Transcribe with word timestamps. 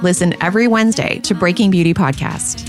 Listen 0.00 0.40
every 0.40 0.68
Wednesday 0.68 1.18
to 1.24 1.34
Breaking 1.34 1.72
Beauty 1.72 1.92
Podcast. 1.92 2.68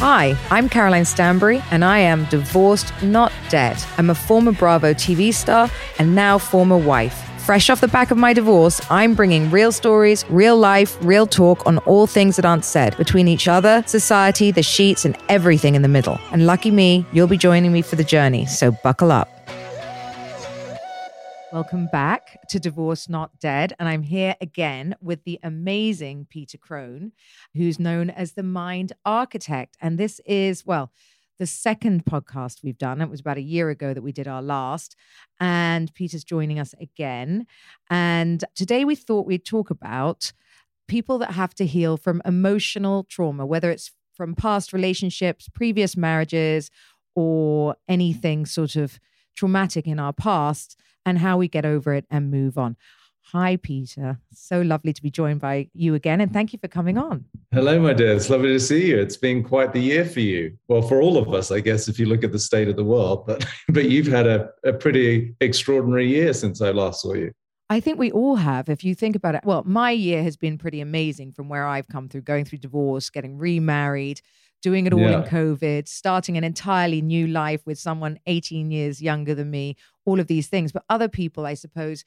Hi, 0.00 0.34
I'm 0.50 0.70
Caroline 0.70 1.04
Stanbury, 1.04 1.62
and 1.70 1.84
I 1.84 1.98
am 1.98 2.24
divorced, 2.26 2.94
not 3.02 3.30
dead. 3.50 3.76
I'm 3.98 4.08
a 4.08 4.14
former 4.14 4.52
Bravo 4.52 4.94
TV 4.94 5.34
star 5.34 5.68
and 5.98 6.14
now 6.14 6.38
former 6.38 6.78
wife. 6.78 7.28
Fresh 7.40 7.68
off 7.68 7.82
the 7.82 7.88
back 7.88 8.10
of 8.10 8.16
my 8.16 8.32
divorce, 8.32 8.80
I'm 8.90 9.14
bringing 9.14 9.50
real 9.50 9.70
stories, 9.70 10.24
real 10.30 10.56
life, 10.56 10.96
real 11.02 11.26
talk 11.26 11.66
on 11.66 11.76
all 11.78 12.06
things 12.06 12.36
that 12.36 12.46
aren't 12.46 12.64
said 12.64 12.96
between 12.96 13.28
each 13.28 13.48
other, 13.48 13.82
society, 13.86 14.50
the 14.50 14.62
sheets, 14.62 15.04
and 15.04 15.14
everything 15.28 15.74
in 15.74 15.82
the 15.82 15.88
middle. 15.88 16.18
And 16.32 16.46
lucky 16.46 16.70
me, 16.70 17.04
you'll 17.12 17.26
be 17.26 17.36
joining 17.36 17.70
me 17.70 17.82
for 17.82 17.96
the 17.96 18.04
journey, 18.04 18.46
so 18.46 18.70
buckle 18.70 19.12
up. 19.12 19.37
Welcome 21.50 21.88
back 21.90 22.36
to 22.50 22.60
Divorced 22.60 23.08
Not 23.08 23.38
Dead. 23.40 23.72
And 23.78 23.88
I'm 23.88 24.02
here 24.02 24.36
again 24.38 24.94
with 25.00 25.24
the 25.24 25.40
amazing 25.42 26.26
Peter 26.28 26.58
Crone, 26.58 27.12
who's 27.54 27.78
known 27.80 28.10
as 28.10 28.32
the 28.32 28.42
Mind 28.42 28.92
Architect. 29.06 29.74
And 29.80 29.96
this 29.96 30.20
is, 30.26 30.66
well, 30.66 30.92
the 31.38 31.46
second 31.46 32.04
podcast 32.04 32.62
we've 32.62 32.76
done. 32.76 33.00
It 33.00 33.08
was 33.08 33.20
about 33.20 33.38
a 33.38 33.42
year 33.42 33.70
ago 33.70 33.94
that 33.94 34.02
we 34.02 34.12
did 34.12 34.28
our 34.28 34.42
last. 34.42 34.94
And 35.40 35.92
Peter's 35.94 36.22
joining 36.22 36.58
us 36.58 36.74
again. 36.82 37.46
And 37.88 38.44
today 38.54 38.84
we 38.84 38.94
thought 38.94 39.26
we'd 39.26 39.46
talk 39.46 39.70
about 39.70 40.34
people 40.86 41.16
that 41.16 41.30
have 41.30 41.54
to 41.54 41.64
heal 41.64 41.96
from 41.96 42.20
emotional 42.26 43.04
trauma, 43.04 43.46
whether 43.46 43.70
it's 43.70 43.90
from 44.12 44.34
past 44.34 44.74
relationships, 44.74 45.48
previous 45.48 45.96
marriages, 45.96 46.70
or 47.14 47.76
anything 47.88 48.44
sort 48.44 48.76
of 48.76 49.00
traumatic 49.34 49.86
in 49.86 49.98
our 49.98 50.12
past 50.12 50.78
and 51.08 51.18
how 51.18 51.38
we 51.38 51.48
get 51.48 51.64
over 51.64 51.94
it 51.94 52.04
and 52.10 52.30
move 52.30 52.58
on. 52.58 52.76
Hi, 53.32 53.56
Peter. 53.56 54.18
So 54.32 54.62
lovely 54.62 54.94
to 54.94 55.02
be 55.02 55.10
joined 55.10 55.40
by 55.40 55.68
you 55.74 55.94
again. 55.94 56.20
And 56.22 56.32
thank 56.32 56.52
you 56.54 56.58
for 56.58 56.68
coming 56.68 56.96
on. 56.96 57.26
Hello, 57.52 57.78
my 57.78 57.92
dear. 57.92 58.14
It's 58.14 58.30
lovely 58.30 58.48
to 58.48 58.60
see 58.60 58.86
you. 58.86 58.98
It's 58.98 59.18
been 59.18 59.44
quite 59.44 59.74
the 59.74 59.80
year 59.80 60.06
for 60.06 60.20
you. 60.20 60.56
Well, 60.68 60.80
for 60.80 61.02
all 61.02 61.18
of 61.18 61.34
us, 61.34 61.50
I 61.50 61.60
guess, 61.60 61.88
if 61.88 61.98
you 61.98 62.06
look 62.06 62.24
at 62.24 62.32
the 62.32 62.38
state 62.38 62.68
of 62.68 62.76
the 62.76 62.84
world, 62.84 63.26
but, 63.26 63.46
but 63.68 63.90
you've 63.90 64.06
had 64.06 64.26
a, 64.26 64.48
a 64.64 64.72
pretty 64.72 65.34
extraordinary 65.40 66.08
year 66.08 66.32
since 66.32 66.62
I 66.62 66.70
last 66.70 67.02
saw 67.02 67.14
you. 67.14 67.32
I 67.70 67.80
think 67.80 67.98
we 67.98 68.10
all 68.12 68.36
have. 68.36 68.70
If 68.70 68.82
you 68.82 68.94
think 68.94 69.14
about 69.14 69.34
it, 69.34 69.42
well, 69.44 69.62
my 69.66 69.90
year 69.90 70.22
has 70.22 70.38
been 70.38 70.56
pretty 70.56 70.80
amazing 70.80 71.32
from 71.32 71.50
where 71.50 71.66
I've 71.66 71.88
come 71.88 72.08
through, 72.08 72.22
going 72.22 72.46
through 72.46 72.60
divorce, 72.60 73.10
getting 73.10 73.36
remarried, 73.36 74.22
doing 74.62 74.86
it 74.86 74.92
all 74.92 75.00
Yeah. 75.00 75.22
in 75.22 75.28
COVID, 75.28 75.86
starting 75.88 76.36
an 76.36 76.44
entirely 76.44 77.00
new 77.00 77.26
life 77.26 77.64
with 77.66 77.78
someone 77.78 78.18
18 78.26 78.70
years 78.70 79.00
younger 79.00 79.34
than 79.34 79.50
me, 79.50 79.76
all 80.04 80.18
of 80.20 80.26
these 80.26 80.48
things. 80.48 80.72
But 80.72 80.84
other 80.88 81.08
people, 81.08 81.46
I 81.46 81.54
suppose, 81.54 82.04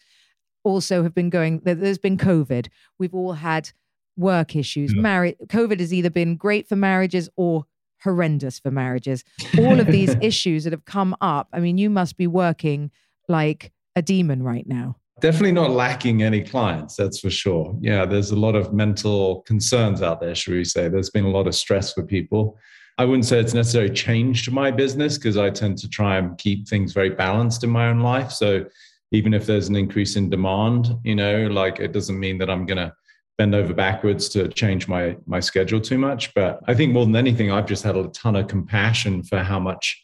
also 0.64 1.04
have 1.04 1.14
been 1.16 1.30
going, 1.30 1.60
there- 1.64 1.76
there's 1.76 1.98
been 1.98 2.18
COVID. 2.18 2.68
We've 3.00 3.14
all 3.14 3.34
had 3.34 3.72
work 4.18 4.56
issues. 4.56 4.94
Yeah. 4.94 5.02
Marriage, 5.02 5.38
COVID 5.48 5.80
has 5.80 5.94
either 5.94 6.10
been 6.10 6.36
great 6.36 6.68
for 6.68 6.76
marriages 6.76 7.30
or 7.36 7.66
horrendous 8.04 8.60
for 8.60 8.70
marriages. 8.72 9.24
All 9.58 9.80
of 9.80 9.88
these 9.88 10.16
issues 10.22 10.66
that 10.66 10.74
have 10.74 10.86
come 10.86 11.16
up. 11.22 11.48
I 11.54 11.60
mean, 11.60 11.78
you 11.78 11.90
must 11.90 12.18
be 12.18 12.28
working 12.28 12.92
like 13.30 13.72
a 13.96 14.02
demon 14.02 14.44
right 14.44 14.68
now. 14.68 14.98
Definitely 15.22 15.52
not 15.52 15.70
lacking 15.70 16.24
any 16.24 16.42
clients, 16.42 16.96
that's 16.96 17.20
for 17.20 17.30
sure. 17.30 17.78
Yeah, 17.80 18.06
there's 18.06 18.32
a 18.32 18.36
lot 18.36 18.56
of 18.56 18.74
mental 18.74 19.42
concerns 19.44 20.02
out 20.02 20.20
there, 20.20 20.34
should 20.34 20.56
we 20.56 20.66
say. 20.66 20.90
There's 20.90 21.12
been 21.12 21.26
a 21.26 21.30
lot 21.30 21.46
of 21.46 21.54
stress 21.54 21.94
for 21.94 22.02
people. 22.02 22.58
I 22.98 23.06
wouldn't 23.06 23.26
say 23.26 23.40
it's 23.40 23.54
necessarily 23.54 23.94
changed 23.94 24.52
my 24.52 24.72
business 24.72 25.20
because 25.20 25.38
I 25.38 25.52
tend 25.52 25.78
to 25.78 25.90
try 25.90 26.18
and 26.18 26.36
keep 26.40 26.68
things 26.68 26.92
very 26.94 27.12
balanced 27.12 27.64
in 27.64 27.70
my 27.70 27.90
own 27.90 28.00
life. 28.00 28.32
So 28.32 28.66
even 29.12 29.36
if 29.36 29.46
there's 29.46 29.70
an 29.70 29.76
increase 29.76 30.16
in 30.16 30.28
demand, 30.28 30.98
you 31.04 31.16
know, 31.16 31.46
like 31.48 31.80
it 31.80 31.92
doesn't 31.92 32.20
mean 32.20 32.40
that 32.40 32.50
I'm 32.50 32.66
going 32.66 32.80
to 32.80 32.92
bend 33.38 33.53
over 33.53 33.76
backwards 33.76 34.28
to 34.30 34.48
change 34.48 34.88
my 34.88 35.16
my 35.28 35.40
schedule 35.40 35.80
too 35.82 36.00
much. 36.00 36.34
But 36.34 36.62
I 36.68 36.74
think 36.74 36.94
more 36.94 37.06
than 37.06 37.16
anything, 37.16 37.52
I've 37.52 37.68
just 37.68 37.84
had 37.84 37.96
a 37.96 38.08
ton 38.08 38.36
of 38.36 38.48
compassion 38.48 39.22
for 39.24 39.40
how 39.40 39.59
much 39.59 40.03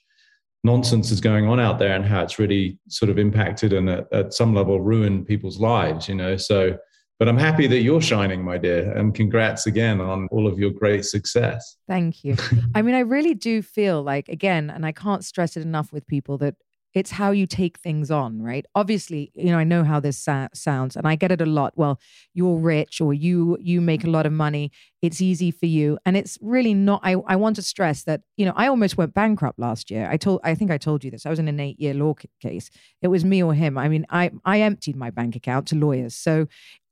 nonsense 0.64 1.12
is 1.12 1.22
going 1.22 1.48
on 1.48 1.60
out 1.60 1.80
there 1.80 1.96
and 1.96 2.06
how 2.06 2.22
it's 2.22 2.40
really 2.40 2.78
sort 2.90 3.10
of 3.10 3.18
impacted 3.18 3.74
and 3.74 3.90
at, 3.90 4.12
at 4.12 4.34
some 4.34 4.54
level 4.54 4.82
ruined 4.82 5.26
people's 5.28 5.60
lives, 5.60 6.08
you 6.08 6.16
know. 6.16 6.36
So, 6.38 6.78
but 7.20 7.28
I'm 7.28 7.38
happy 7.38 7.68
that 7.68 7.80
you're 7.80 8.02
shining, 8.02 8.44
my 8.44 8.58
dear, 8.58 8.92
and 8.92 9.16
congrats 9.16 9.66
again 9.66 10.00
on 10.02 10.28
all 10.30 10.48
of 10.48 10.60
your 10.60 10.70
great 10.70 11.06
success. 11.06 11.78
Thank 11.88 12.24
you. 12.24 12.36
I 12.76 12.82
mean, 12.82 12.96
I 12.96 13.00
really 13.00 13.34
do 13.34 13.62
feel 13.62 14.04
like, 14.04 14.30
again, 14.30 14.70
and 14.70 14.86
I 14.86 14.92
can't 14.92 15.26
stress 15.26 15.58
it 15.58 15.62
enough 15.62 15.92
with 15.92 16.06
people 16.06 16.38
that 16.40 16.56
it's 16.98 17.12
how 17.12 17.32
you 17.32 17.46
take 17.48 17.80
things 17.80 18.10
on, 18.12 18.42
right? 18.42 18.66
Obviously, 18.76 19.32
you 19.36 19.52
know, 19.52 19.58
I 19.58 19.64
know 19.64 19.84
how 19.84 20.00
this 20.00 20.18
sa- 20.18 20.48
sounds, 20.54 20.96
and 20.96 21.08
I 21.08 21.16
get 21.16 21.32
it 21.32 21.42
a 21.42 21.46
lot. 21.46 21.74
Well, 21.78 22.00
you're 22.34 22.58
rich, 22.58 23.00
or 23.02 23.14
you 23.14 23.58
you 23.62 23.82
make 23.82 24.04
a 24.04 24.10
lot 24.10 24.26
of 24.26 24.34
money. 24.34 24.72
It's 25.02 25.22
easy 25.22 25.52
for 25.52 25.68
you, 25.68 25.98
and 26.06 26.18
it's 26.18 26.38
really 26.42 26.74
not. 26.74 27.02
I 27.04 27.14
I 27.28 27.36
want 27.36 27.56
to 27.58 27.62
stress 27.62 28.04
that 28.04 28.22
you 28.38 28.46
know 28.46 28.54
I 28.56 28.68
almost 28.68 28.98
went 28.98 29.14
bankrupt 29.14 29.60
last 29.60 29.92
year. 29.92 30.10
I 30.10 30.18
told 30.18 30.42
I 30.44 30.56
think 30.56 30.72
I 30.72 30.78
told 30.78 31.04
you 31.04 31.12
this. 31.12 31.26
I 31.26 31.30
was 31.30 31.40
in 31.40 31.48
an 31.48 31.60
eight 31.60 31.80
year 31.80 31.94
law 31.94 32.16
c- 32.20 32.30
case. 32.42 32.70
It 33.02 33.10
was 33.10 33.24
me 33.24 33.44
or 33.44 33.54
him. 33.54 33.78
I 33.78 33.88
mean, 33.90 34.06
I 34.10 34.32
I 34.44 34.62
emptied 34.62 34.96
my 34.96 35.12
bank 35.12 35.36
account 35.36 35.68
to 35.68 35.76
lawyers. 35.76 36.16
So 36.16 36.48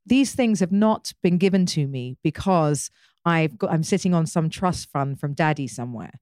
these 0.06 0.34
things 0.34 0.60
have 0.60 0.72
not 0.72 1.12
been 1.22 1.38
given 1.38 1.66
to 1.66 1.86
me 1.86 2.16
because 2.22 2.90
I've 3.24 3.58
got 3.58 3.72
I'm 3.72 3.82
sitting 3.82 4.14
on 4.14 4.26
some 4.26 4.48
trust 4.48 4.88
fund 4.90 5.18
from 5.18 5.34
daddy 5.34 5.66
somewhere. 5.66 6.20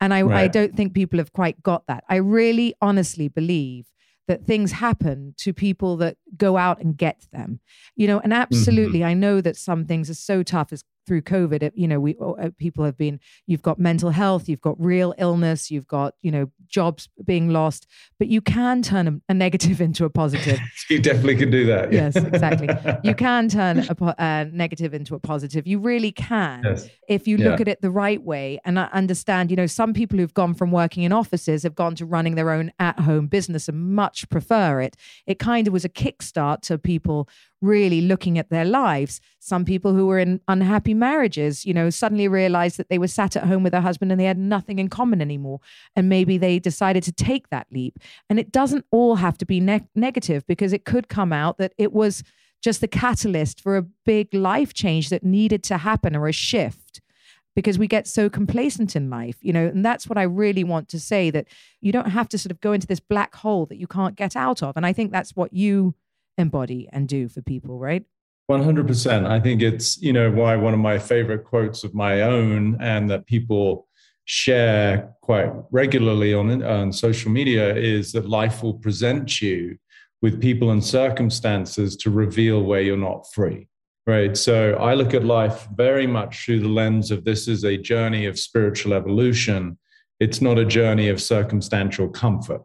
And 0.00 0.12
I, 0.12 0.26
I 0.26 0.48
don't 0.48 0.76
think 0.76 0.92
people 0.92 1.18
have 1.18 1.32
quite 1.32 1.62
got 1.62 1.86
that. 1.86 2.04
I 2.08 2.16
really 2.16 2.74
honestly 2.82 3.28
believe 3.28 3.86
that 4.28 4.44
things 4.44 4.72
happen 4.72 5.34
to 5.38 5.52
people 5.52 5.96
that 5.98 6.16
go 6.36 6.56
out 6.56 6.80
and 6.80 6.96
get 6.96 7.26
them. 7.32 7.60
You 7.94 8.08
know, 8.08 8.20
and 8.20 8.32
mm-hmm. 8.32 8.42
absolutely 8.42 9.04
I 9.04 9.14
know 9.14 9.40
that 9.40 9.56
some 9.56 9.86
things 9.86 10.10
are 10.10 10.14
so 10.14 10.42
tough 10.42 10.72
as 10.72 10.84
through 11.06 11.22
COVID, 11.22 11.62
it, 11.62 11.72
you 11.76 11.86
know, 11.88 12.00
we 12.00 12.16
uh, 12.20 12.50
people 12.58 12.84
have 12.84 12.98
been. 12.98 13.20
You've 13.46 13.62
got 13.62 13.78
mental 13.78 14.10
health, 14.10 14.48
you've 14.48 14.60
got 14.60 14.80
real 14.82 15.14
illness, 15.18 15.70
you've 15.70 15.86
got 15.86 16.14
you 16.22 16.30
know 16.30 16.50
jobs 16.66 17.08
being 17.24 17.50
lost, 17.50 17.86
but 18.18 18.28
you 18.28 18.40
can 18.40 18.82
turn 18.82 19.08
a, 19.08 19.32
a 19.32 19.34
negative 19.34 19.80
into 19.86 20.04
a 20.04 20.10
positive. 20.10 20.58
you 20.90 21.00
definitely 21.00 21.36
can 21.36 21.50
do 21.50 21.66
that. 21.66 21.92
Yeah. 21.92 22.10
Yes, 22.14 22.16
exactly. 22.16 22.68
you 23.04 23.14
can 23.14 23.48
turn 23.48 23.78
a, 23.78 24.14
a, 24.18 24.44
negative 24.52 24.94
into 24.94 25.14
a 25.14 25.20
positive. 25.20 25.66
You 25.66 25.78
really 25.78 26.12
can 26.12 26.62
yes. 26.64 26.88
if 27.08 27.26
you 27.26 27.36
look 27.38 27.60
at 27.60 27.68
it 27.68 27.80
the 27.80 27.90
right 27.90 28.22
way. 28.22 28.60
And 28.64 28.78
I 28.78 28.84
understand, 28.92 29.50
you 29.50 29.56
know, 29.56 29.66
some 29.66 29.92
people 29.94 30.18
who've 30.18 30.34
gone 30.34 30.54
from 30.54 30.70
working 30.70 31.02
in 31.02 31.12
offices 31.12 31.62
have 31.62 31.74
gone 31.74 31.94
to 31.96 32.06
running 32.06 32.34
their 32.34 32.50
own 32.50 32.72
at-home 32.78 33.28
business 33.28 33.68
and 33.68 33.94
much 33.94 34.28
prefer 34.28 34.80
it. 34.80 34.96
It 35.26 35.38
kind 35.38 35.66
of 35.66 35.72
was 35.72 35.84
a 35.84 35.88
kickstart 35.88 36.62
to 36.62 36.78
people 36.78 37.28
really 37.62 38.00
looking 38.00 38.38
at 38.38 38.50
their 38.50 38.64
lives. 38.64 39.20
Some 39.38 39.64
people 39.64 39.94
who 39.94 40.06
were 40.06 40.18
in 40.18 40.40
unhappy 40.48 40.94
marriages, 40.94 41.64
you 41.64 41.72
know, 41.72 41.90
suddenly 41.90 42.28
realized 42.28 42.76
that 42.76 42.88
they 42.88 42.98
were 42.98 43.08
sat 43.08 43.36
at 43.36 43.44
home 43.44 43.62
with 43.62 43.72
their 43.72 43.80
husband 43.80 44.12
and 44.12 44.20
they 44.20 44.24
had 44.24 44.38
nothing 44.38 44.78
in 44.78 44.88
common 44.88 45.20
anymore. 45.20 45.60
And 45.94 46.08
maybe 46.08 46.38
they 46.38 46.58
decided 46.58 47.02
to 47.04 47.12
take 47.12 47.48
that 47.50 47.66
leap. 47.70 47.98
And 48.28 48.38
it 48.38 48.52
doesn't 48.52 48.84
all 48.90 49.16
have 49.16 49.38
to 49.38 49.46
be 49.46 49.60
ne- 49.60 49.88
negative 49.94 50.46
because 50.46 50.72
it 50.72 50.84
could 50.84 51.08
come 51.08 51.32
out 51.32 51.58
that 51.58 51.72
it 51.78 51.92
was 51.92 52.22
just 52.62 52.80
the 52.80 52.88
catalyst 52.88 53.60
for 53.60 53.76
a 53.76 53.82
big 53.82 54.32
life 54.34 54.74
change 54.74 55.08
that 55.10 55.24
needed 55.24 55.62
to 55.64 55.78
happen 55.78 56.16
or 56.16 56.26
a 56.26 56.32
shift 56.32 57.00
because 57.54 57.78
we 57.78 57.86
get 57.86 58.06
so 58.06 58.28
complacent 58.28 58.94
in 58.94 59.08
life, 59.08 59.38
you 59.40 59.52
know, 59.52 59.66
and 59.66 59.84
that's 59.84 60.06
what 60.06 60.18
I 60.18 60.24
really 60.24 60.62
want 60.62 60.88
to 60.90 61.00
say 61.00 61.30
that 61.30 61.46
you 61.80 61.90
don't 61.90 62.10
have 62.10 62.28
to 62.28 62.38
sort 62.38 62.50
of 62.50 62.60
go 62.60 62.72
into 62.72 62.86
this 62.86 63.00
black 63.00 63.34
hole 63.34 63.64
that 63.66 63.78
you 63.78 63.86
can't 63.86 64.14
get 64.14 64.36
out 64.36 64.62
of. 64.62 64.76
And 64.76 64.84
I 64.84 64.92
think 64.92 65.10
that's 65.10 65.34
what 65.34 65.54
you 65.54 65.94
embody 66.38 66.88
and 66.92 67.08
do 67.08 67.28
for 67.28 67.42
people, 67.42 67.78
right? 67.78 68.04
100%. 68.50 69.26
I 69.26 69.40
think 69.40 69.62
it's, 69.62 70.00
you 70.00 70.12
know, 70.12 70.30
why 70.30 70.54
one 70.56 70.72
of 70.72 70.78
my 70.78 70.98
favorite 70.98 71.44
quotes 71.44 71.82
of 71.82 71.94
my 71.94 72.22
own 72.22 72.76
and 72.80 73.10
that 73.10 73.26
people 73.26 73.88
share 74.24 75.14
quite 75.22 75.50
regularly 75.70 76.34
on, 76.34 76.62
on 76.62 76.92
social 76.92 77.30
media 77.30 77.74
is 77.74 78.12
that 78.12 78.28
life 78.28 78.62
will 78.62 78.74
present 78.74 79.40
you 79.40 79.76
with 80.22 80.40
people 80.40 80.70
and 80.70 80.84
circumstances 80.84 81.96
to 81.96 82.10
reveal 82.10 82.62
where 82.62 82.80
you're 82.80 82.96
not 82.96 83.26
free. 83.32 83.68
Right. 84.06 84.36
So 84.36 84.74
I 84.74 84.94
look 84.94 85.14
at 85.14 85.24
life 85.24 85.66
very 85.74 86.06
much 86.06 86.44
through 86.44 86.60
the 86.60 86.68
lens 86.68 87.10
of 87.10 87.24
this 87.24 87.48
is 87.48 87.64
a 87.64 87.76
journey 87.76 88.26
of 88.26 88.38
spiritual 88.38 88.94
evolution. 88.94 89.78
It's 90.20 90.40
not 90.40 90.58
a 90.58 90.64
journey 90.64 91.08
of 91.08 91.20
circumstantial 91.20 92.08
comfort 92.08 92.64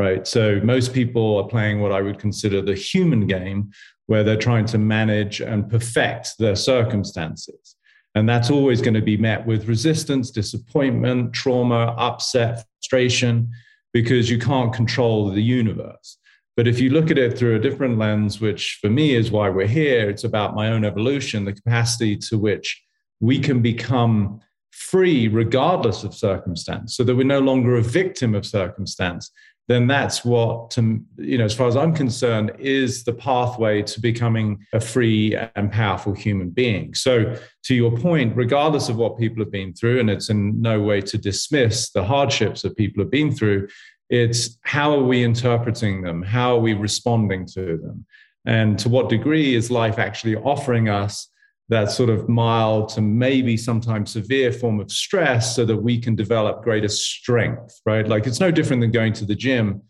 right? 0.00 0.26
So 0.26 0.60
most 0.64 0.94
people 0.94 1.36
are 1.36 1.48
playing 1.48 1.80
what 1.80 1.92
I 1.92 2.00
would 2.00 2.18
consider 2.18 2.62
the 2.62 2.74
human 2.74 3.26
game, 3.26 3.70
where 4.06 4.24
they're 4.24 4.46
trying 4.48 4.66
to 4.66 4.78
manage 4.78 5.40
and 5.40 5.68
perfect 5.68 6.38
their 6.38 6.56
circumstances. 6.56 7.76
And 8.14 8.28
that's 8.28 8.50
always 8.50 8.80
going 8.80 8.94
to 8.94 9.02
be 9.12 9.16
met 9.16 9.46
with 9.46 9.68
resistance, 9.68 10.30
disappointment, 10.30 11.32
trauma, 11.32 11.94
upset, 12.08 12.64
frustration, 12.74 13.50
because 13.92 14.30
you 14.30 14.38
can't 14.38 14.72
control 14.72 15.30
the 15.30 15.42
universe. 15.42 16.16
But 16.56 16.66
if 16.66 16.80
you 16.80 16.90
look 16.90 17.10
at 17.10 17.18
it 17.18 17.38
through 17.38 17.56
a 17.56 17.64
different 17.66 17.98
lens, 17.98 18.40
which 18.40 18.78
for 18.80 18.90
me 18.90 19.14
is 19.14 19.30
why 19.30 19.48
we're 19.48 19.66
here, 19.82 20.10
it's 20.10 20.24
about 20.24 20.54
my 20.54 20.70
own 20.72 20.84
evolution, 20.84 21.44
the 21.44 21.52
capacity 21.52 22.16
to 22.28 22.38
which 22.38 22.82
we 23.20 23.38
can 23.38 23.60
become 23.62 24.40
free 24.70 25.28
regardless 25.28 26.04
of 26.04 26.14
circumstance, 26.14 26.96
so 26.96 27.04
that 27.04 27.14
we're 27.14 27.36
no 27.36 27.38
longer 27.50 27.76
a 27.76 27.82
victim 27.82 28.34
of 28.34 28.46
circumstance 28.46 29.30
then 29.70 29.86
that's 29.86 30.24
what, 30.24 30.72
to, 30.72 31.00
you 31.16 31.38
know, 31.38 31.44
as 31.44 31.54
far 31.54 31.68
as 31.68 31.76
I'm 31.76 31.94
concerned, 31.94 32.50
is 32.58 33.04
the 33.04 33.12
pathway 33.12 33.82
to 33.82 34.00
becoming 34.00 34.66
a 34.72 34.80
free 34.80 35.36
and 35.54 35.70
powerful 35.70 36.12
human 36.12 36.50
being. 36.50 36.92
So, 36.94 37.36
to 37.64 37.74
your 37.76 37.96
point, 37.96 38.36
regardless 38.36 38.88
of 38.88 38.96
what 38.96 39.16
people 39.16 39.44
have 39.44 39.52
been 39.52 39.72
through, 39.72 40.00
and 40.00 40.10
it's 40.10 40.28
in 40.28 40.60
no 40.60 40.80
way 40.80 41.00
to 41.02 41.16
dismiss 41.16 41.90
the 41.90 42.04
hardships 42.04 42.62
that 42.62 42.76
people 42.76 43.00
have 43.00 43.12
been 43.12 43.30
through, 43.30 43.68
it's 44.08 44.58
how 44.62 44.92
are 44.92 45.04
we 45.04 45.22
interpreting 45.22 46.02
them? 46.02 46.20
How 46.22 46.56
are 46.56 46.60
we 46.60 46.74
responding 46.74 47.46
to 47.54 47.76
them? 47.76 48.04
And 48.46 48.76
to 48.80 48.88
what 48.88 49.08
degree 49.08 49.54
is 49.54 49.70
life 49.70 50.00
actually 50.00 50.34
offering 50.34 50.88
us 50.88 51.29
that 51.70 51.90
sort 51.90 52.10
of 52.10 52.28
mild 52.28 52.88
to 52.90 53.00
maybe 53.00 53.56
sometimes 53.56 54.10
severe 54.10 54.52
form 54.52 54.80
of 54.80 54.90
stress 54.90 55.54
so 55.54 55.64
that 55.64 55.76
we 55.76 55.98
can 55.98 56.16
develop 56.16 56.64
greater 56.64 56.88
strength, 56.88 57.80
right? 57.86 58.08
Like 58.08 58.26
it's 58.26 58.40
no 58.40 58.50
different 58.50 58.82
than 58.82 58.90
going 58.90 59.12
to 59.14 59.24
the 59.24 59.36
gym. 59.36 59.80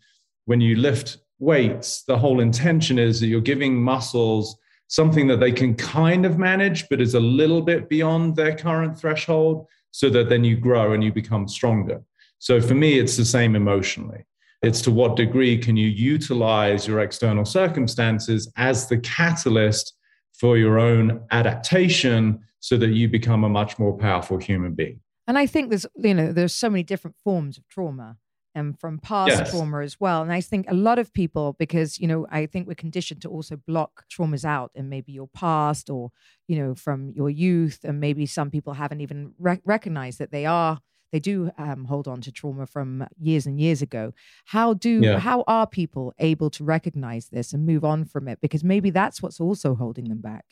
When 0.45 0.61
you 0.61 0.75
lift 0.75 1.17
weights, 1.39 2.03
the 2.03 2.17
whole 2.17 2.39
intention 2.39 2.99
is 2.99 3.19
that 3.19 3.27
you're 3.27 3.41
giving 3.41 3.81
muscles 3.81 4.55
something 4.89 5.25
that 5.25 5.39
they 5.39 5.51
can 5.51 5.73
kind 5.73 6.23
of 6.23 6.37
manage, 6.37 6.87
but 6.87 7.01
is 7.01 7.15
a 7.15 7.19
little 7.19 7.61
bit 7.61 7.89
beyond 7.89 8.35
their 8.35 8.55
current 8.55 8.99
threshold 8.99 9.65
so 9.89 10.09
that 10.09 10.29
then 10.29 10.43
you 10.43 10.57
grow 10.57 10.93
and 10.93 11.03
you 11.03 11.11
become 11.11 11.47
stronger. 11.47 12.03
So 12.37 12.61
for 12.61 12.75
me, 12.75 12.99
it's 12.99 13.17
the 13.17 13.25
same 13.25 13.55
emotionally. 13.55 14.25
It's 14.61 14.81
to 14.81 14.91
what 14.91 15.15
degree 15.15 15.57
can 15.57 15.75
you 15.75 15.87
utilize 15.87 16.87
your 16.87 16.99
external 16.99 17.45
circumstances 17.45 18.51
as 18.57 18.87
the 18.87 18.99
catalyst 18.99 19.95
for 20.41 20.57
your 20.57 20.79
own 20.79 21.21
adaptation 21.29 22.39
so 22.61 22.75
that 22.75 22.89
you 22.89 23.07
become 23.07 23.43
a 23.43 23.49
much 23.49 23.77
more 23.77 23.95
powerful 23.95 24.39
human 24.39 24.73
being. 24.73 24.99
And 25.27 25.37
I 25.37 25.45
think 25.45 25.69
there's, 25.69 25.85
you 25.95 26.15
know, 26.15 26.33
there's 26.33 26.55
so 26.55 26.67
many 26.67 26.81
different 26.81 27.15
forms 27.23 27.59
of 27.59 27.67
trauma 27.67 28.17
and 28.55 28.77
from 28.79 28.97
past 28.97 29.29
yes. 29.29 29.51
trauma 29.51 29.81
as 29.81 29.99
well. 29.99 30.23
And 30.23 30.33
I 30.33 30.41
think 30.41 30.65
a 30.67 30.73
lot 30.73 30.97
of 30.97 31.13
people, 31.13 31.55
because, 31.59 31.99
you 31.99 32.07
know, 32.07 32.25
I 32.31 32.47
think 32.47 32.67
we're 32.67 32.73
conditioned 32.73 33.21
to 33.21 33.29
also 33.29 33.55
block 33.55 34.05
traumas 34.11 34.43
out 34.43 34.71
and 34.73 34.89
maybe 34.89 35.11
your 35.11 35.27
past 35.27 35.91
or, 35.91 36.09
you 36.47 36.57
know, 36.57 36.73
from 36.73 37.11
your 37.11 37.29
youth. 37.29 37.81
And 37.83 37.99
maybe 37.99 38.25
some 38.25 38.49
people 38.49 38.73
haven't 38.73 39.01
even 39.01 39.33
re- 39.37 39.61
recognized 39.63 40.17
that 40.17 40.31
they 40.31 40.47
are 40.47 40.79
they 41.11 41.19
do 41.19 41.51
um, 41.57 41.85
hold 41.85 42.07
on 42.07 42.21
to 42.21 42.31
trauma 42.31 42.65
from 42.65 43.07
years 43.19 43.45
and 43.45 43.59
years 43.59 43.81
ago. 43.81 44.13
How 44.45 44.73
do 44.73 45.01
yeah. 45.01 45.19
how 45.19 45.43
are 45.47 45.67
people 45.67 46.13
able 46.19 46.49
to 46.51 46.63
recognize 46.63 47.27
this 47.29 47.53
and 47.53 47.65
move 47.65 47.83
on 47.83 48.05
from 48.05 48.27
it? 48.27 48.39
Because 48.41 48.63
maybe 48.63 48.89
that's 48.89 49.21
what's 49.21 49.39
also 49.39 49.75
holding 49.75 50.05
them 50.05 50.21
back. 50.21 50.45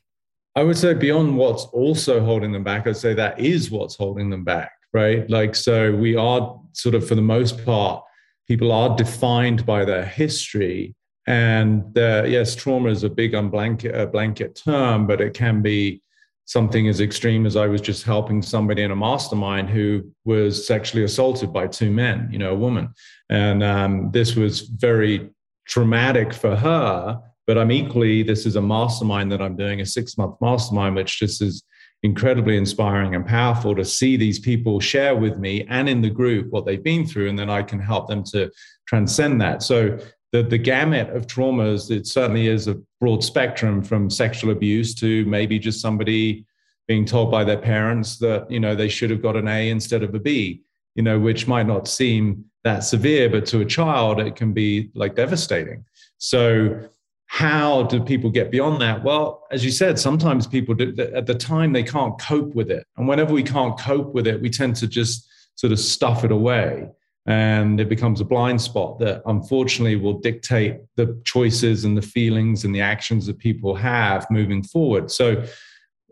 I 0.56 0.64
would 0.64 0.78
say 0.78 0.94
beyond 0.94 1.38
what's 1.38 1.66
also 1.66 2.20
holding 2.20 2.52
them 2.52 2.64
back, 2.64 2.88
I'd 2.88 2.98
say 2.98 3.14
that 3.14 3.40
is 3.40 3.72
what's 3.72 3.96
holding 3.96 4.30
them 4.30 4.44
back, 4.44 4.72
right? 4.94 5.30
Like, 5.30 5.56
so 5.56 5.96
we 5.96 6.16
are 6.16 6.60
sort 6.74 6.96
of, 6.96 7.08
for 7.08 7.16
the 7.16 7.22
most 7.22 7.64
part, 7.64 8.04
people 8.48 8.72
are 8.72 8.96
defined 8.96 9.66
by 9.66 9.86
their 9.86 10.04
history. 10.04 10.96
And 11.28 11.84
yes, 11.96 12.56
trauma 12.56 12.90
is 12.90 13.04
a 13.04 13.10
big 13.10 13.34
unblanket 13.34 13.96
a 13.96 14.08
blanket 14.08 14.56
term, 14.56 15.06
but 15.06 15.22
it 15.22 15.36
can 15.36 15.62
be 15.62 16.02
something 16.50 16.88
as 16.88 17.00
extreme 17.00 17.46
as 17.46 17.56
I 17.56 17.68
was 17.68 17.80
just 17.80 18.04
helping 18.04 18.42
somebody 18.42 18.82
in 18.82 18.90
a 18.90 18.96
mastermind 18.96 19.70
who 19.70 20.02
was 20.26 20.66
sexually 20.66 21.04
assaulted 21.04 21.54
by 21.54 21.68
two 21.68 21.92
men, 21.92 22.28
you 22.32 22.40
know, 22.40 22.54
a 22.54 22.58
woman. 22.58 22.90
And 23.30 23.62
um, 23.62 24.10
this 24.12 24.36
was 24.36 24.62
very 24.62 25.30
traumatic 25.68 26.34
for 26.34 26.56
her. 26.56 27.22
But 27.46 27.60
I'm 27.60 27.72
equally, 27.72 28.24
this 28.24 28.48
is 28.48 28.56
a 28.56 28.62
mastermind 28.64 29.32
that 29.32 29.44
I'm 29.44 29.56
doing, 29.56 29.82
a 29.82 29.86
six 29.86 30.18
month 30.18 30.38
mastermind, 30.42 30.96
which 30.96 31.20
just 31.20 31.40
is 31.44 31.64
incredibly 32.02 32.58
inspiring 32.58 33.14
and 33.14 33.28
powerful 33.28 33.76
to 33.76 33.86
see 33.86 34.18
these 34.18 34.40
people 34.40 34.80
share 34.80 35.16
with 35.16 35.38
me 35.38 35.68
and 35.70 35.88
in 35.88 36.02
the 36.02 36.10
group 36.10 36.48
what 36.50 36.66
they've 36.66 36.84
been 36.84 37.06
through. 37.06 37.30
And 37.30 37.38
then 37.38 37.52
I 37.52 37.62
can 37.62 37.80
help 37.80 38.08
them 38.08 38.24
to 38.32 38.50
transcend 38.88 39.40
that. 39.42 39.62
So 39.62 40.00
the, 40.32 40.44
the 40.44 40.58
gamut 40.58 41.10
of 41.16 41.28
traumas, 41.28 41.90
it 41.90 42.06
certainly 42.06 42.48
is 42.48 42.68
a 42.68 42.80
broad 43.00 43.24
spectrum 43.24 43.84
from 43.84 44.10
sexual 44.10 44.52
abuse 44.52 44.94
to 44.96 45.26
maybe 45.26 45.58
just 45.58 45.82
somebody 45.82 46.46
being 46.88 47.06
told 47.06 47.32
by 47.32 47.44
their 47.44 47.58
parents 47.58 48.18
that, 48.18 48.50
you 48.50 48.60
know, 48.60 48.76
they 48.76 48.90
should 48.90 49.10
have 49.10 49.22
got 49.22 49.36
an 49.36 49.48
A 49.48 49.70
instead 49.70 50.04
of 50.04 50.14
a 50.14 50.20
B, 50.20 50.64
you 50.96 51.04
know, 51.04 51.20
which 51.20 51.48
might 51.48 51.68
not 51.68 51.88
seem 51.88 52.46
that 52.64 52.80
severe, 52.80 53.30
but 53.30 53.46
to 53.48 53.62
a 53.62 53.66
child, 53.66 54.20
it 54.20 54.36
can 54.36 54.54
be 54.54 54.90
like 54.94 55.16
devastating. 55.16 55.86
So, 56.18 56.90
how 57.28 57.84
do 57.84 58.04
people 58.04 58.32
get 58.32 58.50
beyond 58.50 58.82
that? 58.82 59.04
Well, 59.04 59.44
as 59.52 59.64
you 59.64 59.70
said, 59.70 60.00
sometimes 60.00 60.48
people 60.48 60.74
do, 60.74 60.96
at 61.14 61.28
the 61.28 61.36
time 61.36 61.72
they 61.72 61.84
can't 61.84 62.20
cope 62.20 62.56
with 62.56 62.72
it. 62.72 62.84
And 62.98 63.08
whenever 63.08 63.36
we 63.36 63.44
can't 63.44 63.80
cope 63.80 64.16
with 64.16 64.26
it, 64.26 64.42
we 64.42 64.50
tend 64.50 64.76
to 64.78 64.88
just 64.88 65.30
sort 65.54 65.72
of 65.72 65.80
stuff 65.80 66.24
it 66.24 66.32
away 66.32 66.90
and 67.30 67.80
it 67.80 67.88
becomes 67.88 68.20
a 68.20 68.26
blind 68.26 68.60
spot 68.60 68.98
that 68.98 69.22
unfortunately 69.28 69.96
will 69.96 70.20
dictate 70.20 70.78
the 70.96 71.22
choices 71.26 71.86
and 71.86 71.96
the 71.96 72.02
feelings 72.02 72.66
and 72.66 72.74
the 72.74 72.82
actions 72.82 73.28
that 73.28 73.38
people 73.38 73.76
have 73.76 74.26
moving 74.32 74.64
forward. 74.64 75.12
So 75.12 75.46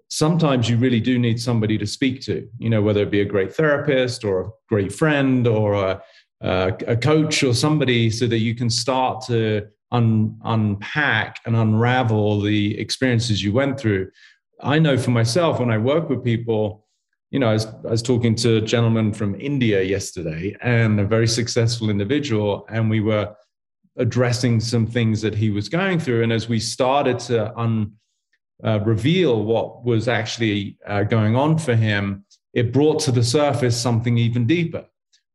sometimes 0.10 0.70
you 0.70 0.78
really 0.78 1.00
do 1.00 1.18
need 1.18 1.42
somebody 1.42 1.76
to 1.78 1.88
speak 1.88 2.22
to 2.22 2.48
you 2.60 2.70
know 2.70 2.82
whether 2.82 3.02
it 3.02 3.12
be 3.12 3.22
a 3.22 3.26
great 3.26 3.54
therapist 3.54 4.24
or 4.24 4.42
a 4.42 4.50
great 4.70 4.94
friend 4.94 5.48
or 5.48 5.74
a, 5.74 6.02
a 6.42 6.96
coach 6.96 7.44
or 7.44 7.54
somebody 7.54 8.10
so 8.10 8.28
that 8.28 8.38
you 8.38 8.56
can 8.56 8.70
start 8.70 9.26
to 9.26 9.68
un, 9.92 10.40
unpack 10.46 11.40
and 11.46 11.56
unravel 11.56 12.40
the 12.42 12.80
experiences 12.80 13.44
you 13.44 13.52
went 13.52 13.80
through. 13.80 14.10
I 14.62 14.80
know 14.80 14.98
for 14.98 15.12
myself 15.12 15.60
when 15.60 15.72
i 15.72 15.78
work 15.78 16.10
with 16.10 16.24
people 16.24 16.87
you 17.32 17.40
know, 17.40 17.50
I 17.50 17.54
was, 17.54 17.66
I 17.66 17.90
was 17.90 18.02
talking 18.02 18.36
to 18.36 18.58
a 18.58 18.62
gentleman 18.62 19.14
from 19.14 19.40
India 19.40 19.82
yesterday 19.82 20.56
and 20.62 21.00
a 21.00 21.06
very 21.06 21.28
successful 21.28 21.90
individual, 21.90 22.66
and 22.70 22.90
we 22.90 23.02
were 23.02 23.36
addressing 23.98 24.60
some 24.60 24.88
things 24.88 25.22
that 25.22 25.36
he 25.36 25.50
was 25.50 25.68
going 25.70 26.00
through. 26.00 26.24
And 26.24 26.32
as 26.32 26.48
we 26.48 26.60
started 26.60 27.20
to 27.20 27.58
un, 27.58 27.94
uh, 28.64 28.80
reveal 28.86 29.44
what 29.44 29.84
was 29.84 30.08
actually 30.08 30.78
uh, 30.88 31.04
going 31.04 31.36
on 31.36 31.58
for 31.58 31.76
him, 31.76 32.24
it 32.54 32.72
brought 32.72 33.00
to 33.02 33.12
the 33.12 33.24
surface 33.24 33.80
something 33.80 34.18
even 34.18 34.48
deeper, 34.48 34.86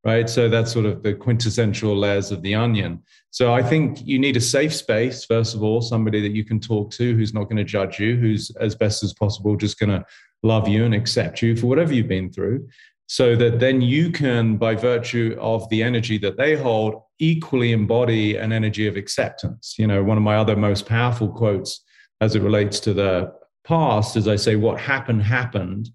right? 0.05 0.31
So 0.31 0.49
that's 0.49 0.73
sort 0.73 0.87
of 0.87 1.03
the 1.03 1.13
quintessential 1.13 1.95
layers 1.97 2.31
of 2.31 2.41
the 2.43 2.55
onion. 2.55 3.03
So 3.31 3.53
I 3.53 3.63
think 3.63 4.05
you 4.05 4.19
need 4.19 4.37
a 4.37 4.41
safe 4.41 4.75
space, 4.75 5.25
first 5.25 5.55
of 5.55 5.63
all, 5.63 5.83
somebody 5.83 6.21
that 6.23 6.33
you 6.33 6.45
can 6.45 6.59
talk 6.59 6.91
to 6.93 7.15
who's 7.15 7.35
not 7.35 7.45
going 7.45 7.59
to 7.59 7.65
judge 7.65 7.99
you, 7.99 8.17
who's 8.17 8.51
as 8.57 8.75
best 8.75 9.03
as 9.03 9.13
possible 9.13 9.57
just 9.57 9.79
going 9.79 9.91
to 9.91 10.05
love 10.43 10.69
you 10.69 10.85
and 10.85 10.95
accept 10.95 11.43
you 11.43 11.57
for 11.57 11.67
whatever 11.67 11.93
you've 11.93 12.09
been 12.09 12.33
through. 12.33 12.69
So 13.07 13.37
that 13.37 13.61
then 13.61 13.83
you 13.83 14.11
can, 14.11 14.57
by 14.57 14.75
virtue 14.75 15.37
of 15.39 15.69
the 15.69 15.83
energy 15.83 16.17
that 16.19 16.39
they 16.39 16.57
hold, 16.57 17.03
equally 17.19 17.73
embody 17.73 18.37
an 18.37 18.53
energy 18.53 18.87
of 18.87 18.97
acceptance. 18.97 19.75
You 19.79 19.87
know, 19.87 20.03
one 20.03 20.17
of 20.17 20.23
my 20.23 20.37
other 20.37 20.57
most 20.57 20.87
powerful 20.87 21.29
quotes 21.29 21.85
as 22.21 22.35
it 22.35 22.43
relates 22.43 22.81
to 22.81 22.95
the 22.95 23.33
past 23.65 24.17
is 24.17 24.29
I 24.29 24.37
say, 24.37 24.57
what 24.57 24.81
happened, 24.81 25.23
happened 25.23 25.91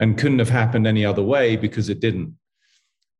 and 0.00 0.16
couldn't 0.16 0.38
have 0.38 0.48
happened 0.48 0.86
any 0.86 1.04
other 1.04 1.22
way 1.22 1.56
because 1.56 1.88
it 1.88 2.00
didn't. 2.00 2.36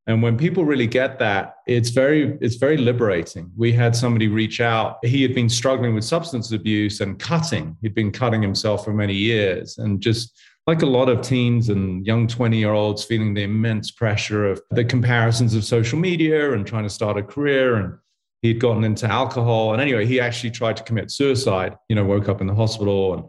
And 0.07 0.21
when 0.21 0.37
people 0.37 0.65
really 0.65 0.87
get 0.87 1.17
that, 1.19 1.55
it's 1.65 1.89
very, 1.89 2.37
it's 2.41 2.55
very 2.55 2.75
liberating. 2.75 3.51
We 3.55 3.71
had 3.71 3.95
somebody 3.95 4.27
reach 4.27 4.59
out. 4.59 4.97
He 5.05 5.21
had 5.21 5.33
been 5.33 5.47
struggling 5.47 5.95
with 5.95 6.03
substance 6.03 6.51
abuse 6.51 6.99
and 6.99 7.17
cutting. 7.17 7.77
He'd 7.81 7.95
been 7.95 8.11
cutting 8.11 8.41
himself 8.41 8.83
for 8.83 8.93
many 8.93 9.13
years 9.13 9.77
and 9.77 10.01
just 10.01 10.37
like 10.65 10.81
a 10.81 10.85
lot 10.87 11.09
of 11.09 11.21
teens 11.21 11.69
and 11.69 12.05
young 12.05 12.27
20 12.27 12.57
year 12.57 12.71
olds 12.71 13.03
feeling 13.03 13.33
the 13.33 13.43
immense 13.43 13.91
pressure 13.91 14.49
of 14.49 14.61
the 14.71 14.85
comparisons 14.85 15.55
of 15.55 15.63
social 15.63 15.99
media 15.99 16.53
and 16.53 16.65
trying 16.65 16.83
to 16.83 16.89
start 16.89 17.17
a 17.17 17.23
career 17.23 17.75
and 17.75 17.93
he'd 18.41 18.59
gotten 18.59 18.83
into 18.83 19.05
alcohol 19.07 19.73
and 19.73 19.81
anyway 19.81 20.05
he 20.05 20.19
actually 20.19 20.51
tried 20.51 20.77
to 20.77 20.83
commit 20.83 21.11
suicide 21.11 21.75
you 21.89 21.95
know 21.95 22.05
woke 22.05 22.29
up 22.29 22.41
in 22.41 22.47
the 22.47 22.55
hospital 22.55 23.13
and 23.13 23.23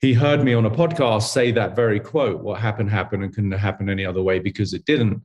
he 0.00 0.12
heard 0.12 0.44
me 0.44 0.54
on 0.54 0.66
a 0.66 0.70
podcast 0.70 1.24
say 1.24 1.50
that 1.52 1.74
very 1.74 1.98
quote 1.98 2.42
what 2.42 2.60
happened 2.60 2.90
happened 2.90 3.24
and 3.24 3.34
couldn't 3.34 3.52
have 3.52 3.60
happened 3.60 3.90
any 3.90 4.04
other 4.04 4.22
way 4.22 4.38
because 4.38 4.74
it 4.74 4.84
didn't. 4.84 5.22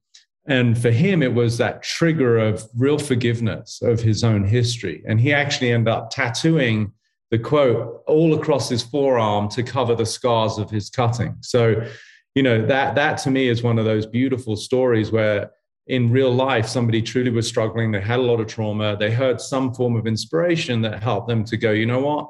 And 0.47 0.77
for 0.77 0.91
him 0.91 1.21
it 1.21 1.33
was 1.33 1.57
that 1.57 1.83
trigger 1.83 2.37
of 2.37 2.63
real 2.75 2.97
forgiveness 2.97 3.81
of 3.81 3.99
his 3.99 4.23
own 4.23 4.43
history 4.43 5.03
and 5.07 5.19
he 5.19 5.33
actually 5.33 5.71
ended 5.71 5.93
up 5.93 6.09
tattooing 6.09 6.93
the 7.31 7.39
quote 7.39 8.03
all 8.07 8.33
across 8.33 8.69
his 8.69 8.83
forearm 8.83 9.49
to 9.49 9.63
cover 9.63 9.95
the 9.95 10.05
scars 10.05 10.57
of 10.57 10.69
his 10.69 10.89
cutting. 10.89 11.37
So, 11.41 11.87
you 12.35 12.43
know, 12.43 12.65
that 12.67 12.95
that 12.95 13.17
to 13.19 13.31
me 13.31 13.47
is 13.47 13.63
one 13.63 13.79
of 13.79 13.85
those 13.85 14.05
beautiful 14.05 14.55
stories 14.55 15.11
where 15.11 15.49
in 15.87 16.11
real 16.11 16.33
life 16.33 16.67
somebody 16.67 17.01
truly 17.01 17.31
was 17.31 17.47
struggling, 17.47 17.91
they 17.91 18.01
had 18.01 18.19
a 18.19 18.23
lot 18.23 18.39
of 18.39 18.47
trauma, 18.47 18.95
they 18.97 19.11
heard 19.11 19.41
some 19.41 19.73
form 19.73 19.95
of 19.95 20.05
inspiration 20.05 20.81
that 20.81 21.01
helped 21.01 21.27
them 21.27 21.43
to 21.45 21.57
go, 21.57 21.71
you 21.71 21.85
know 21.85 21.99
what? 21.99 22.29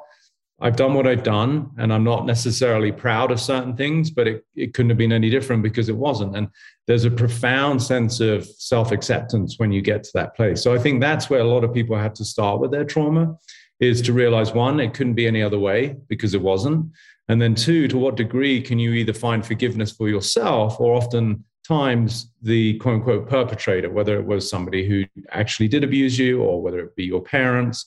I've 0.63 0.75
done 0.75 0.93
what 0.93 1.07
I've 1.07 1.23
done, 1.23 1.71
and 1.79 1.91
I'm 1.91 2.03
not 2.03 2.27
necessarily 2.27 2.91
proud 2.91 3.31
of 3.31 3.39
certain 3.39 3.75
things, 3.75 4.11
but 4.11 4.27
it, 4.27 4.45
it 4.55 4.75
couldn't 4.75 4.91
have 4.91 4.97
been 4.97 5.11
any 5.11 5.31
different 5.31 5.63
because 5.63 5.89
it 5.89 5.97
wasn't. 5.97 6.37
And 6.37 6.49
there's 6.85 7.03
a 7.03 7.09
profound 7.09 7.81
sense 7.81 8.19
of 8.19 8.45
self 8.45 8.91
acceptance 8.91 9.55
when 9.57 9.71
you 9.71 9.81
get 9.81 10.03
to 10.03 10.11
that 10.13 10.35
place. 10.35 10.61
So 10.61 10.71
I 10.71 10.77
think 10.77 11.01
that's 11.01 11.31
where 11.31 11.39
a 11.39 11.45
lot 11.45 11.63
of 11.63 11.73
people 11.73 11.97
have 11.97 12.13
to 12.13 12.25
start 12.25 12.59
with 12.59 12.69
their 12.69 12.85
trauma 12.85 13.35
is 13.81 14.01
to 14.03 14.13
realize 14.13 14.53
one, 14.53 14.79
it 14.79 14.93
couldn't 14.93 15.15
be 15.15 15.27
any 15.27 15.41
other 15.41 15.59
way 15.59 15.97
because 16.07 16.33
it 16.33 16.41
wasn't. 16.41 16.89
And 17.27 17.41
then 17.41 17.55
two, 17.55 17.87
to 17.87 17.97
what 17.97 18.15
degree 18.15 18.61
can 18.61 18.79
you 18.79 18.91
either 18.93 19.13
find 19.13 19.45
forgiveness 19.45 19.91
for 19.91 20.07
yourself 20.07 20.79
or 20.79 20.95
often 20.95 21.43
times 21.67 22.31
the 22.41 22.77
quote 22.77 22.95
unquote 22.95 23.27
perpetrator, 23.27 23.89
whether 23.89 24.17
it 24.19 24.25
was 24.25 24.49
somebody 24.49 24.87
who 24.87 25.05
actually 25.31 25.67
did 25.67 25.83
abuse 25.83 26.17
you 26.17 26.41
or 26.41 26.61
whether 26.61 26.79
it 26.79 26.95
be 26.95 27.05
your 27.05 27.21
parents. 27.21 27.85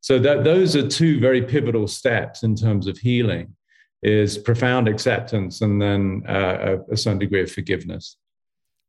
So 0.00 0.18
that 0.18 0.44
those 0.44 0.76
are 0.76 0.86
two 0.86 1.20
very 1.20 1.42
pivotal 1.42 1.88
steps 1.88 2.42
in 2.42 2.54
terms 2.54 2.86
of 2.86 2.98
healing 2.98 3.54
is 4.02 4.36
profound 4.36 4.86
acceptance 4.86 5.62
and 5.62 5.80
then 5.80 6.22
uh, 6.28 6.76
a, 6.90 6.92
a 6.92 6.96
certain 6.96 7.18
degree 7.18 7.42
of 7.42 7.50
forgiveness. 7.50 8.16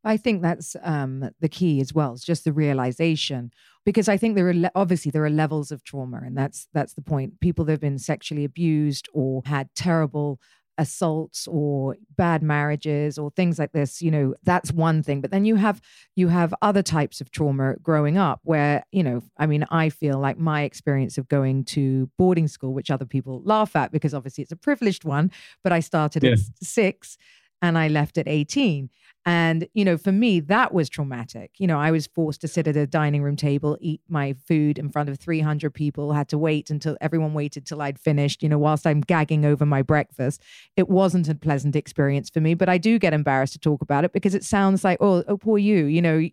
I 0.06 0.18
think 0.18 0.42
that's 0.42 0.76
um, 0.84 1.32
the 1.40 1.50
key 1.50 1.82
as 1.82 1.94
well. 1.94 2.14
It's 2.14 2.24
just 2.24 2.46
the 2.46 2.54
realization, 2.54 3.52
because 3.84 4.08
I 4.08 4.18
think 4.18 4.36
there 4.36 4.48
are 4.48 4.54
le- 4.54 4.72
obviously 4.76 5.12
there 5.12 5.26
are 5.26 5.30
levels 5.30 5.72
of 5.72 5.84
trauma, 5.84 6.22
and 6.24 6.38
that's 6.38 6.68
that's 6.74 6.94
the 6.94 7.02
point. 7.02 7.40
People 7.42 7.66
that 7.66 7.74
have 7.74 7.82
been 7.82 7.98
sexually 7.98 8.46
abused 8.46 9.10
or 9.14 9.42
had 9.46 9.70
terrible 9.76 10.40
assaults 10.78 11.48
or 11.48 11.96
bad 12.18 12.44
marriages 12.44 13.18
or 13.18 13.32
things 13.32 13.58
like 13.58 13.72
this 13.72 14.02
you 14.02 14.12
know 14.12 14.34
that's 14.44 14.72
one 14.72 15.02
thing 15.02 15.22
but 15.22 15.32
then 15.32 15.46
you 15.46 15.56
have 15.56 15.82
you 16.16 16.28
have 16.28 16.54
other 16.62 16.84
types 16.84 17.22
of 17.22 17.32
trauma 17.32 17.76
growing 17.82 18.18
up 18.18 18.42
where 18.44 18.84
you 18.92 19.02
know 19.02 19.22
i 19.38 19.46
mean 19.46 19.66
i 19.72 19.88
feel 19.90 20.20
like 20.20 20.38
my 20.38 20.64
experience 20.64 21.18
of 21.18 21.28
going 21.30 21.64
to 21.64 22.10
boarding 22.18 22.48
school 22.48 22.74
which 22.74 22.92
other 22.92 23.06
people 23.06 23.42
laugh 23.46 23.76
at 23.76 23.92
because 23.92 24.14
obviously 24.14 24.42
it's 24.42 24.52
a 24.52 24.58
privileged 24.58 25.06
one 25.06 25.32
but 25.64 25.72
i 25.72 25.80
started 25.80 26.24
yeah. 26.24 26.32
at 26.32 26.40
6 26.62 27.18
and 27.62 27.78
i 27.78 27.88
left 27.88 28.18
at 28.18 28.28
18 28.28 28.90
and, 29.26 29.68
you 29.74 29.84
know, 29.84 29.98
for 29.98 30.12
me, 30.12 30.40
that 30.42 30.72
was 30.72 30.88
traumatic. 30.88 31.52
You 31.58 31.66
know, 31.66 31.80
I 31.80 31.90
was 31.90 32.06
forced 32.06 32.42
to 32.42 32.48
sit 32.48 32.68
at 32.68 32.76
a 32.76 32.86
dining 32.86 33.24
room 33.24 33.36
table, 33.36 33.76
eat 33.82 34.02
my 34.08 34.34
food 34.48 34.78
in 34.78 34.90
front 34.90 35.10
of 35.10 35.18
300 35.18 35.74
people, 35.74 36.14
had 36.14 36.30
to 36.30 36.38
wait 36.38 36.70
until 36.70 36.96
everyone 37.02 37.34
waited 37.34 37.66
till 37.66 37.82
I'd 37.82 37.98
finished, 37.98 38.44
you 38.44 38.50
know, 38.50 38.60
whilst 38.60 38.86
I'm 38.86 39.02
gagging 39.02 39.44
over 39.44 39.66
my 39.66 39.82
breakfast. 39.82 40.44
It 40.78 40.90
wasn't 40.90 41.28
a 41.28 41.34
pleasant 41.34 41.76
experience 41.76 42.30
for 42.30 42.40
me, 42.40 42.54
but 42.54 42.70
I 42.70 42.78
do 42.78 43.00
get 43.00 43.14
embarrassed 43.14 43.54
to 43.54 43.60
talk 43.60 43.82
about 43.82 44.06
it 44.06 44.14
because 44.14 44.36
it 44.36 44.44
sounds 44.44 44.84
like, 44.84 45.00
oh, 45.02 45.24
oh 45.28 45.38
poor 45.38 45.58
you, 45.58 45.86
you 45.86 46.04
know, 46.04 46.30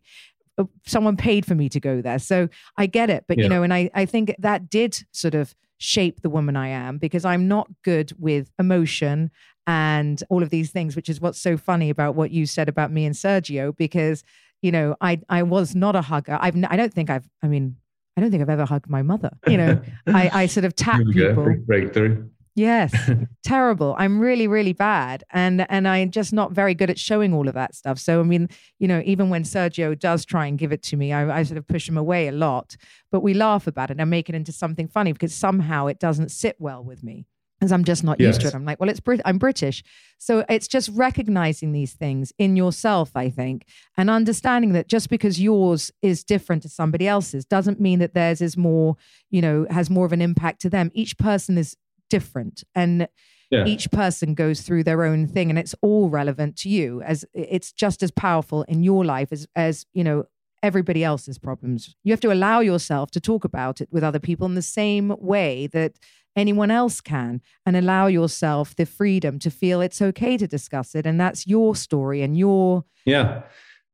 oh, 0.58 0.68
someone 0.84 1.16
paid 1.16 1.46
for 1.46 1.54
me 1.54 1.70
to 1.70 1.80
go 1.80 2.02
there. 2.02 2.18
So 2.18 2.50
I 2.76 2.84
get 2.84 3.08
it. 3.08 3.24
But, 3.26 3.38
yeah. 3.38 3.44
you 3.44 3.48
know, 3.48 3.62
and 3.62 3.72
I, 3.72 3.90
I 3.94 4.04
think 4.04 4.34
that 4.38 4.68
did 4.68 5.02
sort 5.12 5.34
of 5.34 5.54
shape 5.82 6.22
the 6.22 6.30
woman 6.30 6.56
I 6.56 6.68
am 6.68 6.98
because 6.98 7.24
I'm 7.24 7.48
not 7.48 7.68
good 7.82 8.12
with 8.18 8.50
emotion 8.58 9.30
and 9.66 10.22
all 10.28 10.42
of 10.42 10.50
these 10.50 10.70
things, 10.70 10.96
which 10.96 11.08
is 11.08 11.20
what's 11.20 11.40
so 11.40 11.56
funny 11.56 11.90
about 11.90 12.14
what 12.14 12.30
you 12.30 12.46
said 12.46 12.68
about 12.68 12.92
me 12.92 13.04
and 13.04 13.14
Sergio, 13.14 13.76
because, 13.76 14.22
you 14.60 14.72
know, 14.72 14.96
I, 15.00 15.20
I 15.28 15.42
was 15.42 15.74
not 15.74 15.96
a 15.96 16.02
hugger. 16.02 16.38
I've, 16.40 16.56
I 16.68 16.76
don't 16.76 16.92
think 16.92 17.10
I've, 17.10 17.28
I 17.42 17.48
mean, 17.48 17.76
I 18.16 18.20
don't 18.20 18.30
think 18.30 18.42
I've 18.42 18.50
ever 18.50 18.64
hugged 18.64 18.88
my 18.88 19.02
mother. 19.02 19.30
You 19.46 19.56
know, 19.56 19.82
I, 20.06 20.30
I 20.32 20.46
sort 20.46 20.64
of 20.64 20.74
tap 20.76 21.00
people. 21.12 21.56
Breakthrough. 21.66 22.28
Yes, 22.54 22.94
terrible. 23.44 23.94
I'm 23.98 24.20
really, 24.20 24.46
really 24.46 24.74
bad, 24.74 25.24
and 25.32 25.64
and 25.70 25.88
I'm 25.88 26.10
just 26.10 26.32
not 26.32 26.52
very 26.52 26.74
good 26.74 26.90
at 26.90 26.98
showing 26.98 27.32
all 27.32 27.48
of 27.48 27.54
that 27.54 27.74
stuff. 27.74 27.98
So 27.98 28.20
I 28.20 28.24
mean, 28.24 28.48
you 28.78 28.86
know, 28.86 29.02
even 29.06 29.30
when 29.30 29.42
Sergio 29.42 29.98
does 29.98 30.24
try 30.24 30.46
and 30.46 30.58
give 30.58 30.72
it 30.72 30.82
to 30.84 30.96
me, 30.96 31.12
I, 31.12 31.38
I 31.38 31.42
sort 31.44 31.58
of 31.58 31.66
push 31.66 31.88
him 31.88 31.96
away 31.96 32.28
a 32.28 32.32
lot. 32.32 32.76
But 33.10 33.20
we 33.20 33.32
laugh 33.32 33.66
about 33.66 33.90
it 33.90 33.98
and 33.98 34.10
make 34.10 34.28
it 34.28 34.34
into 34.34 34.52
something 34.52 34.86
funny 34.86 35.12
because 35.12 35.34
somehow 35.34 35.86
it 35.86 35.98
doesn't 35.98 36.30
sit 36.30 36.56
well 36.58 36.84
with 36.84 37.02
me 37.02 37.26
because 37.58 37.72
I'm 37.72 37.84
just 37.84 38.02
not 38.02 38.18
yes. 38.18 38.26
used 38.26 38.40
to 38.42 38.48
it. 38.48 38.54
I'm 38.54 38.64
like, 38.64 38.80
well, 38.80 38.90
it's 38.90 39.00
Brit- 39.00 39.22
I'm 39.24 39.38
British, 39.38 39.82
so 40.18 40.44
it's 40.48 40.68
just 40.68 40.90
recognizing 40.92 41.72
these 41.72 41.94
things 41.94 42.32
in 42.36 42.56
yourself, 42.56 43.12
I 43.14 43.30
think, 43.30 43.66
and 43.96 44.10
understanding 44.10 44.72
that 44.72 44.88
just 44.88 45.08
because 45.08 45.40
yours 45.40 45.90
is 46.02 46.22
different 46.22 46.62
to 46.64 46.68
somebody 46.68 47.08
else's 47.08 47.46
doesn't 47.46 47.80
mean 47.80 48.00
that 48.00 48.12
theirs 48.12 48.42
is 48.42 48.58
more, 48.58 48.96
you 49.30 49.40
know, 49.40 49.66
has 49.70 49.88
more 49.88 50.04
of 50.04 50.12
an 50.12 50.20
impact 50.20 50.60
to 50.62 50.70
them. 50.70 50.90
Each 50.92 51.16
person 51.16 51.56
is 51.56 51.76
different, 52.16 52.62
and 52.74 53.08
yeah. 53.50 53.64
each 53.64 53.90
person 53.90 54.34
goes 54.34 54.60
through 54.60 54.84
their 54.84 55.02
own 55.04 55.26
thing, 55.26 55.50
and 55.50 55.58
it's 55.58 55.74
all 55.80 56.10
relevant 56.10 56.56
to 56.58 56.68
you. 56.68 57.02
As 57.02 57.24
it's 57.32 57.72
just 57.72 58.02
as 58.02 58.10
powerful 58.10 58.62
in 58.64 58.82
your 58.82 59.04
life 59.04 59.32
as 59.32 59.46
as 59.56 59.86
you 59.92 60.04
know 60.04 60.24
everybody 60.62 61.02
else's 61.02 61.38
problems. 61.38 61.96
You 62.04 62.12
have 62.12 62.20
to 62.20 62.32
allow 62.32 62.60
yourself 62.60 63.10
to 63.12 63.20
talk 63.20 63.44
about 63.44 63.80
it 63.80 63.88
with 63.90 64.04
other 64.04 64.20
people 64.20 64.46
in 64.46 64.54
the 64.54 64.62
same 64.62 65.14
way 65.18 65.66
that 65.72 65.98
anyone 66.36 66.70
else 66.70 67.00
can 67.00 67.40
and 67.66 67.76
allow 67.76 68.06
yourself 68.06 68.76
the 68.76 68.86
freedom 68.86 69.38
to 69.40 69.50
feel 69.50 69.80
it's 69.80 70.00
okay 70.00 70.36
to 70.38 70.46
discuss 70.46 70.94
it 70.94 71.04
and 71.04 71.20
that's 71.20 71.46
your 71.46 71.76
story 71.76 72.22
and 72.22 72.38
your 72.38 72.84
yeah 73.04 73.42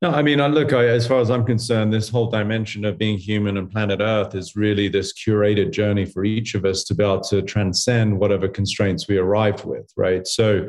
no 0.02 0.10
i 0.10 0.22
mean 0.22 0.38
look 0.38 0.72
I, 0.72 0.86
as 0.86 1.06
far 1.06 1.20
as 1.20 1.30
i'm 1.30 1.44
concerned 1.44 1.92
this 1.92 2.08
whole 2.08 2.30
dimension 2.30 2.84
of 2.84 2.98
being 2.98 3.18
human 3.18 3.56
and 3.56 3.70
planet 3.70 4.00
earth 4.00 4.34
is 4.34 4.56
really 4.56 4.88
this 4.88 5.12
curated 5.12 5.72
journey 5.72 6.04
for 6.04 6.24
each 6.24 6.54
of 6.54 6.64
us 6.64 6.84
to 6.84 6.94
be 6.94 7.04
able 7.04 7.20
to 7.22 7.42
transcend 7.42 8.18
whatever 8.18 8.48
constraints 8.48 9.08
we 9.08 9.18
arrive 9.18 9.64
with 9.64 9.90
right? 9.96 10.26
So 10.26 10.68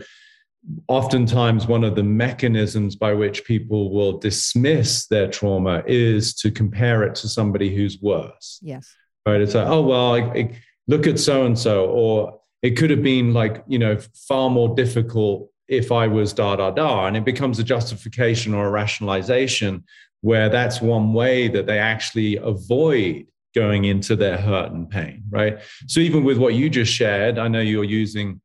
oftentimes 0.87 1.67
one 1.67 1.83
of 1.83 1.95
the 1.95 2.03
mechanisms 2.03 2.95
by 2.95 3.13
which 3.13 3.45
people 3.45 3.91
will 3.91 4.17
dismiss 4.17 5.07
their 5.07 5.29
trauma 5.29 5.83
is 5.87 6.33
to 6.35 6.51
compare 6.51 7.03
it 7.03 7.15
to 7.15 7.29
somebody 7.29 7.73
who's 7.73 8.01
worse. 8.01 8.59
Yes. 8.61 8.93
Right? 9.25 9.41
It's 9.41 9.55
like 9.55 9.67
oh 9.67 9.81
well 9.81 10.15
I, 10.15 10.19
I, 10.19 10.59
look 10.87 11.05
at 11.05 11.19
so 11.19 11.45
and 11.45 11.57
so, 11.57 11.85
or 11.85 12.39
it 12.63 12.71
could 12.71 12.89
have 12.89 13.03
been 13.03 13.31
like, 13.31 13.63
you 13.67 13.79
know, 13.79 13.97
far 14.27 14.49
more 14.49 14.75
difficult 14.75 15.49
if 15.69 15.91
I 15.91 16.07
was 16.07 16.33
da 16.33 16.55
da 16.55 16.71
da. 16.71 17.05
And 17.05 17.15
it 17.15 17.23
becomes 17.23 17.59
a 17.59 17.63
justification 17.63 18.53
or 18.53 18.67
a 18.67 18.71
rationalization 18.71 19.83
where 20.21 20.49
that's 20.49 20.81
one 20.81 21.13
way 21.13 21.47
that 21.47 21.65
they 21.65 21.79
actually 21.79 22.37
avoid 22.37 23.27
going 23.55 23.85
into 23.85 24.15
their 24.15 24.37
hurt 24.37 24.71
and 24.71 24.89
pain, 24.89 25.23
right? 25.29 25.59
So 25.87 25.99
even 26.01 26.23
with 26.23 26.37
what 26.37 26.55
you 26.55 26.69
just 26.69 26.93
shared, 26.93 27.39
I 27.39 27.47
know 27.47 27.61
you're 27.61 27.83
using 27.83 28.41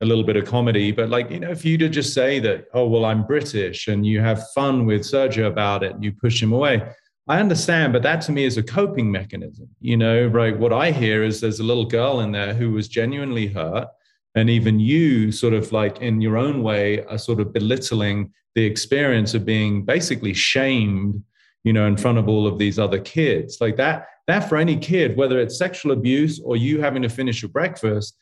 a 0.00 0.06
little 0.06 0.24
bit 0.24 0.36
of 0.36 0.44
comedy, 0.44 0.90
but 0.90 1.08
like, 1.08 1.30
you 1.30 1.40
know, 1.40 1.50
if 1.50 1.64
you 1.64 1.78
to 1.78 1.88
just 1.88 2.12
say 2.12 2.40
that, 2.40 2.66
oh, 2.74 2.86
well, 2.88 3.04
I'm 3.04 3.26
British 3.26 3.88
and 3.88 4.04
you 4.04 4.20
have 4.20 4.50
fun 4.50 4.86
with 4.86 5.02
Sergio 5.02 5.46
about 5.46 5.82
it 5.82 5.94
and 5.94 6.04
you 6.04 6.12
push 6.12 6.42
him 6.42 6.52
away, 6.52 6.82
I 7.26 7.40
understand, 7.40 7.92
but 7.92 8.02
that 8.02 8.20
to 8.22 8.32
me 8.32 8.44
is 8.44 8.58
a 8.58 8.62
coping 8.62 9.10
mechanism. 9.10 9.68
You 9.80 9.96
know, 9.96 10.26
right? 10.26 10.58
What 10.58 10.72
I 10.72 10.90
hear 10.90 11.22
is 11.22 11.40
there's 11.40 11.60
a 11.60 11.64
little 11.64 11.86
girl 11.86 12.20
in 12.20 12.32
there 12.32 12.52
who 12.52 12.72
was 12.72 12.88
genuinely 12.88 13.46
hurt, 13.46 13.88
and 14.34 14.50
even 14.50 14.80
you 14.80 15.30
sort 15.30 15.54
of 15.54 15.72
like 15.72 16.00
in 16.00 16.20
your 16.20 16.36
own 16.36 16.62
way 16.62 17.04
are 17.04 17.18
sort 17.18 17.40
of 17.40 17.52
belittling 17.52 18.32
the 18.54 18.64
experience 18.64 19.34
of 19.34 19.44
being 19.44 19.84
basically 19.84 20.34
shamed 20.34 21.22
you 21.64 21.72
know 21.72 21.86
in 21.86 21.96
front 21.96 22.18
of 22.18 22.28
all 22.28 22.46
of 22.46 22.58
these 22.58 22.78
other 22.78 22.98
kids. 22.98 23.58
Like 23.60 23.76
that 23.76 24.06
that 24.26 24.48
for 24.48 24.56
any 24.56 24.76
kid 24.76 25.16
whether 25.16 25.38
it's 25.38 25.58
sexual 25.58 25.92
abuse 25.92 26.40
or 26.44 26.56
you 26.56 26.80
having 26.80 27.02
to 27.02 27.08
finish 27.08 27.42
your 27.42 27.50
breakfast 27.50 28.16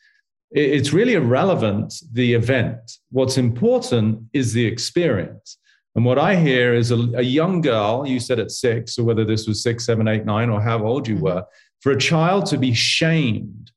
it's 0.55 0.93
really 0.93 1.13
irrelevant 1.13 1.95
the 2.11 2.35
event. 2.35 2.99
What's 3.09 3.39
important 3.39 4.21
is 4.33 4.53
the 4.53 4.65
experience. 4.65 5.57
And 5.95 6.05
what 6.05 6.17
i 6.17 6.35
hear 6.35 6.73
is 6.73 6.91
a, 6.91 6.97
a 7.15 7.21
young 7.21 7.61
girl 7.61 8.05
you 8.07 8.19
said 8.19 8.39
at 8.39 8.51
six 8.51 8.97
or 8.97 9.03
whether 9.03 9.25
this 9.25 9.47
was 9.47 9.61
six 9.61 9.85
seven 9.85 10.07
eight 10.07 10.25
nine 10.25 10.49
or 10.49 10.61
how 10.61 10.85
old 10.85 11.07
you 11.07 11.15
mm-hmm. 11.15 11.23
were 11.23 11.45
for 11.81 11.91
a 11.91 11.99
child 11.99 12.45
to 12.47 12.57
be 12.57 12.73
shamed 12.73 13.71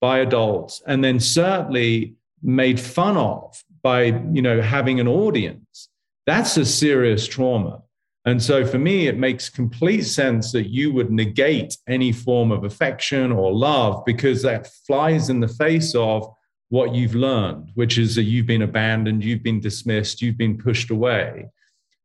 by 0.00 0.18
adults 0.20 0.82
and 0.86 1.04
then 1.04 1.20
certainly 1.20 2.14
made 2.42 2.80
fun 2.80 3.16
of 3.16 3.62
by 3.82 4.04
you 4.32 4.42
know 4.42 4.60
having 4.60 5.00
an 5.00 5.08
audience. 5.08 5.88
That's 6.26 6.56
a 6.56 6.64
serious 6.64 7.26
trauma. 7.26 7.82
And 8.26 8.42
so 8.42 8.66
for 8.66 8.78
me 8.78 9.06
it 9.06 9.18
makes 9.18 9.48
complete 9.48 10.02
sense 10.02 10.52
that 10.52 10.70
you 10.70 10.92
would 10.92 11.10
negate 11.10 11.76
any 11.88 12.12
form 12.12 12.52
of 12.52 12.64
affection 12.64 13.32
or 13.32 13.52
love 13.52 14.04
because 14.04 14.42
that 14.42 14.68
flies 14.86 15.30
in 15.30 15.40
the 15.40 15.48
face 15.48 15.94
of 15.94 16.26
what 16.68 16.94
you've 16.94 17.14
learned 17.14 17.70
which 17.74 17.98
is 17.98 18.14
that 18.14 18.24
you've 18.24 18.46
been 18.46 18.62
abandoned 18.62 19.24
you've 19.24 19.42
been 19.42 19.58
dismissed 19.58 20.22
you've 20.22 20.36
been 20.36 20.56
pushed 20.56 20.90
away 20.90 21.48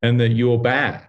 and 0.01 0.19
that 0.19 0.29
you're 0.29 0.57
bad 0.57 1.07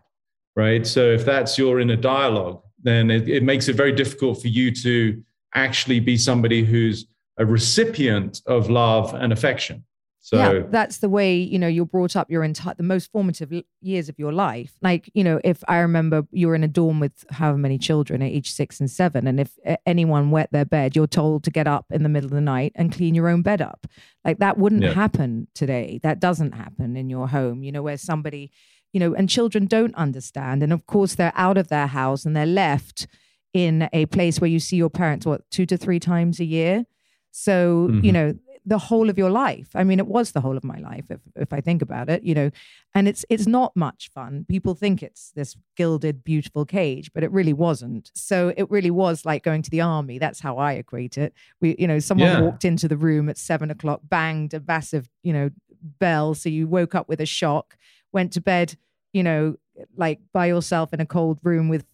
right? 0.56 0.86
So 0.86 1.10
if 1.10 1.24
that's 1.24 1.56
your 1.56 1.80
inner 1.80 1.96
dialogue 1.96 2.60
then 2.82 3.10
it, 3.10 3.28
it 3.28 3.42
makes 3.42 3.68
it 3.68 3.76
very 3.76 3.92
difficult 3.92 4.42
for 4.42 4.48
you 4.48 4.70
to 4.72 5.22
actually 5.54 6.00
be 6.00 6.16
somebody 6.16 6.64
who's 6.64 7.06
a 7.38 7.46
recipient 7.46 8.40
of 8.46 8.70
love 8.70 9.14
and 9.14 9.32
affection. 9.32 9.84
So 10.26 10.38
yeah, 10.38 10.62
that's 10.70 10.98
the 10.98 11.08
way 11.08 11.36
you 11.36 11.56
know 11.56 11.68
you're 11.68 11.86
brought 11.86 12.16
up. 12.16 12.28
Your 12.28 12.42
entire 12.42 12.74
the 12.74 12.82
most 12.82 13.12
formative 13.12 13.62
years 13.80 14.08
of 14.08 14.18
your 14.18 14.32
life. 14.32 14.72
Like 14.82 15.08
you 15.14 15.22
know, 15.22 15.40
if 15.44 15.62
I 15.68 15.78
remember, 15.78 16.26
you 16.32 16.48
were 16.48 16.56
in 16.56 16.64
a 16.64 16.68
dorm 16.68 16.98
with 16.98 17.24
however 17.30 17.58
many 17.58 17.78
children 17.78 18.22
at 18.22 18.32
age 18.32 18.50
six 18.50 18.80
and 18.80 18.90
seven, 18.90 19.28
and 19.28 19.38
if 19.38 19.56
anyone 19.86 20.32
wet 20.32 20.50
their 20.50 20.64
bed, 20.64 20.96
you're 20.96 21.06
told 21.06 21.44
to 21.44 21.52
get 21.52 21.68
up 21.68 21.86
in 21.92 22.02
the 22.02 22.08
middle 22.08 22.26
of 22.26 22.34
the 22.34 22.40
night 22.40 22.72
and 22.74 22.90
clean 22.90 23.14
your 23.14 23.28
own 23.28 23.42
bed 23.42 23.62
up. 23.62 23.86
Like 24.24 24.38
that 24.38 24.58
wouldn't 24.58 24.82
yeah. 24.82 24.94
happen 24.94 25.46
today. 25.54 26.00
That 26.02 26.18
doesn't 26.18 26.56
happen 26.56 26.96
in 26.96 27.08
your 27.08 27.28
home. 27.28 27.62
You 27.62 27.70
know, 27.70 27.82
where 27.82 27.96
somebody, 27.96 28.50
you 28.92 28.98
know, 28.98 29.14
and 29.14 29.28
children 29.28 29.66
don't 29.66 29.94
understand, 29.94 30.64
and 30.64 30.72
of 30.72 30.88
course 30.88 31.14
they're 31.14 31.32
out 31.36 31.56
of 31.56 31.68
their 31.68 31.86
house 31.86 32.24
and 32.24 32.36
they're 32.36 32.46
left 32.46 33.06
in 33.56 33.88
a 33.92 34.06
place 34.06 34.40
where 34.40 34.50
you 34.50 34.60
see 34.60 34.76
your 34.76 34.90
parents 34.90 35.26
what 35.26 35.48
two 35.50 35.66
to 35.66 35.76
three 35.76 36.00
times 36.00 36.40
a 36.40 36.44
year? 36.44 36.84
So 37.30 37.88
mm-hmm. 37.90 38.04
you 38.04 38.12
know 38.12 38.34
the 38.68 38.78
whole 38.78 39.08
of 39.08 39.16
your 39.16 39.30
life 39.30 39.68
i 39.76 39.84
mean 39.84 40.00
it 40.00 40.08
was 40.08 40.32
the 40.32 40.40
whole 40.40 40.56
of 40.56 40.64
my 40.64 40.78
life 40.78 41.04
if, 41.08 41.20
if 41.36 41.52
i 41.52 41.60
think 41.60 41.80
about 41.80 42.10
it 42.10 42.24
you 42.24 42.34
know 42.34 42.50
and 42.96 43.06
it's 43.08 43.26
it's 43.28 43.46
not 43.46 43.76
much 43.76 44.08
fun. 44.14 44.46
People 44.48 44.74
think 44.74 45.02
it's 45.02 45.30
this 45.32 45.54
gilded 45.76 46.24
beautiful 46.24 46.64
cage 46.64 47.12
but 47.12 47.22
it 47.22 47.30
really 47.30 47.52
wasn't. 47.52 48.10
So 48.14 48.54
it 48.56 48.70
really 48.70 48.90
was 48.90 49.26
like 49.26 49.42
going 49.42 49.60
to 49.60 49.70
the 49.70 49.82
army. 49.82 50.18
That's 50.18 50.40
how 50.40 50.56
i 50.56 50.72
equate 50.72 51.18
it. 51.18 51.34
We 51.60 51.76
you 51.78 51.86
know 51.86 51.98
someone 51.98 52.28
yeah. 52.28 52.40
walked 52.40 52.64
into 52.64 52.88
the 52.88 52.96
room 52.96 53.28
at 53.28 53.36
seven 53.36 53.70
o'clock 53.70 54.00
banged 54.02 54.54
a 54.54 54.62
massive 54.66 55.10
you 55.22 55.34
know 55.34 55.50
bell. 55.82 56.34
So 56.34 56.48
you 56.48 56.66
woke 56.66 56.94
up 56.94 57.06
with 57.06 57.20
a 57.20 57.26
shock 57.26 57.76
went 58.12 58.32
to 58.32 58.40
bed 58.40 58.76
you 59.12 59.22
know 59.22 59.56
like 59.94 60.20
by 60.32 60.46
yourself 60.46 60.94
in 60.94 61.00
a 61.02 61.06
cold 61.06 61.38
room 61.42 61.68
with 61.68 61.84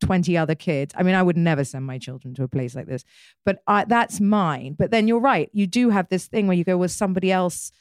20 0.00 0.36
other 0.36 0.54
kids. 0.54 0.94
I 0.96 1.02
mean, 1.02 1.14
I 1.14 1.22
would 1.22 1.36
never 1.36 1.64
send 1.64 1.84
my 1.86 1.98
children 1.98 2.34
to 2.34 2.42
a 2.42 2.48
place 2.48 2.74
like 2.74 2.86
this, 2.86 3.04
but 3.44 3.62
I, 3.66 3.84
that's 3.84 4.20
mine. 4.20 4.76
But 4.78 4.90
then 4.90 5.08
you're 5.08 5.20
right. 5.20 5.50
You 5.52 5.66
do 5.66 5.90
have 5.90 6.08
this 6.08 6.26
thing 6.26 6.46
where 6.46 6.56
you 6.56 6.64
go, 6.64 6.76
well, 6.76 6.88
somebody 6.88 7.32
else 7.32 7.72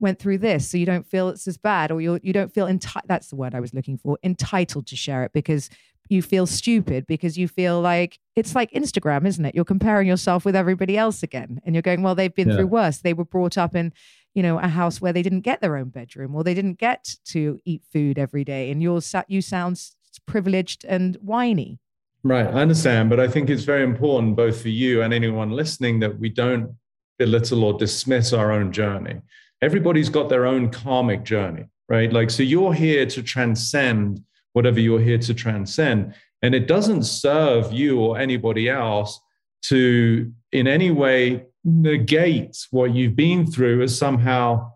went 0.00 0.18
through 0.18 0.38
this, 0.38 0.68
so 0.68 0.78
you 0.78 0.86
don't 0.86 1.06
feel 1.06 1.28
it's 1.28 1.48
as 1.48 1.58
bad, 1.58 1.90
or 1.90 2.00
you 2.00 2.20
you 2.22 2.32
don't 2.32 2.52
feel 2.52 2.66
entitled. 2.66 3.08
That's 3.08 3.28
the 3.28 3.36
word 3.36 3.54
I 3.54 3.60
was 3.60 3.74
looking 3.74 3.98
for, 3.98 4.18
entitled 4.22 4.86
to 4.88 4.96
share 4.96 5.24
it 5.24 5.32
because 5.32 5.70
you 6.08 6.22
feel 6.22 6.46
stupid 6.46 7.06
because 7.06 7.36
you 7.36 7.48
feel 7.48 7.80
like 7.80 8.18
it's 8.34 8.54
like 8.54 8.70
Instagram, 8.70 9.26
isn't 9.26 9.44
it? 9.44 9.54
You're 9.54 9.64
comparing 9.64 10.08
yourself 10.08 10.44
with 10.44 10.56
everybody 10.56 10.96
else 10.96 11.22
again, 11.22 11.60
and 11.64 11.74
you're 11.74 11.82
going, 11.82 12.02
well, 12.02 12.14
they've 12.14 12.34
been 12.34 12.48
yeah. 12.48 12.56
through 12.56 12.68
worse. 12.68 12.98
They 12.98 13.12
were 13.12 13.24
brought 13.24 13.58
up 13.58 13.74
in 13.74 13.92
you 14.34 14.42
know 14.42 14.58
a 14.58 14.68
house 14.68 15.00
where 15.00 15.12
they 15.12 15.22
didn't 15.22 15.40
get 15.40 15.60
their 15.60 15.76
own 15.76 15.88
bedroom 15.88 16.34
or 16.34 16.44
they 16.44 16.54
didn't 16.54 16.78
get 16.78 17.16
to 17.24 17.58
eat 17.64 17.82
food 17.92 18.18
every 18.18 18.44
day 18.44 18.70
and 18.70 18.80
you're 18.80 19.00
you 19.26 19.42
sound 19.42 19.82
privileged 20.26 20.84
and 20.84 21.16
whiny. 21.16 21.78
Right, 22.24 22.46
I 22.46 22.60
understand, 22.60 23.10
but 23.10 23.20
I 23.20 23.28
think 23.28 23.48
it's 23.48 23.62
very 23.64 23.84
important, 23.84 24.36
both 24.36 24.60
for 24.60 24.68
you 24.68 25.02
and 25.02 25.14
anyone 25.14 25.50
listening, 25.50 26.00
that 26.00 26.18
we 26.18 26.28
don't 26.28 26.74
belittle 27.18 27.64
or 27.64 27.78
dismiss 27.78 28.32
our 28.32 28.52
own 28.52 28.72
journey. 28.72 29.20
Everybody's 29.62 30.08
got 30.08 30.28
their 30.28 30.46
own 30.46 30.70
karmic 30.70 31.24
journey, 31.24 31.66
right? 31.88 32.12
Like, 32.12 32.30
so 32.30 32.42
you're 32.42 32.74
here 32.74 33.06
to 33.06 33.22
transcend 33.22 34.22
whatever 34.52 34.80
you're 34.80 35.00
here 35.00 35.18
to 35.18 35.34
transcend. 35.34 36.14
And 36.42 36.54
it 36.54 36.66
doesn't 36.66 37.04
serve 37.04 37.72
you 37.72 38.00
or 38.00 38.18
anybody 38.18 38.68
else 38.68 39.20
to, 39.66 40.32
in 40.52 40.66
any 40.66 40.90
way, 40.90 41.46
negate 41.64 42.56
what 42.70 42.94
you've 42.94 43.16
been 43.16 43.46
through 43.46 43.82
as 43.82 43.96
somehow 43.96 44.72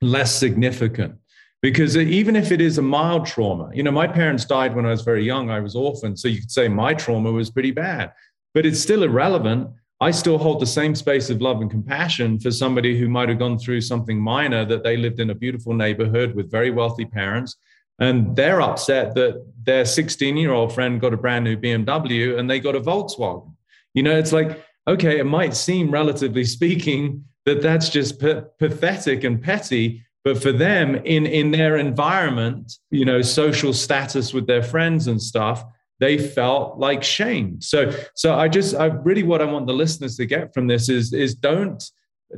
less 0.00 0.34
significant 0.34 1.16
because 1.60 1.96
even 1.96 2.36
if 2.36 2.52
it 2.52 2.60
is 2.60 2.78
a 2.78 2.82
mild 2.82 3.26
trauma, 3.26 3.70
you 3.74 3.82
know, 3.82 3.90
my 3.90 4.06
parents 4.06 4.44
died 4.44 4.76
when 4.76 4.86
I 4.86 4.90
was 4.90 5.02
very 5.02 5.24
young. 5.24 5.50
I 5.50 5.60
was 5.60 5.74
orphaned. 5.74 6.18
So 6.18 6.28
you 6.28 6.40
could 6.40 6.50
say 6.50 6.68
my 6.68 6.94
trauma 6.94 7.32
was 7.32 7.50
pretty 7.50 7.72
bad, 7.72 8.12
but 8.54 8.64
it's 8.64 8.80
still 8.80 9.02
irrelevant. 9.02 9.68
I 10.00 10.12
still 10.12 10.38
hold 10.38 10.60
the 10.60 10.66
same 10.66 10.94
space 10.94 11.28
of 11.28 11.40
love 11.40 11.60
and 11.60 11.68
compassion 11.68 12.38
for 12.38 12.52
somebody 12.52 12.98
who 12.98 13.08
might 13.08 13.28
have 13.28 13.40
gone 13.40 13.58
through 13.58 13.80
something 13.80 14.20
minor 14.20 14.64
that 14.66 14.84
they 14.84 14.96
lived 14.96 15.18
in 15.18 15.30
a 15.30 15.34
beautiful 15.34 15.74
neighborhood 15.74 16.36
with 16.36 16.50
very 16.50 16.70
wealthy 16.70 17.04
parents. 17.04 17.56
And 17.98 18.36
they're 18.36 18.60
upset 18.60 19.16
that 19.16 19.44
their 19.64 19.84
16 19.84 20.36
year 20.36 20.52
old 20.52 20.72
friend 20.72 21.00
got 21.00 21.12
a 21.12 21.16
brand 21.16 21.44
new 21.44 21.56
BMW 21.56 22.38
and 22.38 22.48
they 22.48 22.60
got 22.60 22.76
a 22.76 22.80
Volkswagen. 22.80 23.52
You 23.94 24.04
know, 24.04 24.16
it's 24.16 24.32
like, 24.32 24.62
okay, 24.86 25.18
it 25.18 25.26
might 25.26 25.56
seem, 25.56 25.90
relatively 25.90 26.44
speaking, 26.44 27.24
that 27.44 27.62
that's 27.62 27.88
just 27.88 28.20
p- 28.20 28.42
pathetic 28.60 29.24
and 29.24 29.42
petty 29.42 30.04
but 30.24 30.42
for 30.42 30.52
them 30.52 30.96
in 30.96 31.26
in 31.26 31.50
their 31.50 31.76
environment 31.76 32.72
you 32.90 33.04
know 33.04 33.22
social 33.22 33.72
status 33.72 34.34
with 34.34 34.46
their 34.46 34.62
friends 34.62 35.06
and 35.06 35.20
stuff 35.20 35.64
they 36.00 36.16
felt 36.16 36.78
like 36.78 37.02
shame. 37.02 37.60
So 37.60 37.92
so 38.14 38.34
i 38.34 38.48
just 38.48 38.74
i 38.76 38.86
really 38.86 39.24
what 39.24 39.42
i 39.42 39.44
want 39.44 39.66
the 39.66 39.72
listeners 39.72 40.16
to 40.16 40.26
get 40.26 40.54
from 40.54 40.66
this 40.66 40.88
is 40.88 41.12
is 41.12 41.34
don't 41.34 41.82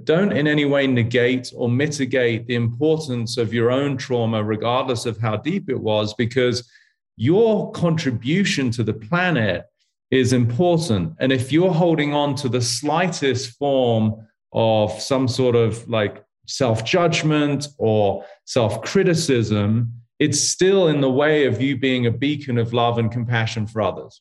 don't 0.04 0.32
in 0.32 0.46
any 0.46 0.64
way 0.64 0.86
negate 0.86 1.52
or 1.54 1.68
mitigate 1.68 2.46
the 2.46 2.54
importance 2.54 3.36
of 3.36 3.52
your 3.52 3.70
own 3.70 3.96
trauma 3.96 4.42
regardless 4.42 5.04
of 5.04 5.18
how 5.18 5.36
deep 5.36 5.68
it 5.68 5.80
was 5.80 6.14
because 6.14 6.68
your 7.16 7.70
contribution 7.72 8.70
to 8.70 8.82
the 8.82 8.94
planet 8.94 9.66
is 10.10 10.32
important. 10.32 11.14
And 11.20 11.32
if 11.32 11.52
you're 11.52 11.72
holding 11.72 12.14
on 12.14 12.34
to 12.36 12.48
the 12.48 12.60
slightest 12.60 13.58
form 13.58 14.26
of 14.52 14.90
some 15.00 15.28
sort 15.28 15.54
of 15.54 15.88
like 15.88 16.24
self 16.50 16.84
judgment 16.84 17.68
or 17.78 18.24
self 18.44 18.82
criticism, 18.82 19.92
it's 20.18 20.40
still 20.40 20.88
in 20.88 21.00
the 21.00 21.10
way 21.10 21.46
of 21.46 21.62
you 21.62 21.78
being 21.78 22.06
a 22.06 22.10
beacon 22.10 22.58
of 22.58 22.72
love 22.72 22.98
and 22.98 23.10
compassion 23.10 23.66
for 23.66 23.80
others. 23.80 24.20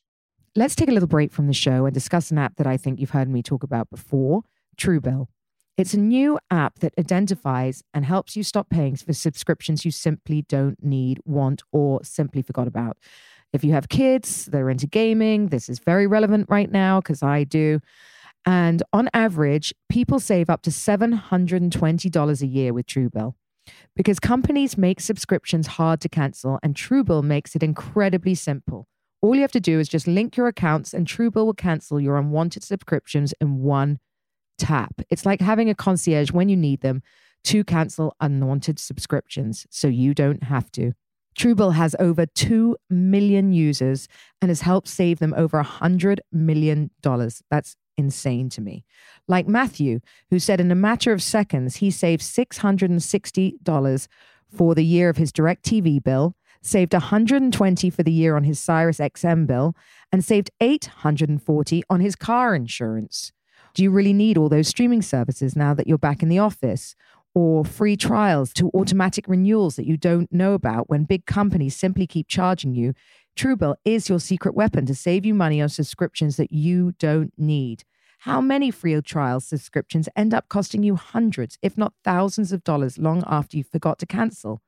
Let's 0.56 0.74
take 0.74 0.88
a 0.88 0.92
little 0.92 1.08
break 1.08 1.32
from 1.32 1.46
the 1.46 1.52
show 1.52 1.86
and 1.86 1.94
discuss 1.94 2.30
an 2.30 2.38
app 2.38 2.56
that 2.56 2.66
I 2.66 2.76
think 2.76 2.98
you've 2.98 3.10
heard 3.10 3.28
me 3.28 3.42
talk 3.42 3.62
about 3.62 3.90
before 3.90 4.42
Truebill. 4.76 5.26
It's 5.76 5.94
a 5.94 5.98
new 5.98 6.38
app 6.50 6.80
that 6.80 6.92
identifies 6.98 7.82
and 7.94 8.04
helps 8.04 8.36
you 8.36 8.42
stop 8.42 8.68
paying 8.68 8.96
for 8.96 9.12
subscriptions 9.12 9.84
you 9.84 9.90
simply 9.90 10.42
don't 10.42 10.82
need, 10.82 11.20
want, 11.24 11.62
or 11.72 12.00
simply 12.02 12.42
forgot 12.42 12.66
about. 12.66 12.98
If 13.52 13.64
you 13.64 13.72
have 13.72 13.88
kids, 13.88 14.46
they're 14.46 14.70
into 14.70 14.86
gaming, 14.86 15.48
this 15.48 15.68
is 15.68 15.78
very 15.78 16.06
relevant 16.06 16.46
right 16.48 16.70
now 16.70 17.00
because 17.00 17.22
I 17.22 17.44
do. 17.44 17.80
And 18.46 18.82
on 18.92 19.08
average, 19.12 19.74
people 19.88 20.18
save 20.18 20.48
up 20.48 20.62
to 20.62 20.70
$720 20.70 22.42
a 22.42 22.46
year 22.46 22.72
with 22.72 22.86
Truebill. 22.86 23.34
Because 23.94 24.18
companies 24.18 24.78
make 24.78 25.00
subscriptions 25.00 25.66
hard 25.66 26.00
to 26.00 26.08
cancel, 26.08 26.58
and 26.62 26.74
Truebill 26.74 27.22
makes 27.22 27.54
it 27.54 27.62
incredibly 27.62 28.34
simple. 28.34 28.86
All 29.22 29.34
you 29.34 29.42
have 29.42 29.52
to 29.52 29.60
do 29.60 29.78
is 29.78 29.88
just 29.88 30.06
link 30.06 30.36
your 30.36 30.48
accounts, 30.48 30.94
and 30.94 31.06
Truebill 31.06 31.44
will 31.44 31.54
cancel 31.54 32.00
your 32.00 32.16
unwanted 32.16 32.64
subscriptions 32.64 33.34
in 33.40 33.60
one 33.60 33.98
tap. 34.58 35.02
It's 35.10 35.26
like 35.26 35.40
having 35.40 35.68
a 35.68 35.74
concierge 35.74 36.32
when 36.32 36.48
you 36.48 36.56
need 36.56 36.80
them 36.80 37.02
to 37.44 37.64
cancel 37.64 38.16
unwanted 38.20 38.78
subscriptions, 38.78 39.66
so 39.70 39.88
you 39.88 40.14
don't 40.14 40.44
have 40.44 40.72
to. 40.72 40.92
Truebill 41.38 41.74
has 41.74 41.94
over 41.98 42.26
2 42.26 42.76
million 42.88 43.52
users 43.52 44.08
and 44.42 44.50
has 44.50 44.62
helped 44.62 44.88
save 44.88 45.20
them 45.20 45.34
over 45.36 45.62
$100 45.62 46.18
million. 46.32 46.90
That's 47.50 47.76
insane 48.00 48.48
to 48.50 48.60
me. 48.60 48.84
Like 49.28 49.46
Matthew, 49.46 50.00
who 50.30 50.40
said 50.40 50.60
in 50.60 50.72
a 50.72 50.74
matter 50.74 51.12
of 51.12 51.22
seconds, 51.22 51.76
he 51.76 51.92
saved 51.92 52.22
$660 52.22 54.08
for 54.48 54.74
the 54.74 54.84
year 54.84 55.08
of 55.08 55.16
his 55.16 55.30
DirecTV 55.30 56.02
bill, 56.02 56.34
saved 56.62 56.92
120 56.92 57.90
for 57.90 58.02
the 58.02 58.12
year 58.12 58.34
on 58.36 58.44
his 58.44 58.58
Sirius 58.58 58.98
XM 58.98 59.46
bill, 59.46 59.76
and 60.10 60.24
saved 60.24 60.50
840 60.60 61.82
on 61.88 62.00
his 62.00 62.16
car 62.16 62.54
insurance. 62.54 63.32
Do 63.74 63.82
you 63.82 63.90
really 63.90 64.12
need 64.12 64.36
all 64.36 64.48
those 64.48 64.68
streaming 64.68 65.02
services 65.02 65.54
now 65.54 65.74
that 65.74 65.86
you're 65.86 65.98
back 65.98 66.22
in 66.22 66.28
the 66.28 66.38
office? 66.38 66.96
Or 67.32 67.64
free 67.64 67.96
trials 67.96 68.52
to 68.54 68.70
automatic 68.74 69.28
renewals 69.28 69.76
that 69.76 69.86
you 69.86 69.96
don't 69.96 70.32
know 70.32 70.54
about 70.54 70.90
when 70.90 71.04
big 71.04 71.26
companies 71.26 71.76
simply 71.76 72.04
keep 72.04 72.26
charging 72.26 72.74
you? 72.74 72.92
Truebill 73.36 73.76
is 73.84 74.08
your 74.08 74.20
secret 74.20 74.54
weapon 74.54 74.86
to 74.86 74.94
save 74.94 75.24
you 75.24 75.34
money 75.34 75.60
on 75.60 75.68
subscriptions 75.68 76.36
that 76.36 76.52
you 76.52 76.92
don't 76.98 77.32
need. 77.38 77.84
How 78.24 78.40
many 78.40 78.70
free 78.70 79.00
trial 79.00 79.40
subscriptions 79.40 80.08
end 80.14 80.34
up 80.34 80.48
costing 80.48 80.82
you 80.82 80.96
hundreds, 80.96 81.56
if 81.62 81.78
not 81.78 81.94
thousands 82.04 82.52
of 82.52 82.62
dollars 82.64 82.98
long 82.98 83.24
after 83.26 83.56
you 83.56 83.64
forgot 83.64 83.98
to 84.00 84.06
cancel? 84.06 84.60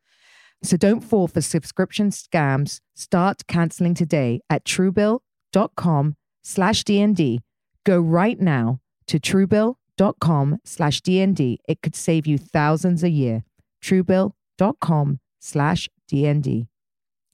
So 0.63 0.77
don't 0.77 1.03
fall 1.03 1.29
for 1.29 1.41
subscription 1.41 2.11
scams. 2.11 2.81
Start 2.95 3.47
canceling 3.49 3.95
today 3.95 4.41
at 4.49 4.65
truebill.com 4.65 6.17
slash 6.43 6.85
DND. 6.85 7.41
Go 7.85 8.01
right 8.01 8.41
now 8.41 8.81
to 9.09 9.19
truebill.com 9.19 10.59
slash 10.65 11.01
DND. 11.03 11.59
It 11.69 11.83
could 11.83 11.97
save 11.97 12.27
you 12.27 12.39
thousands 12.39 13.03
a 13.03 13.11
year. 13.11 13.45
Truebill.com 13.85 15.21
slash 15.41 15.89
DND. 16.11 16.69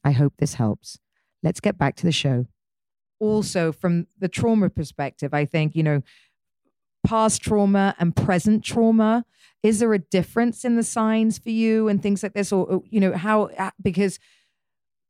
I 0.03 0.11
hope 0.13 0.33
this 0.39 0.55
helps. 0.55 0.99
Let's 1.43 1.61
get 1.61 1.79
back 1.79 1.97
to 1.97 2.07
the 2.07 2.13
show. 2.13 2.47
Also, 3.21 3.73
from 3.73 4.07
the 4.19 4.29
trauma 4.29 4.71
perspective, 4.71 5.35
I 5.35 5.45
think, 5.45 5.75
you 5.75 5.83
know, 5.83 6.03
past 7.05 7.43
trauma 7.43 7.95
and 7.99 8.15
present 8.15 8.65
trauma 8.65 9.25
is 9.63 9.81
there 9.81 9.93
a 9.93 9.99
difference 9.99 10.65
in 10.65 10.77
the 10.77 10.83
signs 10.83 11.39
for 11.39 11.51
you 11.51 11.89
and 11.89 12.03
things 12.03 12.23
like 12.23 12.35
this? 12.35 12.53
Or 12.53 12.83
you 12.89 13.01
know 13.01 13.17
how 13.17 13.45
uh, 13.59 13.71
because 13.83 14.19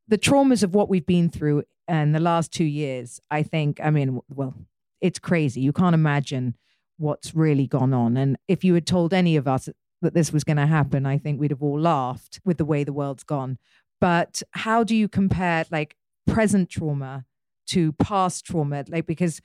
the 0.06 0.18
traumas 0.18 0.62
of 0.62 0.74
what 0.74 0.88
we've 0.88 1.04
been 1.04 1.28
through 1.28 1.64
in 1.86 2.12
the 2.12 2.20
last 2.20 2.52
2 2.52 2.64
years 2.64 3.18
i 3.30 3.42
think 3.42 3.80
i 3.82 3.88
mean 3.90 4.20
well 4.28 4.54
it's 5.00 5.18
crazy. 5.18 5.60
You 5.60 5.72
can't 5.72 5.94
imagine 5.94 6.56
what's 6.96 7.32
really 7.34 7.68
gone 7.68 7.94
on. 7.94 8.16
And 8.16 8.36
if 8.48 8.64
you 8.64 8.74
had 8.74 8.84
told 8.84 9.14
any 9.14 9.36
of 9.36 9.46
us 9.46 9.68
that 10.02 10.12
this 10.12 10.32
was 10.32 10.42
going 10.44 10.56
to 10.56 10.66
happen 10.66 11.06
i 11.06 11.18
think 11.18 11.40
we'd 11.40 11.50
have 11.50 11.62
all 11.62 11.78
laughed 11.78 12.40
with 12.44 12.58
the 12.58 12.64
way 12.64 12.84
the 12.84 12.92
world's 12.92 13.24
gone. 13.24 13.58
But 14.00 14.42
how 14.52 14.84
do 14.84 14.94
you 14.94 15.08
compare 15.08 15.64
like 15.70 15.96
present 16.28 16.68
trauma 16.70 17.24
to 17.66 17.92
past 17.92 18.44
trauma 18.44 18.84
like 18.88 19.06
because 19.06 19.40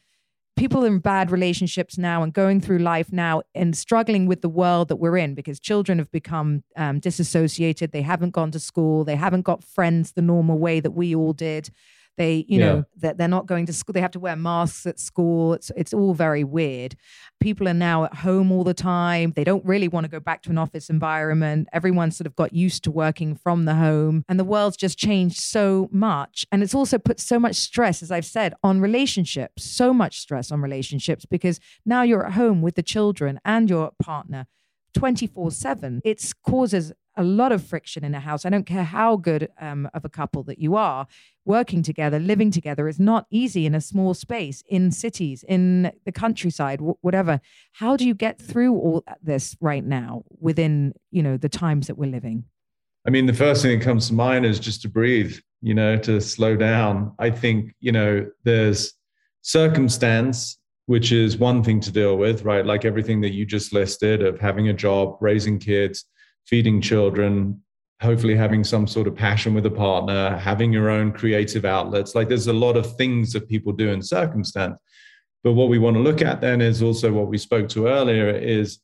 people 0.56 0.86
in 0.86 1.00
bad 1.00 1.32
relationships 1.32 1.98
now 1.98 2.22
and 2.22 2.34
going 2.34 2.62
through 2.62 2.78
life 2.78 3.12
now 3.12 3.42
and 3.56 3.76
struggling 3.76 4.28
with 4.28 4.42
the 4.42 4.50
world 4.50 4.88
that 4.88 4.98
we're 4.98 5.18
in 5.18 5.34
because 5.34 5.60
children 5.60 5.98
have 5.98 6.12
become 6.12 6.64
um, 6.78 7.00
disassociated. 7.00 7.92
They 7.92 8.04
haven't 8.04 8.32
gone 8.32 8.52
to 8.52 8.60
school. 8.60 9.04
They 9.04 9.16
haven't 9.16 9.42
got 9.42 9.64
friends 9.64 10.12
the 10.12 10.22
normal 10.22 10.60
way 10.60 10.80
that 10.80 10.92
we 10.92 11.16
all 11.16 11.34
did 11.34 11.72
they, 12.18 12.46
you 12.48 12.60
yeah. 12.60 12.66
know, 12.66 12.84
that 12.98 13.18
they're 13.18 13.28
not 13.28 13.46
going 13.46 13.66
to 13.66 13.74
school. 13.74 13.94
They 13.94 14.02
have 14.02 14.12
to 14.12 14.20
wear 14.20 14.36
masks 14.36 14.86
at 14.86 15.00
school. 15.00 15.54
It's 15.54 15.72
it's 15.76 15.94
all 15.94 16.14
very 16.14 16.44
weird. 16.44 16.96
People 17.40 17.68
are 17.68 17.74
now 17.74 18.06
at 18.06 18.16
home 18.16 18.52
all 18.52 18.64
the 18.64 18.74
time. 18.74 19.34
They 19.36 19.44
don't 19.44 19.66
really 19.66 19.88
want 19.88 20.06
to 20.06 20.10
go 20.10 20.20
back 20.20 20.44
to 20.44 20.50
an 20.50 20.58
office 20.58 20.90
environment. 20.90 21.68
Everyone's 21.74 22.16
sort 22.16 22.28
of 22.28 22.36
got 22.36 22.54
used 22.54 22.84
to 22.86 22.92
working 22.92 23.36
from 23.36 23.66
the 23.66 23.76
home, 23.76 24.24
and 24.30 24.40
the 24.40 24.44
world's 24.44 24.78
just 24.78 24.98
changed 24.98 25.38
so 25.40 25.90
much. 25.92 26.46
And 26.52 26.62
it's 26.62 26.76
also 26.76 26.98
put 26.98 27.20
so 27.20 27.40
much 27.40 27.56
stress, 27.56 28.04
as 28.04 28.12
I've 28.12 28.26
said, 28.26 28.54
on 28.64 28.80
relationships. 28.80 29.64
So 29.64 29.94
much 29.94 30.20
stress 30.20 30.52
on 30.52 30.62
relationships 30.62 31.26
because 31.26 31.60
now 31.86 32.04
you're 32.04 32.26
at 32.26 32.34
home 32.34 32.62
with 32.62 32.76
the 32.76 32.84
children 32.84 33.40
and 33.44 33.70
your 33.70 33.92
partner. 34.02 34.48
24 34.94 35.52
7. 35.52 36.02
It 36.04 36.34
causes 36.46 36.94
a 37.16 37.24
lot 37.24 37.52
of 37.52 37.64
friction 37.64 38.04
in 38.04 38.16
a 38.16 38.20
house. 38.20 38.46
I 38.46 38.50
don't 38.50 38.66
care 38.66 38.84
how 38.84 39.16
good 39.18 39.50
um, 39.60 39.90
of 39.94 40.06
a 40.06 40.10
couple 40.10 40.44
that 40.44 40.60
you 40.60 40.76
are, 40.76 41.08
working 41.46 41.84
together, 41.84 42.20
living 42.20 42.52
together 42.52 42.88
is 42.88 43.00
not 43.00 43.26
easy 43.30 43.66
in 43.66 43.76
a 43.76 43.82
small 43.82 44.14
space, 44.14 44.64
in 44.68 44.92
cities, 44.92 45.44
in 45.48 45.92
the 46.06 46.12
countryside, 46.12 46.80
w- 46.80 46.98
whatever. 47.02 47.40
How 47.74 47.98
do 47.98 48.06
you 48.08 48.14
get 48.14 48.42
through 48.42 48.76
all 48.76 49.04
this 49.22 49.56
right 49.60 49.84
now 49.84 50.24
within, 50.40 50.94
you 51.12 51.22
know, 51.22 51.38
the 51.38 51.50
times 51.50 51.88
that 51.88 51.98
we're 51.98 52.12
living? 52.12 52.46
I 53.06 53.10
mean, 53.10 53.26
the 53.26 53.34
first 53.34 53.62
thing 53.62 53.78
that 53.78 53.86
comes 53.86 54.08
to 54.08 54.14
mind 54.14 54.46
is 54.46 54.60
just 54.60 54.82
to 54.84 54.90
breathe, 54.90 55.38
you 55.62 55.74
know, 55.74 55.98
to 55.98 56.22
slow 56.22 56.56
down. 56.56 57.14
I 57.20 57.30
think, 57.30 57.76
you 57.80 57.92
know, 57.92 58.26
there's 58.44 58.94
circumstance, 59.42 60.58
which 60.86 61.12
is 61.12 61.38
one 61.38 61.64
thing 61.64 61.82
to 61.82 61.92
deal 61.92 62.18
with, 62.18 62.44
right? 62.44 62.66
Like 62.66 62.86
everything 62.86 63.20
that 63.22 63.34
you 63.34 63.46
just 63.46 63.74
listed 63.74 64.24
of 64.24 64.40
having 64.40 64.70
a 64.70 64.74
job, 64.74 65.18
raising 65.20 65.60
kids, 65.60 66.06
feeding 66.46 66.82
children, 66.82 67.62
hopefully 68.02 68.36
having 68.36 68.64
some 68.64 68.86
sort 68.86 69.08
of 69.08 69.16
passion 69.16 69.54
with 69.54 69.66
a 69.66 69.72
partner, 69.72 70.38
having 70.38 70.74
your 70.74 70.90
own 70.90 71.12
creative 71.12 71.66
outlets. 71.66 72.16
Like 72.16 72.28
there's 72.28 72.48
a 72.48 72.54
lot 72.54 72.76
of 72.76 72.96
things 72.98 73.32
that 73.34 73.48
people 73.48 73.72
do 73.72 73.90
in 73.90 74.02
circumstance. 74.02 74.78
But 75.44 75.54
what 75.54 75.70
we 75.70 75.80
want 75.80 75.96
to 75.96 76.02
look 76.02 76.22
at 76.22 76.42
then 76.42 76.62
is 76.62 76.82
also 76.82 77.12
what 77.12 77.28
we 77.28 77.38
spoke 77.38 77.70
to 77.70 77.88
earlier 77.88 78.30
is 78.30 78.80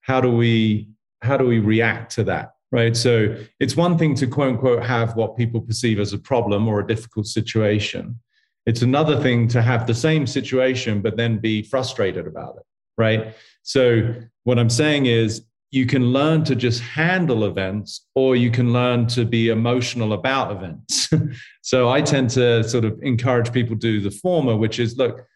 how 0.00 0.20
do 0.20 0.30
we 0.30 0.88
how 1.22 1.36
do 1.38 1.46
we 1.46 1.58
react 1.58 2.12
to 2.16 2.24
that? 2.24 2.50
Right. 2.70 2.96
So 2.96 3.36
it's 3.60 3.76
one 3.76 3.96
thing 3.96 4.14
to 4.16 4.26
quote 4.26 4.48
unquote 4.48 4.82
have 4.82 5.16
what 5.16 5.36
people 5.36 5.60
perceive 5.60 6.00
as 6.00 6.12
a 6.12 6.18
problem 6.18 6.66
or 6.68 6.80
a 6.80 6.86
difficult 6.86 7.26
situation. 7.26 8.18
It's 8.66 8.82
another 8.82 9.20
thing 9.20 9.46
to 9.48 9.62
have 9.62 9.86
the 9.86 9.94
same 9.94 10.26
situation, 10.26 11.00
but 11.00 11.16
then 11.16 11.38
be 11.38 11.62
frustrated 11.62 12.26
about 12.26 12.56
it. 12.56 12.64
Right. 12.98 13.34
So 13.62 14.14
what 14.44 14.58
I'm 14.58 14.70
saying 14.70 15.06
is 15.06 15.44
you 15.70 15.86
can 15.86 16.06
learn 16.12 16.44
to 16.44 16.54
just 16.54 16.80
handle 16.80 17.44
events 17.44 18.06
or 18.14 18.36
you 18.36 18.50
can 18.50 18.72
learn 18.72 19.06
to 19.08 19.24
be 19.24 19.48
emotional 19.48 20.12
about 20.12 20.52
events. 20.52 21.10
so 21.62 21.90
I 21.90 22.00
tend 22.00 22.30
to 22.30 22.62
sort 22.62 22.84
of 22.84 22.96
encourage 23.02 23.52
people 23.52 23.74
to 23.76 23.80
do 23.80 24.00
the 24.00 24.10
former, 24.10 24.56
which 24.56 24.78
is 24.78 24.96
look, 24.96 25.26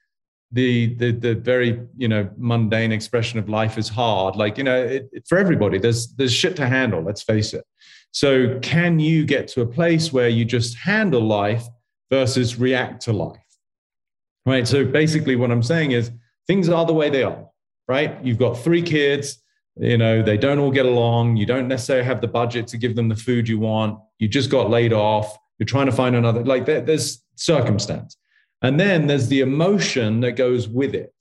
the 0.52 0.94
the 0.94 1.12
the 1.12 1.34
very 1.34 1.80
you 1.96 2.08
know 2.08 2.30
mundane 2.38 2.92
expression 2.92 3.38
of 3.38 3.48
life 3.48 3.76
is 3.76 3.88
hard. 3.88 4.36
Like 4.36 4.56
you 4.56 4.64
know, 4.64 4.80
it, 4.80 5.08
it, 5.12 5.24
for 5.28 5.38
everybody, 5.38 5.78
there's 5.78 6.14
there's 6.14 6.32
shit 6.32 6.56
to 6.56 6.66
handle. 6.66 7.02
Let's 7.02 7.22
face 7.22 7.52
it. 7.52 7.64
So 8.12 8.58
can 8.60 8.98
you 8.98 9.26
get 9.26 9.48
to 9.48 9.60
a 9.60 9.66
place 9.66 10.12
where 10.12 10.28
you 10.28 10.44
just 10.44 10.76
handle 10.78 11.20
life 11.20 11.66
versus 12.10 12.56
react 12.56 13.02
to 13.02 13.12
life? 13.12 13.38
Right. 14.46 14.66
So 14.66 14.84
basically, 14.84 15.36
what 15.36 15.50
I'm 15.50 15.62
saying 15.62 15.90
is 15.90 16.10
things 16.46 16.68
are 16.68 16.86
the 16.86 16.94
way 16.94 17.10
they 17.10 17.24
are. 17.24 17.44
Right. 17.86 18.16
You've 18.24 18.38
got 18.38 18.54
three 18.54 18.82
kids 18.82 19.42
you 19.78 19.98
know 19.98 20.22
they 20.22 20.36
don't 20.36 20.58
all 20.58 20.70
get 20.70 20.86
along. 20.86 21.36
You 21.36 21.46
don't 21.46 21.68
necessarily 21.68 22.04
have 22.04 22.20
the 22.20 22.28
budget 22.28 22.66
to 22.68 22.78
give 22.78 22.96
them 22.96 23.08
the 23.08 23.16
food 23.16 23.48
you 23.48 23.58
want. 23.58 23.98
You 24.18 24.28
just 24.28 24.50
got 24.50 24.70
laid 24.70 24.92
off. 24.92 25.36
You're 25.58 25.66
trying 25.66 25.86
to 25.86 25.92
find 25.92 26.16
another 26.16 26.44
like 26.44 26.66
there, 26.66 26.80
there's 26.80 27.22
circumstance. 27.36 28.16
And 28.62 28.78
then 28.78 29.06
there's 29.06 29.28
the 29.28 29.40
emotion 29.40 30.20
that 30.20 30.32
goes 30.32 30.68
with 30.68 30.94
it 30.94 31.12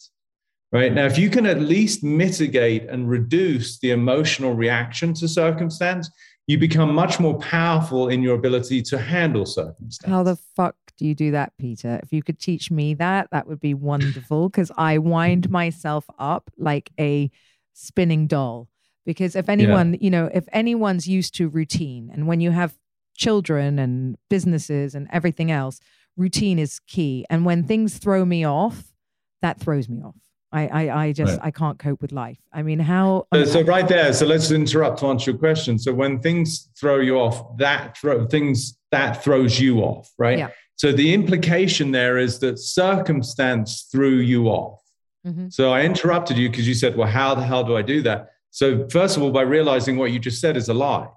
right? 0.72 0.94
Now 0.94 1.06
if 1.06 1.18
you 1.18 1.30
can 1.30 1.46
at 1.46 1.62
least 1.62 2.04
mitigate 2.04 2.90
and 2.90 3.10
reduce 3.10 3.80
the 3.80 3.92
emotional 3.92 4.54
reaction 4.54 5.14
to 5.16 5.28
circumstance 5.28 6.10
you 6.48 6.58
become 6.58 6.96
much 6.96 7.20
more 7.20 7.38
powerful 7.40 8.08
in 8.08 8.24
your 8.24 8.36
ability 8.36 8.82
to 8.82 8.98
handle 8.98 9.46
circumstance. 9.46 10.10
How 10.10 10.24
the 10.24 10.38
fuck 10.56 10.78
do 10.98 11.06
you 11.06 11.14
do 11.14 11.32
that 11.32 11.52
peter? 11.60 12.00
If 12.02 12.14
you 12.14 12.24
could 12.24 12.40
teach 12.40 12.72
me 12.72 12.94
that 12.96 13.28
that 13.32 13.48
would 13.48 13.60
be 13.60 13.74
wonderful 13.74 14.50
because 14.50 14.72
i 14.78 14.98
wind 14.98 15.50
myself 15.50 16.06
up 16.18 16.50
like 16.58 16.90
a 17.00 17.30
spinning 17.78 18.28
doll. 18.28 18.68
Because 19.06 19.36
if 19.36 19.48
anyone 19.48 19.94
yeah. 19.94 20.00
you 20.02 20.10
know 20.10 20.30
if 20.34 20.46
anyone's 20.52 21.08
used 21.08 21.36
to 21.36 21.48
routine 21.48 22.10
and 22.12 22.28
when 22.28 22.42
you 22.42 22.52
have 22.52 22.76
children 23.16 23.80
and 23.80 24.18
businesses 24.30 24.94
and 24.94 25.08
everything 25.12 25.50
else 25.52 25.80
routine 26.18 26.60
is 26.60 26.80
key. 26.88 27.26
And 27.30 27.46
when 27.46 27.64
things 27.64 27.98
throw 27.98 28.26
me 28.26 28.44
off 28.46 28.94
that 29.42 29.60
throws 29.60 29.88
me 29.88 30.02
off. 30.02 30.16
I 30.52 30.68
i, 30.68 31.04
I 31.04 31.12
just 31.12 31.34
right. 31.34 31.48
i 31.48 31.52
can't 31.52 31.78
cope 31.80 32.02
with 32.02 32.12
life. 32.12 32.40
I 32.52 32.64
mean 32.64 32.80
how 32.80 33.28
so, 33.34 33.46
so, 33.46 33.62
right 33.62 33.88
there 33.88 34.12
so 34.14 34.26
let's 34.26 34.52
interrupt 34.52 35.00
to 35.00 35.08
answer 35.08 35.32
your 35.32 35.40
question. 35.40 35.78
So 35.80 35.94
when 35.94 36.20
things 36.20 36.70
throw 36.80 37.00
you 37.00 37.18
off 37.18 37.58
that 37.58 37.98
throw 37.98 38.26
things 38.26 38.78
that 38.92 39.24
throws 39.24 39.60
you 39.60 39.80
off 39.80 40.12
right? 40.18 40.40
Yeah. 40.40 40.50
so 40.76 40.92
the 40.92 41.14
implication 41.14 41.92
there 41.92 42.18
is 42.18 42.40
that 42.40 42.60
circumstance 42.60 43.88
threw 43.92 44.18
you 44.18 44.48
off 44.48 44.82
Mm-hmm. 45.28 45.50
So 45.50 45.72
I 45.72 45.82
interrupted 45.82 46.38
you 46.38 46.50
because 46.50 46.68
you 46.68 46.74
said, 46.74 46.96
well, 46.96 47.08
how 47.08 47.36
the 47.36 47.44
hell 47.44 47.64
do 47.64 47.76
I 47.76 47.82
do 47.82 48.02
that? 48.04 48.30
So, 48.52 48.88
first 48.90 49.18
of 49.18 49.24
all, 49.24 49.32
by 49.32 49.42
realizing 49.42 49.98
what 49.98 50.12
you 50.12 50.20
just 50.20 50.42
said 50.42 50.58
is 50.58 50.70
a 50.70 50.74
lie, 50.74 51.08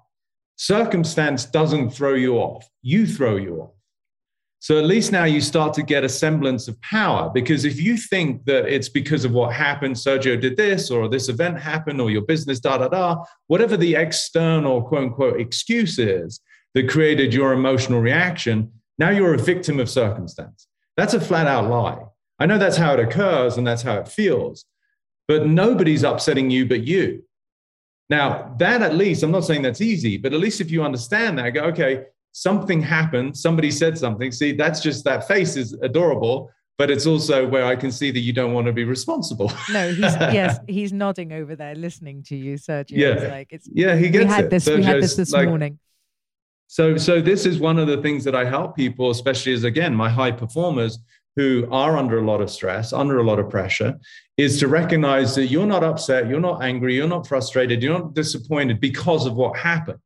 circumstance 0.57 1.45
doesn't 1.45 1.91
throw 1.91 2.13
you 2.13 2.35
off, 2.35 2.69
you 2.81 3.07
throw 3.07 3.37
you 3.37 3.61
off. 3.61 3.71
So, 4.59 4.77
at 4.77 4.85
least 4.85 5.11
now 5.11 5.23
you 5.23 5.41
start 5.41 5.73
to 5.75 5.81
get 5.81 6.03
a 6.03 6.09
semblance 6.09 6.67
of 6.67 6.79
power 6.81 7.31
because 7.33 7.65
if 7.65 7.81
you 7.81 7.97
think 7.97 8.45
that 8.45 8.65
it's 8.65 8.89
because 8.89 9.25
of 9.25 9.31
what 9.31 9.53
happened, 9.53 9.95
Sergio 9.95 10.39
did 10.39 10.57
this, 10.57 10.91
or 10.91 11.07
this 11.07 11.29
event 11.29 11.59
happened, 11.59 11.99
or 11.99 12.11
your 12.11 12.21
business, 12.21 12.59
da 12.59 12.77
da 12.77 12.89
da, 12.89 13.23
whatever 13.47 13.75
the 13.75 13.95
external 13.95 14.81
quote 14.81 15.05
unquote 15.05 15.39
excuse 15.39 15.97
is 15.97 16.41
that 16.75 16.89
created 16.89 17.33
your 17.33 17.53
emotional 17.53 18.01
reaction, 18.01 18.71
now 18.99 19.09
you're 19.09 19.33
a 19.33 19.39
victim 19.39 19.79
of 19.79 19.89
circumstance. 19.89 20.67
That's 20.95 21.15
a 21.15 21.19
flat 21.19 21.47
out 21.47 21.69
lie. 21.69 22.03
I 22.41 22.47
know 22.47 22.57
that's 22.57 22.75
how 22.75 22.93
it 22.93 22.99
occurs 22.99 23.57
and 23.57 23.67
that's 23.67 23.83
how 23.83 23.97
it 23.99 24.07
feels, 24.07 24.65
but 25.27 25.45
nobody's 25.45 26.01
upsetting 26.01 26.49
you 26.49 26.65
but 26.65 26.81
you. 26.81 27.23
Now, 28.09 28.55
that 28.57 28.81
at 28.81 28.95
least, 28.95 29.21
I'm 29.21 29.29
not 29.29 29.45
saying 29.45 29.61
that's 29.61 29.79
easy, 29.79 30.17
but 30.17 30.33
at 30.33 30.39
least 30.39 30.59
if 30.59 30.71
you 30.71 30.83
understand 30.83 31.37
that, 31.37 31.51
go, 31.51 31.65
okay, 31.65 32.05
something 32.31 32.81
happened, 32.81 33.37
somebody 33.37 33.69
said 33.69 33.95
something. 33.95 34.31
See, 34.31 34.53
that's 34.53 34.79
just 34.79 35.03
that 35.03 35.27
face 35.27 35.55
is 35.55 35.73
adorable, 35.83 36.49
but 36.79 36.89
it's 36.89 37.05
also 37.05 37.47
where 37.47 37.65
I 37.65 37.75
can 37.75 37.91
see 37.91 38.09
that 38.09 38.21
you 38.21 38.33
don't 38.33 38.53
want 38.53 38.65
to 38.65 38.73
be 38.73 38.85
responsible. 38.85 39.51
No, 39.71 39.89
he's 39.89 39.99
yes, 39.99 40.57
he's 40.67 40.91
nodding 40.91 41.33
over 41.33 41.55
there, 41.55 41.75
listening 41.75 42.23
to 42.23 42.35
you, 42.35 42.55
Sergio. 42.55 42.97
Yeah. 42.97 43.07
It's 43.09 43.31
like 43.31 43.47
it's 43.51 43.69
yeah, 43.71 43.95
he 43.95 44.09
gets 44.09 44.25
we 44.25 44.31
had 44.31 44.45
it. 44.45 44.49
this. 44.49 44.67
we 44.67 44.81
had 44.81 44.99
this 44.99 45.15
this 45.15 45.31
like- 45.31 45.47
morning. 45.47 45.77
So, 46.65 46.95
so 46.95 47.19
this 47.19 47.45
is 47.45 47.59
one 47.59 47.77
of 47.77 47.87
the 47.87 48.01
things 48.01 48.23
that 48.23 48.33
I 48.33 48.45
help 48.45 48.77
people, 48.77 49.09
especially 49.09 49.51
as 49.51 49.65
again 49.65 49.93
my 49.93 50.09
high 50.09 50.31
performers 50.31 50.99
who 51.35 51.67
are 51.71 51.97
under 51.97 52.19
a 52.19 52.25
lot 52.25 52.41
of 52.41 52.49
stress, 52.49 52.93
under 52.93 53.19
a 53.19 53.23
lot 53.23 53.39
of 53.39 53.49
pressure, 53.49 53.99
is 54.37 54.59
to 54.59 54.67
recognize 54.67 55.35
that 55.35 55.47
you're 55.47 55.65
not 55.65 55.83
upset, 55.83 56.27
you're 56.27 56.39
not 56.39 56.63
angry, 56.63 56.95
you're 56.95 57.07
not 57.07 57.27
frustrated, 57.27 57.81
you're 57.81 57.97
not 57.97 58.13
disappointed 58.13 58.79
because 58.79 59.25
of 59.25 59.35
what 59.35 59.57
happened. 59.57 59.99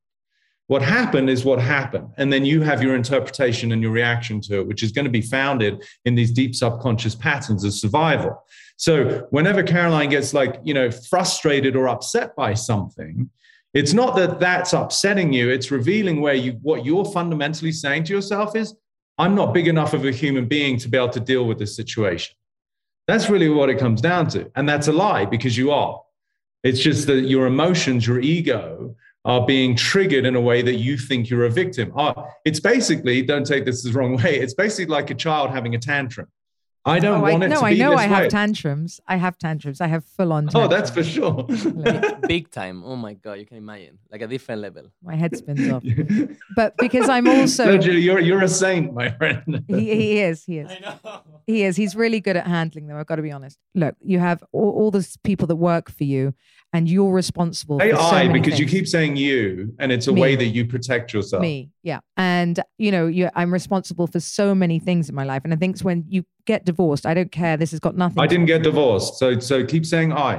What 0.68 0.82
happened 0.82 1.30
is 1.30 1.46
what 1.46 1.60
happened, 1.60 2.10
and 2.18 2.34
then 2.34 2.44
you 2.44 2.62
have 2.62 2.82
your 2.82 2.96
interpretation 2.96 3.72
and 3.72 3.84
your 3.84 3.92
reaction 3.92 4.42
to 4.42 4.62
it, 4.62 4.68
which 4.68 4.82
is 4.82 4.92
going 4.92 5.06
to 5.06 5.12
be 5.12 5.22
founded 5.22 5.84
in 6.06 6.16
these 6.16 6.32
deep 6.32 6.56
subconscious 6.56 7.14
patterns 7.14 7.64
of 7.64 7.72
survival. 7.72 8.44
So, 8.78 9.28
whenever 9.30 9.62
Caroline 9.62 10.10
gets 10.10 10.34
like 10.34 10.60
you 10.64 10.74
know 10.74 10.90
frustrated 10.90 11.76
or 11.76 11.88
upset 11.88 12.36
by 12.36 12.56
something, 12.56 13.30
it's 13.76 13.94
not 13.94 14.16
that 14.16 14.40
that's 14.40 14.74
upsetting 14.74 15.32
you 15.34 15.50
it's 15.50 15.70
revealing 15.70 16.22
where 16.22 16.34
you 16.34 16.54
what 16.64 16.84
you're 16.84 17.06
fundamentally 17.06 17.72
saying 17.72 18.06
to 18.06 18.14
yourself 18.14 18.56
is 18.56 18.74
i'm 19.17 19.36
not 19.36 19.54
big 19.54 19.67
enough 19.67 19.93
of 19.93 20.06
a 20.06 20.12
human 20.12 20.47
being 20.47 20.78
to 20.78 20.89
be 20.89 20.97
able 20.97 21.10
to 21.10 21.19
deal 21.19 21.45
with 21.45 21.60
this 21.60 21.75
situation. 21.75 22.36
That's 23.08 23.30
really 23.30 23.49
what 23.49 23.69
it 23.69 23.78
comes 23.78 24.01
down 24.01 24.30
to. 24.30 24.51
And 24.56 24.67
that's 24.67 24.88
a 24.88 24.91
lie 24.91 25.25
because 25.25 25.56
you 25.56 25.71
are. 25.71 26.01
It's 26.63 26.80
just 26.80 27.06
that 27.06 27.21
your 27.21 27.45
emotions 27.45 28.08
your 28.08 28.19
ego 28.19 28.95
are 29.23 29.45
being 29.45 29.75
triggered 29.75 30.25
in 30.25 30.36
a 30.36 30.41
way 30.41 30.63
that 30.63 30.75
you 30.75 30.97
think 30.97 31.30
you're 31.30 31.45
a 31.45 31.49
victim. 31.51 31.91
Oh, 31.95 32.28
it's 32.45 32.60
basically 32.60 33.21
don't 33.21 33.45
take 33.45 33.65
this 33.65 33.84
the 33.84 33.91
wrong 33.91 34.15
way 34.17 34.39
it's 34.39 34.54
basically 34.54 34.91
like 34.91 35.10
a 35.10 35.15
child 35.15 35.49
having 35.51 35.75
a 35.75 35.80
tantrum 35.80 36.28
i 36.86 37.00
don't 37.00 37.21
Oh, 37.21 37.26
I, 37.26 37.32
want 37.32 37.43
it 37.43 37.48
no, 37.50 37.60
to 37.62 37.65
I 37.65 37.74
know 37.74 37.91
this 37.91 38.00
I 38.02 38.08
have 38.08 38.24
way. 38.24 38.30
tantrums. 38.30 39.00
I 39.08 39.15
have 39.17 39.38
tantrums. 39.38 39.82
I 39.82 39.88
have 39.88 40.04
full 40.06 40.32
on. 40.32 40.50
oh 40.54 40.67
that's 40.67 40.89
for 40.91 41.04
sure 41.04 41.43
Big 42.28 42.50
time. 42.52 42.84
Oh 42.84 42.95
my 42.95 43.13
god, 43.13 43.34
you 43.39 43.45
can 43.45 43.58
imagine. 43.58 43.98
Like 44.12 44.21
a 44.21 44.28
different 44.28 44.62
level. 44.62 44.84
My 45.04 45.15
head 45.15 45.36
spins 45.38 45.71
off. 45.71 45.84
But 46.56 46.76
because 46.78 47.10
I'm 47.10 47.28
also 47.28 47.65
Sergio, 47.78 48.02
you're, 48.02 48.19
you're 48.19 48.43
a 48.43 48.48
saint 48.48 48.93
my 48.93 49.10
friend 49.12 49.63
he, 49.67 49.80
he 50.02 50.19
is 50.19 50.43
he 50.45 50.60
is 50.60 50.71
he 51.48 51.63
is 51.63 51.76
he's 51.76 51.95
really 51.95 52.19
good 52.21 52.38
at 52.38 52.48
handling 52.48 52.88
them 52.88 52.98
i've 52.98 53.06
got 53.08 53.17
to 53.17 53.21
be 53.21 53.32
honest 53.32 53.58
look 53.74 53.95
you 54.02 54.19
have 54.19 54.43
all, 54.52 54.71
all 54.80 54.91
those 54.91 55.17
people 55.17 55.48
that 55.48 55.56
work 55.58 55.89
for 55.91 56.04
you 56.06 56.34
and 56.76 56.90
you're 56.90 57.12
responsible 57.12 57.80
Say 57.80 57.92
for 57.92 57.98
so 57.98 58.32
because 58.34 58.60
you 58.60 58.68
keep 58.68 58.88
saying 58.88 59.16
you, 59.16 59.74
and 59.80 59.92
it's 59.92 60.08
a 60.08 60.12
Me. 60.12 60.22
way 60.22 60.36
that 60.36 60.48
you 60.48 60.66
protect 60.66 61.14
yourself. 61.14 61.42
me 61.42 61.70
yeah 61.84 62.00
and 62.18 62.60
you 62.78 62.92
know 62.92 63.08
you 63.08 63.30
i'm 63.36 63.52
responsible 63.54 64.08
for 64.08 64.20
so 64.20 64.54
many 64.54 64.78
things 64.80 65.08
in 65.10 65.16
my 65.16 65.24
life 65.24 65.42
and 65.46 65.54
i 65.54 65.56
think 65.56 65.76
it's 65.76 65.84
when 65.84 66.04
you 66.10 66.24
get 66.46 66.66
divorced 66.66 67.06
i 67.06 67.14
don't 67.14 67.32
care 67.32 67.56
this 67.58 67.72
has 67.72 67.80
got 67.80 67.96
nothing 67.96 68.20
I 68.20 68.28
didn't 68.28 68.48
get 68.48 68.62
divorced, 68.64 69.18
so 69.22 69.40
so 69.40 69.66
keep 69.66 69.86
saying 69.86 70.12
I 70.14 70.34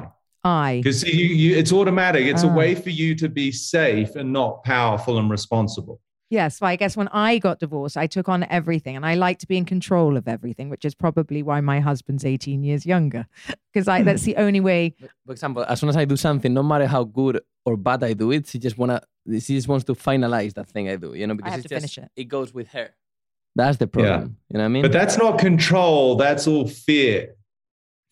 i 0.44 0.76
because 0.82 1.02
you, 1.02 1.26
you, 1.42 1.56
it's 1.56 1.72
automatic. 1.72 2.24
It's 2.26 2.44
a 2.44 2.48
Ah. 2.48 2.54
way 2.60 2.74
for 2.74 2.90
you 2.90 3.14
to 3.22 3.28
be 3.28 3.50
safe 3.50 4.14
and 4.20 4.32
not 4.32 4.62
powerful 4.64 5.18
and 5.18 5.28
responsible. 5.30 6.00
Yes 6.30 6.58
so 6.58 6.66
i 6.66 6.76
guess 6.76 6.96
when 6.96 7.08
i 7.08 7.38
got 7.38 7.58
divorced 7.60 7.96
i 7.96 8.06
took 8.06 8.28
on 8.28 8.44
everything 8.50 8.96
and 8.96 9.06
i 9.06 9.14
like 9.14 9.38
to 9.38 9.46
be 9.46 9.56
in 9.56 9.64
control 9.64 10.16
of 10.16 10.26
everything 10.26 10.68
which 10.68 10.84
is 10.84 10.94
probably 10.94 11.42
why 11.42 11.60
my 11.60 11.80
husband's 11.80 12.24
18 12.24 12.62
years 12.64 12.84
younger 12.84 13.26
because 13.72 13.88
i 13.88 14.02
that's 14.02 14.22
hmm. 14.22 14.30
the 14.30 14.36
only 14.36 14.60
way 14.60 14.94
For 15.26 15.32
example, 15.32 15.64
as 15.68 15.80
soon 15.80 15.88
as 15.88 15.96
I 15.96 16.04
do 16.04 16.16
something, 16.16 16.52
no 16.52 16.62
matter 16.62 16.86
how 16.86 17.04
good 17.04 17.40
or 17.64 17.76
bad 17.76 18.04
I 18.04 18.12
do 18.12 18.30
it, 18.32 18.46
she 18.46 18.58
just 18.58 18.78
wanna 18.78 19.02
she 19.26 19.54
just 19.54 19.68
wants 19.68 19.84
to 19.86 19.94
finalize 19.94 20.54
that 20.54 20.68
thing 20.68 20.88
I 20.88 20.96
do. 20.96 21.14
You 21.14 21.26
know, 21.26 21.34
because 21.34 21.50
have 21.50 21.60
it's 21.60 21.68
to 21.68 21.74
just 21.74 21.94
finish 21.94 21.98
it. 21.98 22.20
it 22.20 22.24
goes 22.24 22.54
with 22.54 22.68
her. 22.68 22.90
That's 23.54 23.78
the 23.78 23.86
problem. 23.86 24.36
Yeah. 24.48 24.52
You 24.52 24.58
know 24.58 24.60
what 24.60 24.64
I 24.64 24.68
mean? 24.68 24.82
But 24.82 24.92
that's 24.92 25.16
not 25.16 25.38
control. 25.38 26.16
That's 26.16 26.46
all 26.46 26.68
fear 26.68 27.34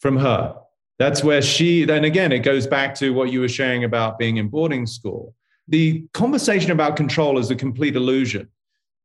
from 0.00 0.16
her. 0.16 0.56
That's 0.98 1.22
where 1.22 1.42
she. 1.42 1.84
Then 1.84 2.04
again, 2.04 2.32
it 2.32 2.40
goes 2.40 2.66
back 2.66 2.94
to 2.96 3.10
what 3.10 3.30
you 3.30 3.40
were 3.40 3.48
sharing 3.48 3.84
about 3.84 4.18
being 4.18 4.38
in 4.38 4.48
boarding 4.48 4.86
school. 4.86 5.34
The 5.68 6.06
conversation 6.12 6.70
about 6.70 6.96
control 6.96 7.38
is 7.38 7.50
a 7.50 7.56
complete 7.56 7.96
illusion. 7.96 8.48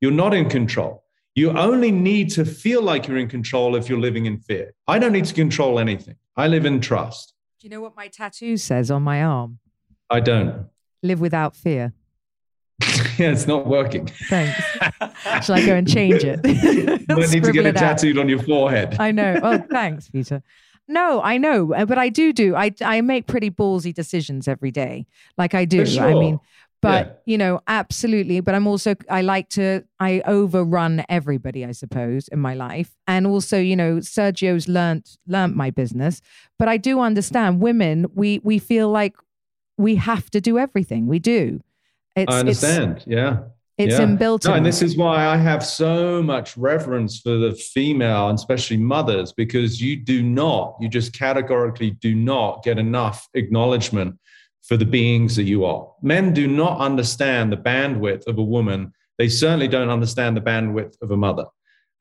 You're 0.02 0.12
not 0.12 0.34
in 0.34 0.50
control. 0.50 1.04
You 1.36 1.52
only 1.52 1.92
need 1.92 2.32
to 2.32 2.44
feel 2.44 2.82
like 2.82 3.08
you're 3.08 3.18
in 3.18 3.30
control 3.30 3.76
if 3.76 3.88
you're 3.88 4.00
living 4.00 4.26
in 4.26 4.40
fear. 4.40 4.74
I 4.88 5.00
don't 5.00 5.14
need 5.14 5.26
to 5.26 5.34
control 5.34 5.80
anything. 5.80 6.16
I 6.36 6.48
live 6.48 6.66
in 6.66 6.82
trust. 6.82 7.34
do 7.60 7.68
you 7.68 7.72
know 7.72 7.82
what 7.82 7.96
my 7.96 8.08
tattoo 8.08 8.58
says 8.58 8.90
on 8.92 9.04
my 9.04 9.24
arm 9.24 9.60
I 10.10 10.20
don't. 10.20 10.68
live 11.04 11.20
without 11.20 11.56
fear 11.56 11.94
yeah, 13.18 13.32
it's 13.32 13.46
not 13.46 13.68
working. 13.68 14.08
Thanks. 14.30 14.58
Shall 15.46 15.56
I 15.56 15.66
go 15.66 15.76
and 15.76 15.86
change 15.86 16.24
it? 16.24 16.40
You 16.46 17.16
might 17.16 17.30
need 17.30 17.44
to 17.44 17.52
get 17.52 17.66
it 17.66 17.76
tattooed 17.76 18.18
on 18.18 18.30
your 18.30 18.42
forehead. 18.42 18.96
I 19.00 19.12
know. 19.12 19.38
Oh, 19.44 19.58
thanks, 19.58 20.10
Peter. 20.10 20.42
No, 20.90 21.22
I 21.22 21.38
know, 21.38 21.72
uh, 21.76 21.86
but 21.86 22.00
I 22.00 22.10
do 22.10 22.34
do. 22.34 22.56
I 22.56 22.74
I 22.82 23.02
make 23.02 23.28
pretty 23.28 23.52
ballsy 23.52 23.94
decisions 23.94 24.48
every 24.48 24.72
day, 24.72 25.06
like 25.38 25.54
I 25.54 25.64
do. 25.64 25.86
For 25.86 26.02
I 26.02 26.16
mean, 26.16 26.34
sure. 26.34 26.42
but 26.82 27.22
you 27.26 27.38
know, 27.38 27.62
absolutely. 27.68 28.40
But 28.40 28.56
I'm 28.56 28.66
also 28.66 28.96
I 29.08 29.22
like 29.22 29.50
to 29.50 29.84
I 30.00 30.24
overrun 30.26 31.06
everybody, 31.08 31.64
I 31.64 31.74
suppose, 31.74 32.28
in 32.30 32.40
my 32.40 32.56
life, 32.56 32.96
and 33.08 33.28
also 33.28 33.60
you 33.60 33.76
know, 33.76 33.98
Sergio's 33.98 34.68
learnt 34.68 35.18
learnt 35.28 35.56
my 35.56 35.70
business, 35.70 36.22
but 36.58 36.68
I 36.68 36.78
do 36.78 37.00
understand 37.02 37.62
women. 37.62 38.08
We 38.16 38.40
we 38.44 38.58
feel 38.58 38.90
like 38.90 39.16
we 39.78 39.96
have 39.98 40.32
to 40.32 40.42
do 40.42 40.58
everything. 40.58 41.06
We 41.06 41.20
do. 41.20 41.62
It's, 42.16 42.34
I 42.34 42.40
understand. 42.40 43.04
yeah. 43.06 43.42
It's, 43.80 43.98
Yeah. 43.98 44.06
inbuilt. 44.06 44.46
No, 44.46 44.56
and 44.56 44.66
this 44.66 44.82
is 44.82 44.98
why 44.98 45.26
I 45.26 45.38
have 45.38 45.66
so 45.66 46.22
much 46.22 46.58
reverence 46.58 47.22
for 47.22 47.38
the 47.38 47.54
female 47.54 48.28
and 48.28 48.38
especially 48.38 48.76
mothers, 48.76 49.32
because 49.32 49.82
you 49.82 49.96
do 49.96 50.22
not, 50.22 50.76
you 50.82 50.90
just 50.90 51.18
categorically 51.18 51.92
do 51.92 52.14
not 52.14 52.62
get 52.64 52.78
enough 52.78 53.28
acknowledgement 53.34 54.16
for 54.64 54.76
the 54.76 54.86
beings 54.86 55.38
that 55.38 55.44
you 55.44 55.64
are. 55.64 55.88
Men 56.02 56.34
do 56.34 56.46
not 56.46 56.78
understand 56.80 57.54
the 57.54 57.58
bandwidth 57.58 58.28
of 58.28 58.38
a 58.38 58.44
woman. 58.44 58.92
They 59.18 59.30
certainly 59.30 59.70
don't 59.70 59.90
understand 59.90 60.36
the 60.36 60.42
bandwidth 60.42 60.96
of 61.02 61.12
a 61.12 61.18
mother. 61.18 61.46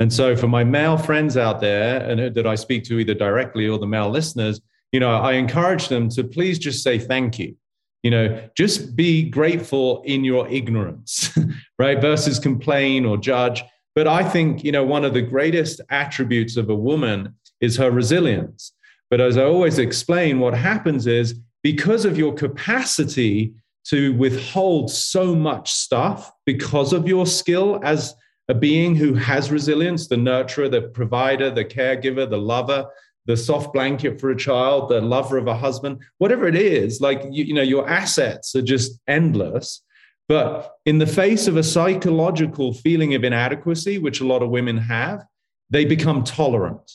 And 0.01 0.13
so, 0.13 0.35
for 0.37 0.49
my 0.49 0.65
male 0.65 0.99
friends 0.99 1.37
out 1.37 1.61
there, 1.61 2.01
and 2.09 2.35
that 2.35 2.47
I 2.47 2.57
speak 2.57 2.85
to 2.85 2.99
either 2.99 3.15
directly 3.15 3.69
or 3.69 3.79
the 3.79 3.87
male 3.87 4.11
listeners, 4.11 4.61
you 4.91 4.99
know, 5.01 5.11
I 5.11 5.33
encourage 5.35 5.89
them 5.89 6.09
to 6.11 6.25
please 6.25 6.59
just 6.59 6.83
say 6.83 6.99
thank 6.99 7.39
you. 7.39 7.55
You 8.03 8.11
know, 8.11 8.49
just 8.57 8.95
be 8.95 9.29
grateful 9.29 10.03
in 10.03 10.25
your 10.25 10.49
ignorance, 10.49 11.37
right? 11.79 12.01
Versus 12.01 12.39
complain 12.39 13.05
or 13.05 13.17
judge. 13.17 13.65
But 13.95 14.07
I 14.07 14.29
think, 14.29 14.63
you 14.63 14.71
know, 14.71 14.85
one 14.85 15.05
of 15.05 15.15
the 15.15 15.23
greatest 15.23 15.81
attributes 15.91 16.57
of 16.57 16.71
a 16.71 16.75
woman 16.75 17.35
is 17.61 17.77
her 17.77 17.91
resilience. 17.91 18.73
But 19.11 19.21
as 19.21 19.37
I 19.37 19.45
always 19.45 19.79
explain, 19.79 20.39
what 20.39 20.55
happens 20.55 21.07
is 21.07 21.41
because 21.63 22.05
of 22.05 22.17
your 22.17 22.33
capacity 22.35 23.55
to 23.87 24.13
withhold 24.15 24.91
so 24.91 25.35
much 25.35 25.73
stuff, 25.73 26.31
because 26.45 26.93
of 26.93 27.09
your 27.09 27.27
skill 27.27 27.81
as 27.83 28.15
a 28.49 28.55
being 28.55 28.95
who 28.95 29.15
has 29.15 29.51
resilience, 29.51 30.09
the 30.09 30.17
nurturer, 30.17 30.71
the 30.71 30.83
provider, 30.83 31.51
the 31.51 31.65
caregiver, 31.65 32.29
the 32.29 32.39
lover, 32.39 32.87
the 33.29 33.37
soft 33.37 33.75
blanket 33.75 34.19
for 34.19 34.31
a 34.31 34.37
child, 34.37 34.89
the 34.89 35.03
lover 35.03 35.37
of 35.37 35.47
a 35.47 35.55
husband, 35.55 36.01
whatever 36.17 36.49
it 36.49 36.57
is, 36.57 37.01
like, 37.03 37.23
you, 37.31 37.45
you 37.45 37.55
know, 37.55 37.63
your 37.63 37.87
assets 37.89 38.57
are 38.57 38.63
just 38.63 38.99
endless. 39.07 39.85
But 40.29 40.77
in 40.87 40.99
the 40.99 41.07
face 41.07 41.47
of 41.47 41.59
a 41.59 41.63
psychological 41.63 42.73
feeling 42.73 43.15
of 43.15 43.25
inadequacy, 43.25 43.99
which 43.99 44.21
a 44.21 44.27
lot 44.27 44.43
of 44.43 44.49
women 44.49 44.79
have, 44.79 45.25
they 45.69 45.85
become 45.85 46.25
tolerant. 46.25 46.91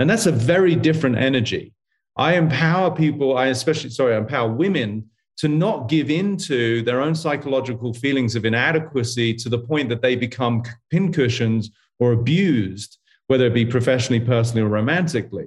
And 0.00 0.10
that's 0.10 0.26
a 0.26 0.32
very 0.32 0.74
different 0.74 1.18
energy. 1.18 1.72
I 2.16 2.34
empower 2.34 2.90
people, 2.90 3.38
I 3.38 3.46
especially, 3.46 3.90
sorry, 3.90 4.14
I 4.14 4.18
empower 4.18 4.52
women 4.52 5.08
to 5.38 5.48
not 5.48 5.88
give 5.88 6.10
into 6.10 6.82
their 6.82 7.00
own 7.00 7.14
psychological 7.14 7.94
feelings 7.94 8.34
of 8.34 8.44
inadequacy 8.44 9.34
to 9.34 9.48
the 9.48 9.58
point 9.58 9.88
that 9.90 10.02
they 10.02 10.16
become 10.16 10.64
pincushions 10.90 11.70
or 12.00 12.12
abused, 12.12 12.98
whether 13.28 13.46
it 13.46 13.54
be 13.54 13.66
professionally, 13.66 14.20
personally, 14.20 14.62
or 14.62 14.68
romantically. 14.68 15.46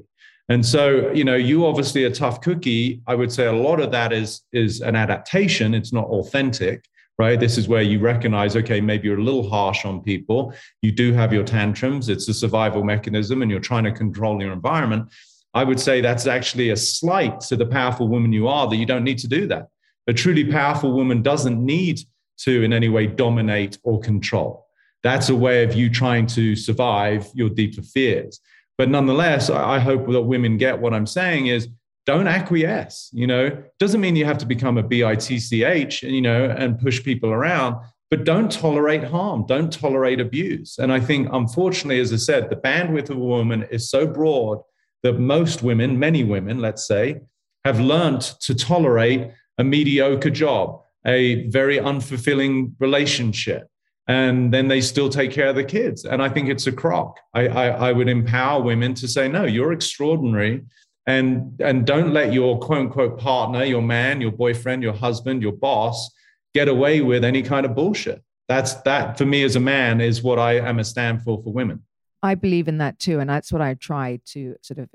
And 0.50 0.66
so, 0.66 1.12
you 1.12 1.24
know, 1.24 1.36
you 1.36 1.66
obviously 1.66 2.06
a 2.06 2.12
tough 2.12 2.42
cookie. 2.42 3.02
I 3.06 3.14
would 3.14 3.32
say 3.32 3.46
a 3.46 3.54
lot 3.54 3.80
of 3.80 3.92
that 3.92 4.12
is 4.12 4.42
is 4.52 4.82
an 4.82 4.96
adaptation. 4.96 5.76
It's 5.76 5.94
not 5.94 6.06
authentic, 6.06 6.86
right? 7.20 7.40
This 7.40 7.58
is 7.58 7.68
where 7.68 7.84
you 7.84 8.00
recognize, 8.00 8.56
okay, 8.56 8.82
maybe 8.82 9.08
you're 9.08 9.20
a 9.20 9.24
little 9.24 9.48
harsh 9.48 9.86
on 9.86 10.02
people. 10.02 10.54
You 10.82 10.92
do 10.92 11.14
have 11.14 11.32
your 11.32 11.44
tantrums. 11.44 12.10
It's 12.10 12.28
a 12.28 12.34
survival 12.34 12.84
mechanism, 12.84 13.44
and 13.44 13.52
you're 13.52 13.60
trying 13.60 13.84
to 13.84 13.92
control 13.92 14.42
your 14.42 14.52
environment. 14.52 15.10
I 15.54 15.64
would 15.64 15.80
say 15.80 16.02
that's 16.02 16.26
actually 16.28 16.72
a 16.72 16.78
slight 16.78 17.42
to 17.42 17.56
the 17.56 17.66
powerful 17.66 18.08
woman 18.08 18.34
you 18.34 18.48
are 18.48 18.68
that 18.68 18.76
you 18.76 18.86
don't 18.86 19.04
need 19.04 19.20
to 19.20 19.28
do 19.28 19.48
that. 19.48 19.68
A 20.08 20.14
truly 20.14 20.46
powerful 20.46 20.94
woman 20.94 21.22
doesn't 21.22 21.64
need 21.64 22.00
to 22.40 22.64
in 22.64 22.74
any 22.74 22.90
way 22.90 23.06
dominate 23.06 23.78
or 23.84 24.00
control. 24.00 24.66
That's 25.04 25.30
a 25.30 25.36
way 25.36 25.64
of 25.64 25.76
you 25.76 25.90
trying 25.90 26.28
to 26.28 26.56
survive 26.56 27.28
your 27.34 27.50
deeper 27.50 27.82
fears. 27.82 28.40
But 28.80 28.88
nonetheless, 28.88 29.50
I 29.50 29.78
hope 29.78 30.08
that 30.08 30.22
women 30.22 30.56
get 30.56 30.80
what 30.80 30.94
I'm 30.94 31.06
saying 31.06 31.48
is 31.48 31.68
don't 32.06 32.28
acquiesce. 32.28 33.10
You 33.12 33.28
know, 33.28 33.64
doesn't 33.78 34.00
mean 34.00 34.16
you 34.16 34.24
have 34.24 34.38
to 34.38 34.46
become 34.46 34.78
a 34.78 34.84
bitch, 34.84 36.02
you 36.02 36.22
know, 36.22 36.46
and 36.46 36.80
push 36.80 37.04
people 37.04 37.30
around. 37.30 37.76
but 38.10 38.24
don't 38.24 38.52
tolerate 38.52 39.04
harm, 39.04 39.46
don't 39.48 39.72
tolerate 39.72 40.20
abuse. 40.20 40.78
And 40.80 40.92
I 40.92 41.00
think, 41.00 41.28
unfortunately, 41.32 42.00
as 42.00 42.12
I 42.12 42.16
said, 42.16 42.50
the 42.50 42.56
bandwidth 42.56 43.10
of 43.10 43.18
a 43.18 43.20
woman 43.20 43.68
is 43.70 43.90
so 43.90 44.08
broad 44.08 44.60
that 45.04 45.20
most 45.20 45.62
women, 45.62 46.00
many 46.00 46.24
women, 46.24 46.60
let's 46.60 46.88
say, 46.88 47.22
have 47.66 47.80
learned 47.80 48.22
to 48.22 48.56
tolerate 48.56 49.30
a 49.58 49.64
mediocre 49.64 50.30
job, 50.30 50.82
a 51.06 51.48
very 51.50 51.78
unfulfilling 51.78 52.74
relationship, 52.80 53.68
and 54.10 54.52
then 54.52 54.68
they 54.68 54.82
still 54.82 55.08
take 55.08 55.32
care 55.32 55.50
of 55.50 55.56
the 55.56 55.64
kids. 55.64 56.04
And 56.04 56.20
I 56.22 56.30
think 56.30 56.50
it's 56.50 56.66
a 56.66 56.72
crock. 56.72 57.20
I, 57.36 57.48
I, 57.48 57.68
I 57.68 57.92
would 57.92 58.10
empower 58.10 58.60
women 58.60 58.96
to 58.96 59.08
say, 59.08 59.28
no, 59.28 59.46
you're 59.46 59.72
extraordinary. 59.72 60.64
And, 61.06 61.62
and 61.62 61.86
don't 61.86 62.12
let 62.12 62.34
your 62.34 62.58
quote 62.60 62.80
unquote 62.80 63.20
partner, 63.20 63.64
your 63.64 63.84
man, 63.84 64.20
your 64.20 64.32
boyfriend, 64.32 64.82
your 64.82 64.94
husband, 64.94 65.44
your 65.44 65.52
boss 65.52 66.10
get 66.56 66.68
away 66.68 67.02
with 67.02 67.24
any 67.24 67.44
kind 67.44 67.68
of 67.68 67.76
bullshit. 67.76 68.24
That's 68.48 68.74
that 68.82 69.20
for 69.20 69.26
me 69.26 69.44
as 69.44 69.56
a 69.56 69.60
man 69.60 70.02
is 70.02 70.24
what 70.24 70.40
I 70.40 70.54
am 70.54 70.80
a 70.80 70.84
stand 70.84 71.22
for 71.22 71.40
for 71.44 71.54
women. 71.54 71.84
I 72.24 72.34
believe 72.34 72.68
in 72.68 72.80
that 72.80 72.98
too. 72.98 73.20
And 73.20 73.30
that's 73.30 73.52
what 73.52 73.62
I 73.62 73.76
try 73.76 74.20
to 74.30 74.56
sort 74.64 74.80
of 74.80 74.90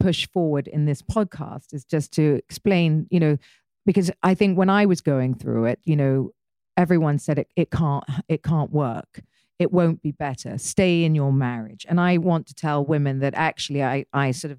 push 0.00 0.28
forward 0.28 0.68
in 0.68 0.84
this 0.84 1.00
podcast 1.00 1.72
is 1.72 1.84
just 1.84 2.12
to 2.12 2.40
explain, 2.46 3.06
you 3.10 3.20
know, 3.20 3.38
because 3.86 4.10
I 4.22 4.34
think 4.34 4.58
when 4.58 4.68
I 4.68 4.84
was 4.84 5.00
going 5.00 5.34
through 5.34 5.64
it, 5.64 5.80
you 5.84 5.96
know, 5.96 6.32
everyone 6.78 7.18
said 7.18 7.38
it, 7.38 7.50
it 7.56 7.70
can't 7.70 8.04
it 8.28 8.42
can't 8.42 8.72
work 8.72 9.20
it 9.58 9.72
won't 9.72 10.00
be 10.00 10.12
better 10.12 10.56
stay 10.56 11.04
in 11.04 11.14
your 11.14 11.32
marriage 11.32 11.84
and 11.88 12.00
i 12.00 12.16
want 12.16 12.46
to 12.46 12.54
tell 12.54 12.84
women 12.84 13.18
that 13.18 13.34
actually 13.34 13.82
i 13.82 14.04
i 14.12 14.30
sort 14.30 14.52
of 14.52 14.58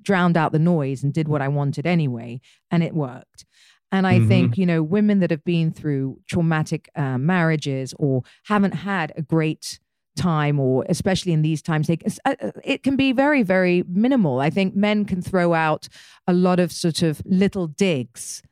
drowned 0.00 0.36
out 0.36 0.52
the 0.52 0.58
noise 0.58 1.02
and 1.02 1.12
did 1.12 1.28
what 1.28 1.42
i 1.42 1.48
wanted 1.48 1.86
anyway 1.86 2.40
and 2.70 2.82
it 2.82 2.94
worked 2.94 3.44
and 3.90 4.06
I 4.06 4.18
mm-hmm. 4.18 4.28
think, 4.28 4.58
you 4.58 4.66
know, 4.66 4.82
women 4.82 5.20
that 5.20 5.30
have 5.30 5.44
been 5.44 5.72
through 5.72 6.20
traumatic 6.28 6.90
uh, 6.94 7.16
marriages 7.16 7.94
or 7.98 8.22
haven't 8.44 8.72
had 8.74 9.12
a 9.16 9.22
great 9.22 9.78
time, 10.14 10.60
or 10.60 10.84
especially 10.88 11.32
in 11.32 11.42
these 11.42 11.62
times, 11.62 11.86
they, 11.86 11.98
uh, 12.24 12.34
it 12.64 12.82
can 12.82 12.96
be 12.96 13.12
very, 13.12 13.42
very 13.42 13.84
minimal. 13.88 14.40
I 14.40 14.50
think 14.50 14.76
men 14.76 15.04
can 15.04 15.22
throw 15.22 15.54
out 15.54 15.88
a 16.26 16.32
lot 16.32 16.60
of 16.60 16.70
sort 16.70 17.02
of 17.02 17.22
little 17.24 17.66
digs 17.66 18.42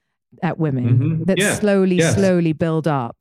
at 0.42 0.58
women 0.58 0.98
mm-hmm. 0.98 1.24
that 1.24 1.38
yeah. 1.38 1.54
slowly, 1.54 1.96
yes. 1.96 2.14
slowly 2.14 2.52
build 2.52 2.86
up. 2.86 3.16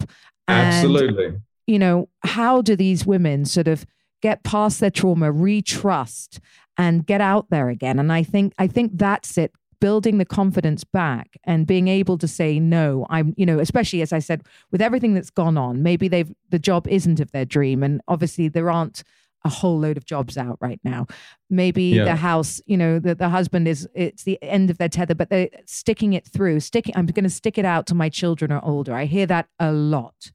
And, 0.47 0.73
Absolutely. 0.73 1.37
You 1.67 1.79
know, 1.79 2.09
how 2.23 2.61
do 2.61 2.75
these 2.75 3.05
women 3.05 3.45
sort 3.45 3.67
of 3.67 3.85
get 4.21 4.43
past 4.43 4.79
their 4.79 4.91
trauma, 4.91 5.31
retrust, 5.31 6.39
and 6.77 7.05
get 7.05 7.21
out 7.21 7.49
there 7.49 7.69
again? 7.69 7.99
And 7.99 8.11
I 8.11 8.23
think 8.23 8.53
I 8.57 8.67
think 8.67 8.91
that's 8.95 9.37
it 9.37 9.53
building 9.79 10.17
the 10.17 10.25
confidence 10.25 10.83
back 10.83 11.37
and 11.43 11.67
being 11.67 11.87
able 11.87 12.17
to 12.17 12.27
say 12.27 12.59
no 12.59 13.05
i'm 13.09 13.33
you 13.37 13.45
know 13.45 13.59
especially 13.59 14.01
as 14.01 14.13
i 14.13 14.19
said 14.19 14.41
with 14.71 14.81
everything 14.81 15.13
that's 15.13 15.29
gone 15.29 15.57
on 15.57 15.83
maybe 15.83 16.07
they've 16.07 16.31
the 16.49 16.57
job 16.57 16.87
isn't 16.87 17.19
of 17.19 17.31
their 17.33 17.45
dream 17.45 17.83
and 17.83 18.01
obviously 18.07 18.47
there 18.47 18.71
aren't 18.71 19.03
a 19.45 19.49
whole 19.49 19.79
load 19.79 19.95
of 19.95 20.05
jobs 20.05 20.37
out 20.37 20.57
right 20.59 20.79
now. 20.83 21.05
Maybe 21.49 21.83
yeah. 21.83 22.05
the 22.05 22.15
house, 22.15 22.59
you 22.65 22.75
know, 22.75 22.99
the, 22.99 23.15
the 23.15 23.29
husband 23.29 23.67
is 23.67 23.87
it's 23.93 24.23
the 24.23 24.41
end 24.41 24.69
of 24.69 24.79
their 24.79 24.89
tether, 24.89 25.15
but 25.15 25.29
they're 25.29 25.49
sticking 25.65 26.13
it 26.13 26.27
through. 26.27 26.59
Sticking, 26.59 26.93
I'm 26.97 27.05
going 27.05 27.23
to 27.23 27.29
stick 27.29 27.57
it 27.57 27.63
out 27.63 27.85
till 27.85 27.95
my 27.95 28.09
children 28.09 28.51
are 28.51 28.63
older. 28.65 28.93
I 28.93 29.05
hear 29.05 29.27
that 29.27 29.47
a 29.59 29.71
lot, 29.71 30.31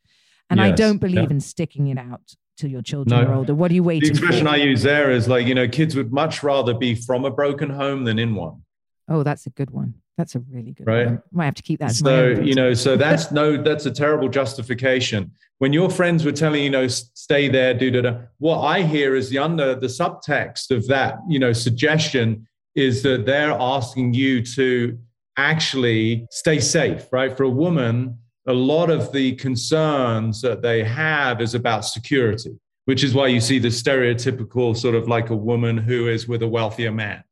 and 0.48 0.60
yes. 0.60 0.68
I 0.68 0.70
don't 0.70 0.98
believe 0.98 1.24
yeah. 1.24 1.30
in 1.30 1.40
sticking 1.40 1.88
it 1.88 1.98
out 1.98 2.22
till 2.56 2.70
your 2.70 2.82
children 2.82 3.20
no. 3.20 3.28
are 3.28 3.34
older. 3.34 3.54
What 3.54 3.70
are 3.72 3.74
you 3.74 3.82
waiting? 3.82 4.14
For? 4.14 4.14
The 4.14 4.26
expression 4.26 4.46
for? 4.46 4.52
I 4.52 4.56
use 4.56 4.82
there 4.82 5.10
is 5.10 5.28
like 5.28 5.46
you 5.46 5.54
know, 5.54 5.68
kids 5.68 5.96
would 5.96 6.12
much 6.12 6.42
rather 6.42 6.72
be 6.72 6.94
from 6.94 7.24
a 7.24 7.30
broken 7.30 7.70
home 7.70 8.04
than 8.04 8.18
in 8.18 8.34
one. 8.36 8.62
Oh, 9.10 9.24
that's 9.24 9.44
a 9.46 9.50
good 9.50 9.70
one. 9.70 9.94
That's 10.16 10.36
a 10.36 10.38
really 10.38 10.72
good 10.72 10.86
right. 10.86 11.06
one. 11.06 11.22
Might 11.32 11.46
have 11.46 11.54
to 11.56 11.62
keep 11.62 11.80
that. 11.80 11.92
So 11.92 12.28
you 12.28 12.54
know, 12.54 12.74
so 12.74 12.96
that's 12.96 13.32
no, 13.32 13.60
that's 13.60 13.84
a 13.86 13.90
terrible 13.90 14.28
justification. 14.28 15.32
When 15.58 15.72
your 15.72 15.90
friends 15.90 16.24
were 16.24 16.32
telling 16.32 16.62
you 16.62 16.70
know, 16.70 16.86
stay 16.86 17.48
there, 17.48 17.74
do 17.74 17.90
da 17.90 18.18
What 18.38 18.60
I 18.60 18.82
hear 18.82 19.16
is 19.16 19.28
the 19.28 19.38
under 19.38 19.74
the 19.74 19.88
subtext 19.88 20.70
of 20.70 20.86
that, 20.86 21.18
you 21.28 21.40
know, 21.40 21.52
suggestion 21.52 22.46
is 22.76 23.02
that 23.02 23.26
they're 23.26 23.50
asking 23.50 24.14
you 24.14 24.44
to 24.54 24.96
actually 25.36 26.26
stay 26.30 26.60
safe, 26.60 27.06
right? 27.12 27.36
For 27.36 27.42
a 27.42 27.50
woman, 27.50 28.16
a 28.46 28.52
lot 28.52 28.90
of 28.90 29.12
the 29.12 29.34
concerns 29.36 30.40
that 30.42 30.62
they 30.62 30.84
have 30.84 31.40
is 31.40 31.54
about 31.54 31.84
security, 31.84 32.58
which 32.84 33.02
is 33.02 33.12
why 33.12 33.26
you 33.26 33.40
see 33.40 33.58
the 33.58 33.68
stereotypical 33.68 34.76
sort 34.76 34.94
of 34.94 35.08
like 35.08 35.30
a 35.30 35.36
woman 35.36 35.76
who 35.76 36.08
is 36.08 36.28
with 36.28 36.42
a 36.42 36.48
wealthier 36.48 36.92
man 36.92 37.24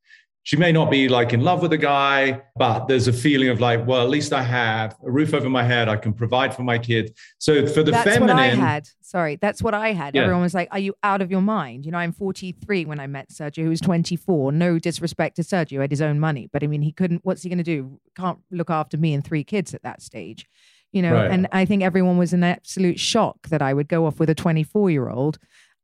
she 0.49 0.57
may 0.57 0.73
not 0.73 0.91
be 0.91 1.11
like 1.11 1.35
in 1.35 1.43
love 1.43 1.61
with 1.61 1.73
the 1.73 1.77
guy, 1.77 2.41
but 2.57 2.87
there's 2.87 3.07
a 3.07 3.13
feeling 3.13 3.51
of 3.51 3.61
like, 3.61 3.87
well, 3.87 4.01
at 4.01 4.09
least 4.09 4.33
I 4.33 4.41
have 4.41 4.97
a 5.05 5.11
roof 5.11 5.35
over 5.35 5.51
my 5.51 5.63
head. 5.63 5.91
I 5.91 5.97
can 5.97 6.15
provide 6.15 6.55
for 6.55 6.63
my 6.63 6.79
kids. 6.79 7.13
So 7.37 7.67
for 7.67 7.83
the 7.83 7.91
that's 7.91 8.09
feminine, 8.09 8.35
what 8.35 8.43
I 8.43 8.47
had. 8.55 8.89
Sorry, 9.03 9.37
that's 9.37 9.63
what 9.63 9.75
I 9.75 9.93
had. 9.93 10.15
Yeah. 10.15 10.23
Everyone 10.23 10.41
was 10.41 10.55
like, 10.55 10.69
"Are 10.71 10.79
you 10.79 10.95
out 11.03 11.21
of 11.21 11.31
your 11.31 11.43
mind?" 11.43 11.85
You 11.85 11.93
know, 11.93 11.99
I'm 11.99 12.13
43 12.13 12.87
when 12.87 12.99
I 12.99 13.07
met 13.07 13.29
Sergio, 13.29 13.65
who 13.65 13.69
was 13.69 13.83
24. 13.83 14.51
No 14.53 14.79
disrespect 14.79 15.37
to 15.37 15.43
Sergio, 15.43 15.83
had 15.83 15.91
his 15.91 16.01
own 16.01 16.19
money, 16.19 16.49
but 16.51 16.65
I 16.65 16.67
mean, 16.67 16.81
he 16.81 16.93
couldn't. 16.93 17.27
What's 17.27 17.43
he 17.43 17.51
going 17.51 17.59
to 17.59 17.63
do? 17.63 18.01
Can't 18.17 18.39
look 18.51 18.71
after 18.71 18.97
me 18.97 19.13
and 19.13 19.23
three 19.23 19.45
kids 19.45 19.75
at 19.75 19.83
that 19.83 20.01
stage. 20.01 20.47
You 20.93 21.03
know, 21.03 21.13
right. 21.13 21.31
and 21.31 21.47
I 21.53 21.67
think 21.67 21.83
everyone 21.83 22.17
was 22.17 22.33
in 22.33 22.43
absolute 22.43 22.99
shock 22.99 23.49
that 23.49 23.61
I 23.61 23.75
would 23.75 23.89
go 23.89 24.07
off 24.07 24.19
with 24.19 24.31
a 24.31 24.35
24 24.35 24.89
year 24.89 25.11
old 25.11 25.39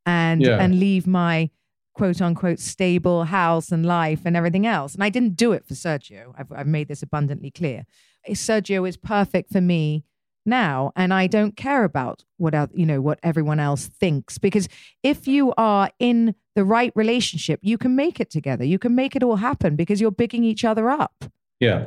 and 0.07 0.41
yeah. 0.41 0.57
and 0.57 0.81
leave 0.81 1.07
my 1.07 1.51
quote 1.95 2.21
unquote 2.21 2.59
stable 2.59 3.25
house 3.25 3.73
and 3.73 3.87
life 3.87 4.23
and 4.25 4.37
everything 4.37 4.67
else. 4.67 4.95
And 4.95 5.03
I 5.03 5.09
didn't 5.09 5.37
do 5.37 5.53
it 5.53 5.67
for 5.67 5.75
Sergio. 5.75 6.35
I've, 6.37 6.53
I've 6.53 6.67
made 6.67 6.89
this 6.89 7.03
abundantly 7.03 7.51
clear. 7.51 7.87
Sergio 8.31 8.89
is 8.89 8.97
perfect 8.97 9.53
for 9.53 9.61
me 9.61 10.05
now 10.47 10.93
and 10.97 11.13
I 11.13 11.27
don't 11.27 11.57
care 11.57 11.85
about 11.85 12.25
what 12.37 12.55
you 12.75 12.87
know 12.87 13.01
what 13.01 13.19
everyone 13.23 13.61
else 13.61 13.87
thinks 13.87 14.39
because 14.39 14.69
if 15.03 15.27
you 15.27 15.55
are 15.57 15.91
in 15.99 16.35
the 16.55 16.65
right 16.65 16.93
relationship 16.95 17.61
you 17.63 17.79
can 17.79 17.97
make 17.97 18.21
it 18.21 18.31
together 18.31 18.65
you 18.65 18.79
can 18.79 18.95
make 18.95 19.17
it 19.17 19.23
all 19.23 19.37
happen 19.37 19.77
because 19.77 20.01
you're 20.01 20.13
picking 20.13 20.45
each 20.45 20.65
other 20.65 20.91
up 20.91 21.25
yeah 21.61 21.87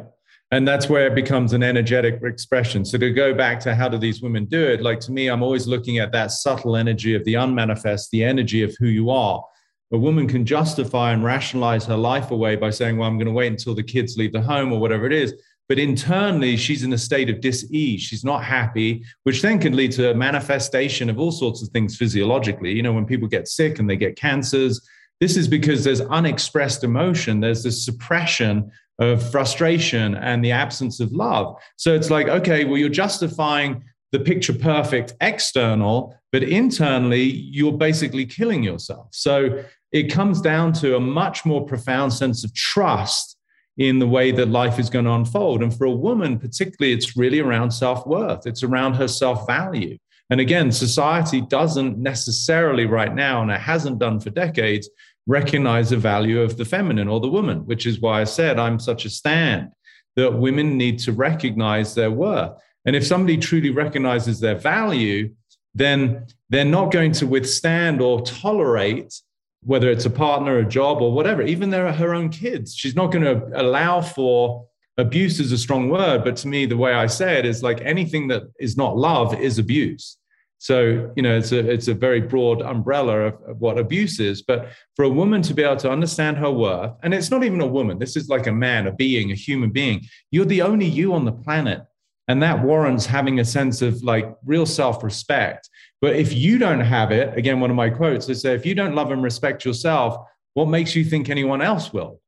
and 0.49 0.67
that's 0.67 0.89
where 0.89 1.07
it 1.07 1.13
becomes 1.13 1.53
an 1.53 1.61
energetic 1.61 2.21
expression 2.23 2.83
so 2.83 2.97
to 2.97 3.11
go 3.11 3.33
back 3.33 3.59
to 3.59 3.75
how 3.75 3.87
do 3.87 3.97
these 3.97 4.21
women 4.21 4.45
do 4.45 4.65
it 4.65 4.81
like 4.81 4.99
to 5.01 5.11
me 5.11 5.27
i'm 5.27 5.43
always 5.43 5.67
looking 5.67 5.99
at 5.99 6.11
that 6.11 6.31
subtle 6.31 6.75
energy 6.75 7.13
of 7.15 7.23
the 7.25 7.35
unmanifest 7.35 8.09
the 8.11 8.23
energy 8.23 8.63
of 8.63 8.75
who 8.79 8.87
you 8.87 9.09
are 9.09 9.43
a 9.91 9.97
woman 9.97 10.27
can 10.27 10.45
justify 10.45 11.13
and 11.13 11.23
rationalize 11.23 11.85
her 11.85 11.95
life 11.95 12.31
away 12.31 12.55
by 12.55 12.69
saying, 12.69 12.97
well, 12.97 13.07
I'm 13.07 13.17
going 13.17 13.27
to 13.27 13.33
wait 13.33 13.51
until 13.51 13.73
the 13.73 13.83
kids 13.83 14.17
leave 14.17 14.33
the 14.33 14.41
home 14.41 14.73
or 14.73 14.79
whatever 14.79 15.05
it 15.05 15.13
is. 15.13 15.33
But 15.69 15.79
internally, 15.79 16.55
she's 16.55 16.83
in 16.83 16.93
a 16.93 16.97
state 16.97 17.29
of 17.29 17.41
dis-ease. 17.41 18.01
She's 18.01 18.23
not 18.23 18.43
happy, 18.43 19.03
which 19.23 19.41
then 19.41 19.59
can 19.59 19.75
lead 19.75 19.91
to 19.93 20.11
a 20.11 20.15
manifestation 20.15 21.09
of 21.09 21.19
all 21.19 21.31
sorts 21.31 21.61
of 21.61 21.69
things 21.69 21.97
physiologically. 21.97 22.71
You 22.71 22.83
know, 22.83 22.93
when 22.93 23.05
people 23.05 23.27
get 23.27 23.47
sick 23.47 23.79
and 23.79 23.89
they 23.89 23.97
get 23.97 24.15
cancers, 24.15 24.81
this 25.19 25.35
is 25.35 25.47
because 25.47 25.83
there's 25.83 26.01
unexpressed 26.01 26.83
emotion. 26.83 27.39
There's 27.39 27.63
this 27.63 27.83
suppression 27.83 28.71
of 28.99 29.29
frustration 29.29 30.15
and 30.15 30.43
the 30.43 30.51
absence 30.51 30.99
of 30.99 31.11
love. 31.11 31.55
So 31.75 31.93
it's 31.93 32.09
like, 32.09 32.27
okay, 32.27 32.65
well, 32.65 32.77
you're 32.77 32.89
justifying 32.89 33.83
the 34.11 34.19
picture 34.19 34.53
perfect 34.53 35.13
external, 35.21 36.15
but 36.31 36.43
internally, 36.43 37.23
you're 37.23 37.77
basically 37.77 38.25
killing 38.25 38.63
yourself. 38.63 39.07
So 39.11 39.63
it 39.91 40.11
comes 40.11 40.41
down 40.41 40.73
to 40.73 40.95
a 40.95 40.99
much 40.99 41.45
more 41.45 41.65
profound 41.65 42.13
sense 42.13 42.43
of 42.43 42.53
trust 42.53 43.37
in 43.77 43.99
the 43.99 44.07
way 44.07 44.31
that 44.31 44.49
life 44.49 44.79
is 44.79 44.89
going 44.89 45.05
to 45.05 45.11
unfold. 45.11 45.61
And 45.61 45.75
for 45.75 45.85
a 45.85 45.91
woman, 45.91 46.39
particularly, 46.39 46.93
it's 46.93 47.15
really 47.15 47.39
around 47.39 47.71
self 47.71 48.05
worth, 48.07 48.47
it's 48.47 48.63
around 48.63 48.95
her 48.95 49.07
self 49.07 49.45
value. 49.45 49.97
And 50.29 50.41
again, 50.41 50.71
society 50.71 51.41
doesn't 51.41 51.97
necessarily 51.97 52.85
right 52.85 53.13
now, 53.13 53.41
and 53.41 53.51
it 53.51 53.61
hasn't 53.61 53.99
done 53.99 54.19
for 54.19 54.29
decades, 54.29 54.89
recognize 55.25 55.89
the 55.89 55.97
value 55.97 56.41
of 56.41 56.57
the 56.57 56.65
feminine 56.65 57.07
or 57.07 57.19
the 57.19 57.29
woman, 57.29 57.65
which 57.65 57.85
is 57.85 58.01
why 58.01 58.21
I 58.21 58.25
said 58.25 58.59
I'm 58.59 58.79
such 58.79 59.05
a 59.05 59.09
stand 59.09 59.69
that 60.15 60.33
women 60.33 60.77
need 60.77 60.99
to 60.99 61.11
recognize 61.11 61.93
their 61.93 62.11
worth. 62.11 62.59
And 62.87 62.95
if 62.95 63.05
somebody 63.05 63.37
truly 63.37 63.69
recognizes 63.69 64.39
their 64.39 64.55
value, 64.55 65.35
then 65.75 66.25
they're 66.49 66.65
not 66.65 66.91
going 66.91 67.11
to 67.11 67.27
withstand 67.27 68.01
or 68.01 68.21
tolerate 68.21 69.13
whether 69.61 69.91
it's 69.91 70.05
a 70.05 70.09
partner, 70.09 70.59
a 70.59 70.65
job, 70.65 71.01
or 71.01 71.11
whatever, 71.11 71.41
even 71.41 71.69
they're 71.69 71.91
her 71.91 72.15
own 72.15 72.29
kids. 72.29 72.73
She's 72.73 72.95
not 72.95 73.11
going 73.11 73.25
to 73.25 73.61
allow 73.61 74.01
for 74.01 74.65
abuse 74.97 75.39
is 75.39 75.51
a 75.51 75.57
strong 75.57 75.89
word, 75.89 76.23
but 76.23 76.35
to 76.37 76.47
me, 76.47 76.65
the 76.65 76.77
way 76.77 76.93
I 76.93 77.07
say 77.07 77.37
it 77.37 77.45
is 77.45 77.61
like 77.61 77.81
anything 77.81 78.29
that 78.29 78.43
is 78.59 78.77
not 78.77 78.97
love 78.97 79.37
is 79.39 79.59
abuse. 79.59 80.17
So, 80.59 81.11
you 81.15 81.21
know, 81.21 81.37
it's 81.37 81.51
a 81.51 81.59
it's 81.59 81.87
a 81.87 81.93
very 81.93 82.19
broad 82.19 82.63
umbrella 82.63 83.27
of, 83.27 83.33
of, 83.47 83.57
what 83.59 83.77
abuse 83.77 84.19
is. 84.19 84.41
But 84.41 84.69
for 84.95 85.05
a 85.05 85.09
woman 85.09 85.43
to 85.43 85.53
be 85.53 85.61
able 85.61 85.75
to 85.77 85.91
understand 85.91 86.37
her 86.37 86.49
worth, 86.49 86.93
and 87.03 87.13
it's 87.13 87.29
not 87.29 87.43
even 87.43 87.61
a 87.61 87.67
woman, 87.67 87.99
this 87.99 88.15
is 88.15 88.27
like 88.27 88.47
a 88.47 88.51
man, 88.51 88.87
a 88.87 88.91
being, 88.91 89.31
a 89.31 89.35
human 89.35 89.69
being. 89.69 90.05
You're 90.31 90.45
the 90.45 90.63
only 90.63 90.87
you 90.87 91.13
on 91.13 91.25
the 91.25 91.31
planet. 91.31 91.83
And 92.27 92.43
that 92.43 92.61
warrants 92.61 93.05
having 93.05 93.39
a 93.39 93.45
sense 93.45 93.81
of 93.81 94.03
like 94.03 94.35
real 94.45 94.65
self-respect. 94.65 95.69
But 96.01 96.15
if 96.15 96.33
you 96.33 96.57
don't 96.57 96.81
have 96.81 97.11
it, 97.11 97.37
again, 97.37 97.59
one 97.59 97.69
of 97.69 97.75
my 97.75 97.89
quotes, 97.89 98.29
is 98.29 98.43
if 98.45 98.65
you 98.65 98.75
don't 98.75 98.95
love 98.95 99.11
and 99.11 99.23
respect 99.23 99.63
yourself, 99.65 100.17
what 100.53 100.67
makes 100.67 100.95
you 100.95 101.05
think 101.05 101.29
anyone 101.29 101.61
else 101.61 101.93
will? 101.93 102.21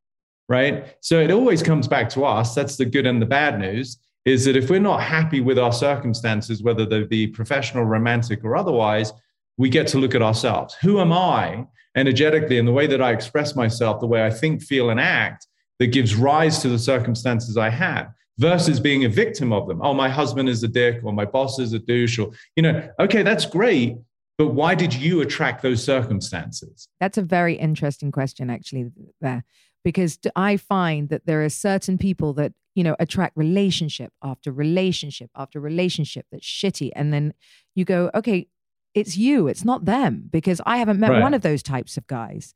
Right. 0.47 0.95
So 1.01 1.19
it 1.19 1.31
always 1.31 1.61
comes 1.61 1.87
back 1.87 2.09
to 2.09 2.25
us. 2.25 2.55
That's 2.55 2.75
the 2.75 2.85
good 2.85 3.05
and 3.05 3.21
the 3.21 3.25
bad 3.25 3.59
news 3.59 3.97
is 4.25 4.45
that 4.45 4.55
if 4.55 4.69
we're 4.69 4.79
not 4.79 5.01
happy 5.01 5.41
with 5.41 5.57
our 5.57 5.71
circumstances, 5.71 6.61
whether 6.61 6.85
they 6.85 7.03
be 7.03 7.27
professional, 7.27 7.85
romantic, 7.85 8.43
or 8.43 8.55
otherwise, 8.55 9.13
we 9.57 9.69
get 9.69 9.87
to 9.87 9.97
look 9.97 10.15
at 10.15 10.21
ourselves. 10.21 10.75
Who 10.81 10.99
am 10.99 11.11
I 11.11 11.65
energetically 11.95 12.57
in 12.57 12.65
the 12.65 12.71
way 12.71 12.87
that 12.87 13.01
I 13.01 13.11
express 13.11 13.55
myself, 13.55 13.99
the 13.99 14.07
way 14.07 14.25
I 14.25 14.29
think, 14.29 14.61
feel, 14.61 14.89
and 14.89 14.99
act 14.99 15.47
that 15.79 15.87
gives 15.87 16.15
rise 16.15 16.59
to 16.59 16.69
the 16.69 16.79
circumstances 16.79 17.57
I 17.57 17.69
have? 17.69 18.11
Versus 18.39 18.79
being 18.79 19.05
a 19.05 19.09
victim 19.09 19.53
of 19.53 19.67
them. 19.67 19.79
Oh, 19.83 19.93
my 19.93 20.09
husband 20.09 20.49
is 20.49 20.63
a 20.63 20.67
dick, 20.67 21.01
or 21.03 21.13
my 21.13 21.25
boss 21.25 21.59
is 21.59 21.73
a 21.73 21.79
douche, 21.79 22.17
or, 22.17 22.31
you 22.55 22.63
know, 22.63 22.89
okay, 22.99 23.21
that's 23.21 23.45
great. 23.45 23.95
But 24.37 24.53
why 24.53 24.73
did 24.73 24.93
you 24.93 25.19
attract 25.21 25.61
those 25.61 25.83
circumstances? 25.83 26.87
That's 27.01 27.17
a 27.17 27.21
very 27.21 27.55
interesting 27.55 28.11
question, 28.11 28.49
actually, 28.49 28.89
there, 29.19 29.43
because 29.83 30.17
I 30.35 30.55
find 30.57 31.09
that 31.09 31.25
there 31.25 31.43
are 31.43 31.49
certain 31.49 31.97
people 31.97 32.33
that, 32.35 32.53
you 32.75 32.83
know, 32.85 32.95
attract 32.99 33.35
relationship 33.35 34.13
after 34.23 34.51
relationship 34.53 35.29
after 35.35 35.59
relationship 35.59 36.25
that's 36.31 36.45
shitty. 36.45 36.91
And 36.95 37.11
then 37.13 37.33
you 37.75 37.83
go, 37.83 38.09
okay, 38.15 38.47
it's 38.93 39.17
you, 39.17 39.49
it's 39.49 39.65
not 39.65 39.83
them, 39.83 40.29
because 40.31 40.61
I 40.65 40.77
haven't 40.77 40.99
met 41.01 41.11
Right. 41.11 41.21
one 41.21 41.33
of 41.33 41.41
those 41.41 41.61
types 41.61 41.97
of 41.97 42.07
guys. 42.07 42.55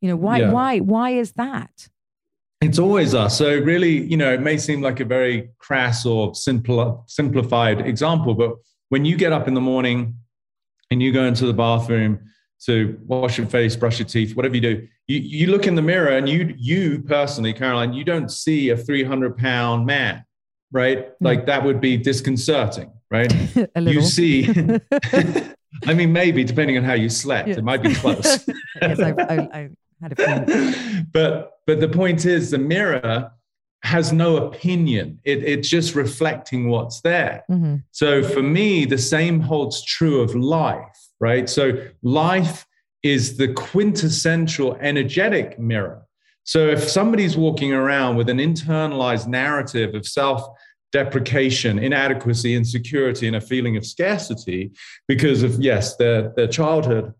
You 0.00 0.08
know, 0.08 0.16
why, 0.16 0.38
Yeah. 0.38 0.52
why, 0.52 0.78
why 0.78 1.10
is 1.10 1.32
that? 1.32 1.90
It's 2.60 2.78
always 2.78 3.14
us. 3.14 3.38
So 3.38 3.56
really, 3.60 4.02
you 4.04 4.16
know, 4.16 4.32
it 4.32 4.40
may 4.40 4.56
seem 4.58 4.80
like 4.82 4.98
a 4.98 5.04
very 5.04 5.50
crass 5.58 6.04
or 6.04 6.34
simple, 6.34 7.04
simplified 7.06 7.80
example, 7.86 8.34
but 8.34 8.56
when 8.88 9.04
you 9.04 9.16
get 9.16 9.32
up 9.32 9.46
in 9.46 9.54
the 9.54 9.60
morning 9.60 10.16
and 10.90 11.00
you 11.00 11.12
go 11.12 11.24
into 11.24 11.46
the 11.46 11.52
bathroom 11.52 12.18
to 12.66 12.98
wash 13.06 13.38
your 13.38 13.46
face, 13.46 13.76
brush 13.76 14.00
your 14.00 14.08
teeth, 14.08 14.34
whatever 14.34 14.56
you 14.56 14.60
do, 14.60 14.88
you, 15.06 15.18
you 15.20 15.46
look 15.46 15.68
in 15.68 15.76
the 15.76 15.82
mirror 15.82 16.08
and 16.16 16.28
you, 16.28 16.52
you 16.58 17.00
personally, 17.06 17.52
Caroline, 17.52 17.92
you 17.92 18.02
don't 18.02 18.30
see 18.30 18.70
a 18.70 18.76
300 18.76 19.36
pound 19.38 19.86
man, 19.86 20.24
right? 20.72 21.10
Hmm. 21.20 21.24
Like 21.24 21.46
that 21.46 21.62
would 21.64 21.80
be 21.80 21.96
disconcerting, 21.96 22.90
right? 23.08 23.32
a 23.76 23.80
little. 23.80 24.02
You 24.02 24.02
see, 24.02 24.48
I 25.86 25.94
mean, 25.94 26.12
maybe 26.12 26.42
depending 26.42 26.76
on 26.76 26.82
how 26.82 26.94
you 26.94 27.08
slept, 27.08 27.48
Yeah. 27.48 27.58
it 27.58 27.64
might 27.64 27.82
be 27.84 27.94
close. 27.94 28.48
yes, 28.82 28.98
I, 28.98 29.10
I, 29.10 29.34
I 29.52 29.70
had 30.02 30.18
a 30.18 31.04
but 31.12 31.52
but 31.68 31.78
the 31.78 31.88
point 31.88 32.26
is 32.26 32.50
the 32.50 32.58
mirror 32.58 33.30
has 33.84 34.12
no 34.12 34.38
opinion. 34.38 35.20
It, 35.24 35.44
it's 35.44 35.68
just 35.68 35.94
reflecting 35.94 36.68
what's 36.68 37.00
there. 37.02 37.44
Mhm. 37.48 37.84
so 37.92 38.22
for 38.34 38.42
me 38.42 38.84
the 38.84 38.98
same 38.98 39.38
holds 39.40 39.84
true 39.84 40.20
of 40.20 40.34
life 40.34 40.98
right? 41.20 41.48
So 41.48 41.72
life 42.02 42.66
is 43.02 43.36
the 43.36 43.48
quintessential 43.48 44.76
energetic 44.80 45.58
mirror. 45.58 46.02
So 46.44 46.68
if 46.68 46.88
somebody's 46.88 47.36
walking 47.36 47.72
around 47.72 48.16
with 48.16 48.28
an 48.28 48.38
internalized 48.38 49.26
narrative 49.26 49.94
of 49.94 50.06
self 50.06 50.42
deprecation 50.90 51.78
inadequacy 51.78 52.54
insecurity 52.54 53.26
and 53.26 53.36
a 53.36 53.40
feeling 53.42 53.76
of 53.76 53.84
scarcity 53.84 54.72
because 55.06 55.42
of 55.42 55.62
yes 55.62 55.96
their 55.96 56.32
their 56.34 56.48
childhood 56.48 57.12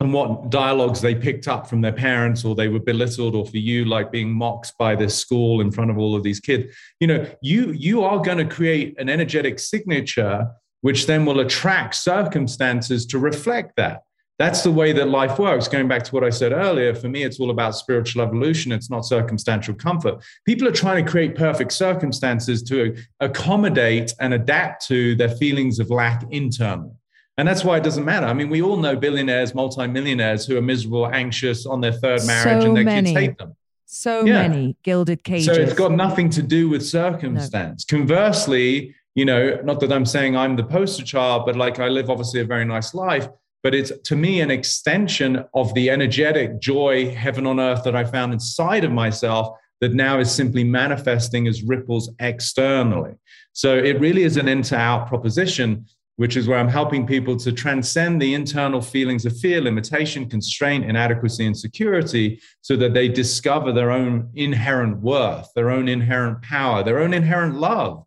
and 0.00 0.12
what 0.12 0.50
dialogues 0.50 1.00
they 1.00 1.14
picked 1.14 1.46
up 1.48 1.66
from 1.68 1.80
their 1.80 1.92
parents 1.92 2.44
or 2.44 2.54
they 2.54 2.68
were 2.68 2.80
belittled 2.80 3.34
or 3.34 3.46
for 3.46 3.58
you 3.58 3.84
like 3.84 4.10
being 4.10 4.32
mocked 4.32 4.76
by 4.78 4.94
this 4.94 5.16
school 5.16 5.60
in 5.60 5.70
front 5.70 5.90
of 5.90 5.98
all 5.98 6.16
of 6.16 6.22
these 6.22 6.40
kids. 6.40 6.74
You 7.00 7.06
know 7.06 7.26
you 7.42 7.72
you 7.72 8.02
are 8.02 8.20
going 8.20 8.38
to 8.38 8.44
create 8.44 8.98
an 8.98 9.08
energetic 9.08 9.58
signature 9.58 10.48
which 10.80 11.06
then 11.06 11.24
will 11.24 11.40
attract 11.40 11.94
circumstances 11.94 13.06
to 13.06 13.18
reflect 13.18 13.76
that. 13.76 14.02
That's 14.38 14.62
the 14.62 14.72
way 14.72 14.92
that 14.92 15.08
life 15.08 15.38
works. 15.38 15.68
Going 15.68 15.86
back 15.86 16.02
to 16.02 16.12
what 16.12 16.24
i 16.24 16.28
said 16.28 16.50
earlier 16.52 16.92
for 16.92 17.08
me 17.08 17.22
it's 17.22 17.38
all 17.38 17.50
about 17.50 17.76
spiritual 17.76 18.22
evolution. 18.22 18.72
It's 18.72 18.90
not 18.90 19.06
circumstantial 19.06 19.74
comfort. 19.74 20.22
People 20.44 20.66
are 20.66 20.72
trying 20.72 21.04
to 21.04 21.10
create 21.10 21.36
perfect 21.36 21.70
circumstances 21.70 22.64
to 22.64 22.96
accommodate 23.20 24.12
and 24.18 24.34
adapt 24.34 24.86
to 24.88 25.14
their 25.14 25.30
feelings 25.30 25.78
of 25.78 25.90
lack 25.90 26.24
internally 26.32 26.96
and 27.36 27.48
that's 27.48 27.64
why 27.64 27.76
it 27.76 27.82
doesn't 27.82 28.04
matter. 28.04 28.26
I 28.26 28.32
mean, 28.32 28.48
we 28.48 28.62
all 28.62 28.76
know 28.76 28.94
billionaires, 28.96 29.54
multimillionaires 29.54 30.46
who 30.46 30.56
are 30.56 30.62
miserable, 30.62 31.06
anxious 31.08 31.66
on 31.66 31.80
their 31.80 31.92
third 31.92 32.24
marriage, 32.26 32.62
So 32.62 32.68
and 32.68 32.76
their 32.76 32.84
many. 32.84 33.12
kids 33.12 33.18
hate 33.26 33.38
them. 33.38 33.56
So 33.86 34.24
Yeah. 34.24 34.48
many 34.48 34.76
gilded 34.82 35.24
cages. 35.24 35.46
So 35.46 35.52
it's 35.60 35.74
got 35.74 35.92
nothing 35.92 36.30
to 36.30 36.42
do 36.42 36.68
with 36.68 36.84
circumstance. 36.84 37.84
Conversely, 37.84 38.94
you 39.14 39.24
know, 39.24 39.60
not 39.64 39.80
that 39.80 39.92
I'm 39.92 40.06
saying 40.06 40.36
I'm 40.36 40.56
the 40.56 40.64
poster 40.64 41.04
child, 41.04 41.44
but 41.46 41.56
like 41.56 41.78
I 41.80 41.88
live 41.88 42.08
obviously 42.10 42.40
a 42.40 42.44
very 42.44 42.64
nice 42.64 42.94
life, 42.94 43.28
but 43.62 43.74
it's 43.74 43.92
to 44.04 44.16
me 44.16 44.40
an 44.40 44.50
extension 44.50 45.44
of 45.54 45.72
the 45.74 45.90
energetic 45.90 46.60
joy, 46.60 47.14
heaven 47.14 47.46
on 47.46 47.58
earth 47.60 47.82
that 47.84 47.94
I 47.96 48.04
found 48.04 48.32
inside 48.32 48.84
of 48.84 48.92
myself 48.92 49.56
that 49.80 49.92
now 49.94 50.18
is 50.18 50.30
simply 50.30 50.64
manifesting 50.64 51.46
as 51.48 51.62
ripples 51.62 52.10
externally. 52.20 53.12
So 53.52 53.76
it 53.76 53.98
really 54.00 54.22
is 54.22 54.36
an 54.36 54.48
in 54.48 54.62
to 54.62 54.76
out 54.76 55.08
proposition 55.08 55.86
which 56.16 56.36
is 56.36 56.46
where 56.46 56.58
I'm 56.58 56.68
helping 56.68 57.06
people 57.06 57.36
to 57.38 57.50
transcend 57.50 58.22
the 58.22 58.34
internal 58.34 58.80
feelings 58.80 59.26
of 59.26 59.36
fear, 59.36 59.60
limitation, 59.60 60.28
constraint, 60.28 60.84
inadequacy, 60.84 61.44
insecurity, 61.44 62.40
so 62.60 62.76
that 62.76 62.94
they 62.94 63.08
discover 63.08 63.72
their 63.72 63.90
own 63.90 64.30
inherent 64.34 64.98
worth, 64.98 65.48
their 65.54 65.70
own 65.70 65.88
inherent 65.88 66.40
power, 66.42 66.84
their 66.84 67.00
own 67.00 67.12
inherent 67.12 67.56
love. 67.56 68.04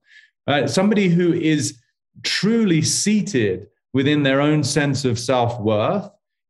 Uh, 0.48 0.66
somebody 0.68 1.10
who 1.10 1.34
is 1.34 1.80
truly 2.24 2.82
seated 2.82 3.68
within 3.94 4.24
their 4.24 4.40
own 4.40 4.64
sense 4.64 5.04
of 5.04 5.20
self 5.20 5.60
worth 5.60 6.10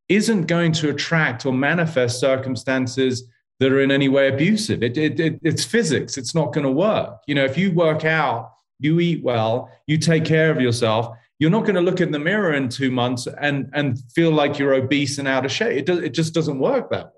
isn't 0.09 0.45
going 0.45 0.71
to 0.71 0.89
attract 0.89 1.45
or 1.45 1.53
manifest 1.53 2.19
circumstances 2.19 3.27
that 3.59 3.71
are 3.71 3.81
in 3.81 3.91
any 3.91 4.07
way 4.07 4.27
abusive. 4.27 4.83
It, 4.83 4.97
it, 4.97 5.19
it, 5.19 5.39
it's 5.43 5.65
physics, 5.65 6.17
it's 6.17 6.35
not 6.35 6.53
going 6.53 6.65
to 6.65 6.71
work. 6.71 7.17
You 7.27 7.35
know, 7.35 7.45
if 7.45 7.57
you 7.57 7.71
work 7.71 8.05
out, 8.05 8.51
you 8.79 8.99
eat 8.99 9.23
well, 9.23 9.71
you 9.87 9.97
take 9.97 10.23
care 10.23 10.51
of 10.51 10.61
yourself, 10.61 11.17
you're 11.39 11.51
not 11.51 11.63
going 11.63 11.75
to 11.75 11.81
look 11.81 12.01
in 12.01 12.11
the 12.11 12.19
mirror 12.19 12.53
in 12.53 12.69
two 12.69 12.91
months 12.91 13.27
and 13.39 13.69
and 13.73 13.99
feel 14.13 14.31
like 14.31 14.57
you're 14.57 14.73
obese 14.73 15.17
and 15.19 15.27
out 15.27 15.45
of 15.45 15.51
shape. 15.51 15.77
It 15.77 15.85
does, 15.85 15.99
it 15.99 16.13
just 16.13 16.33
doesn't 16.33 16.59
work 16.59 16.89
that 16.89 17.05
way. 17.05 17.11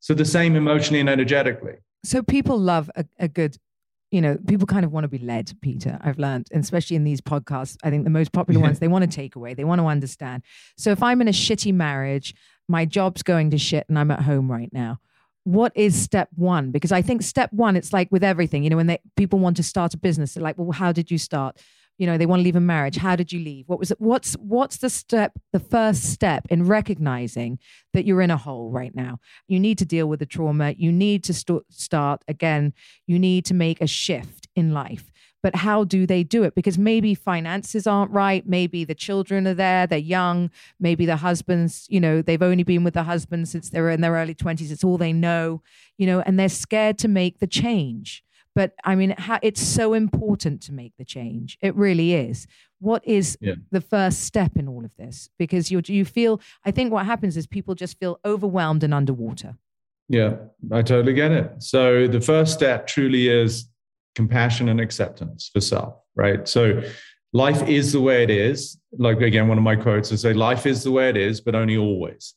So 0.00 0.14
the 0.14 0.24
same 0.24 0.56
emotionally 0.56 1.00
and 1.00 1.08
energetically. 1.08 1.74
so 2.04 2.22
people 2.22 2.58
love 2.58 2.90
a, 2.96 3.04
a 3.18 3.28
good 3.28 3.56
you 4.10 4.20
know 4.20 4.38
people 4.46 4.66
kind 4.66 4.84
of 4.84 4.92
want 4.92 5.04
to 5.04 5.08
be 5.08 5.18
led 5.18 5.52
peter 5.60 5.98
i've 6.02 6.18
learned 6.18 6.46
and 6.52 6.62
especially 6.62 6.96
in 6.96 7.04
these 7.04 7.20
podcasts 7.20 7.76
i 7.82 7.90
think 7.90 8.04
the 8.04 8.10
most 8.10 8.32
popular 8.32 8.60
ones 8.60 8.78
they 8.80 8.88
want 8.88 9.02
to 9.02 9.14
take 9.14 9.34
away 9.36 9.54
they 9.54 9.64
want 9.64 9.80
to 9.80 9.86
understand 9.86 10.42
so 10.76 10.90
if 10.90 11.02
i'm 11.02 11.20
in 11.20 11.28
a 11.28 11.32
shitty 11.32 11.72
marriage 11.74 12.34
my 12.68 12.84
job's 12.84 13.22
going 13.22 13.50
to 13.50 13.58
shit 13.58 13.84
and 13.88 13.98
i'm 13.98 14.10
at 14.10 14.22
home 14.22 14.50
right 14.50 14.72
now 14.72 14.98
what 15.44 15.72
is 15.74 16.00
step 16.00 16.28
one 16.36 16.70
because 16.70 16.92
i 16.92 17.02
think 17.02 17.22
step 17.22 17.52
one 17.52 17.76
it's 17.76 17.92
like 17.92 18.08
with 18.10 18.22
everything 18.22 18.62
you 18.62 18.70
know 18.70 18.76
when 18.76 18.86
they 18.86 18.98
people 19.16 19.38
want 19.38 19.56
to 19.56 19.62
start 19.62 19.92
a 19.94 19.96
business 19.96 20.34
they're 20.34 20.42
like 20.42 20.56
well 20.56 20.70
how 20.72 20.92
did 20.92 21.10
you 21.10 21.18
start 21.18 21.56
you 21.98 22.06
know 22.06 22.18
they 22.18 22.26
want 22.26 22.40
to 22.40 22.44
leave 22.44 22.56
a 22.56 22.60
marriage. 22.60 22.96
How 22.96 23.16
did 23.16 23.32
you 23.32 23.40
leave? 23.40 23.68
What 23.68 23.78
was 23.78 23.90
it 23.90 24.00
what's 24.00 24.34
what's 24.34 24.78
the 24.78 24.90
step 24.90 25.32
the 25.52 25.60
first 25.60 26.04
step 26.04 26.46
in 26.50 26.66
recognizing 26.66 27.58
that 27.92 28.04
you're 28.04 28.22
in 28.22 28.30
a 28.30 28.36
hole 28.36 28.70
right 28.70 28.94
now? 28.94 29.18
You 29.48 29.58
need 29.60 29.78
to 29.78 29.84
deal 29.84 30.06
with 30.06 30.20
the 30.20 30.26
trauma. 30.26 30.74
You 30.76 30.92
need 30.92 31.24
to 31.24 31.34
st- 31.34 31.62
start 31.70 32.22
again. 32.28 32.72
You 33.06 33.18
need 33.18 33.44
to 33.46 33.54
make 33.54 33.80
a 33.80 33.86
shift 33.86 34.48
in 34.54 34.72
life. 34.72 35.10
But 35.42 35.56
how 35.56 35.84
do 35.84 36.06
they 36.06 36.24
do 36.24 36.42
it? 36.42 36.56
Because 36.56 36.76
maybe 36.76 37.14
finances 37.14 37.86
aren't 37.86 38.10
right. 38.10 38.44
Maybe 38.48 38.84
the 38.84 38.96
children 38.96 39.46
are 39.46 39.54
there. 39.54 39.86
They're 39.86 39.98
young. 39.98 40.50
Maybe 40.80 41.06
the 41.06 41.16
husbands 41.16 41.86
you 41.88 42.00
know 42.00 42.20
they've 42.20 42.42
only 42.42 42.64
been 42.64 42.84
with 42.84 42.94
the 42.94 43.04
husband 43.04 43.48
since 43.48 43.70
they're 43.70 43.90
in 43.90 44.00
their 44.00 44.12
early 44.12 44.34
20s 44.34 44.70
it's 44.70 44.84
all 44.84 44.98
they 44.98 45.12
know 45.12 45.62
you 45.98 46.06
know 46.06 46.20
and 46.20 46.38
they're 46.38 46.48
scared 46.48 46.98
to 46.98 47.08
make 47.08 47.38
the 47.38 47.46
change 47.46 48.22
but 48.56 48.72
i 48.82 48.92
mean 48.96 49.14
how, 49.18 49.38
it's 49.42 49.60
so 49.62 49.94
important 49.94 50.60
to 50.66 50.72
make 50.72 50.92
the 50.98 51.04
change 51.04 51.56
it 51.60 51.74
really 51.76 52.14
is 52.14 52.46
what 52.80 53.02
is 53.06 53.38
Yeah. 53.40 53.54
the 53.70 53.80
first 53.80 54.18
step 54.30 54.52
in 54.56 54.66
all 54.66 54.84
of 54.84 54.90
this 54.96 55.28
because 55.38 55.70
you 55.70 55.80
you 55.98 56.04
feel 56.04 56.40
i 56.64 56.70
think 56.72 56.92
what 56.92 57.06
happens 57.06 57.36
is 57.36 57.46
people 57.46 57.74
just 57.76 57.94
feel 58.00 58.18
overwhelmed 58.24 58.82
and 58.82 58.92
underwater 58.92 59.52
Yeah, 60.08 60.32
I 60.78 60.82
totally 60.82 61.14
get 61.14 61.32
it. 61.32 61.48
So 61.58 61.80
the 62.16 62.20
first 62.20 62.50
step 62.58 62.86
truly 62.86 63.24
is 63.42 63.50
compassion 64.20 64.68
and 64.68 64.80
acceptance 64.80 65.50
for 65.52 65.60
self, 65.60 65.94
right? 66.14 66.42
So 66.54 66.62
life 67.32 67.60
is 67.68 67.86
the 67.92 68.00
way 68.08 68.18
it 68.22 68.30
is. 68.30 68.78
Like 69.06 69.20
again, 69.30 69.48
one 69.48 69.58
of 69.58 69.64
my 69.64 69.76
quotes 69.86 70.12
is 70.12 70.20
say, 70.20 70.32
life 70.32 70.64
is 70.72 70.78
the 70.84 70.92
way 70.98 71.06
it 71.14 71.16
is, 71.28 71.40
but 71.46 71.54
only 71.62 71.76
always. 71.76 72.34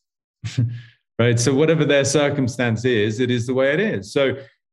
right. 1.23 1.39
So 1.39 1.53
whatever 1.53 1.85
their 1.85 2.05
circumstance 2.05 2.85
is, 2.85 3.19
it 3.19 3.29
is 3.37 3.45
the 3.45 3.53
way 3.53 3.69
it 3.77 3.79
is. 3.93 4.11
So 4.17 4.23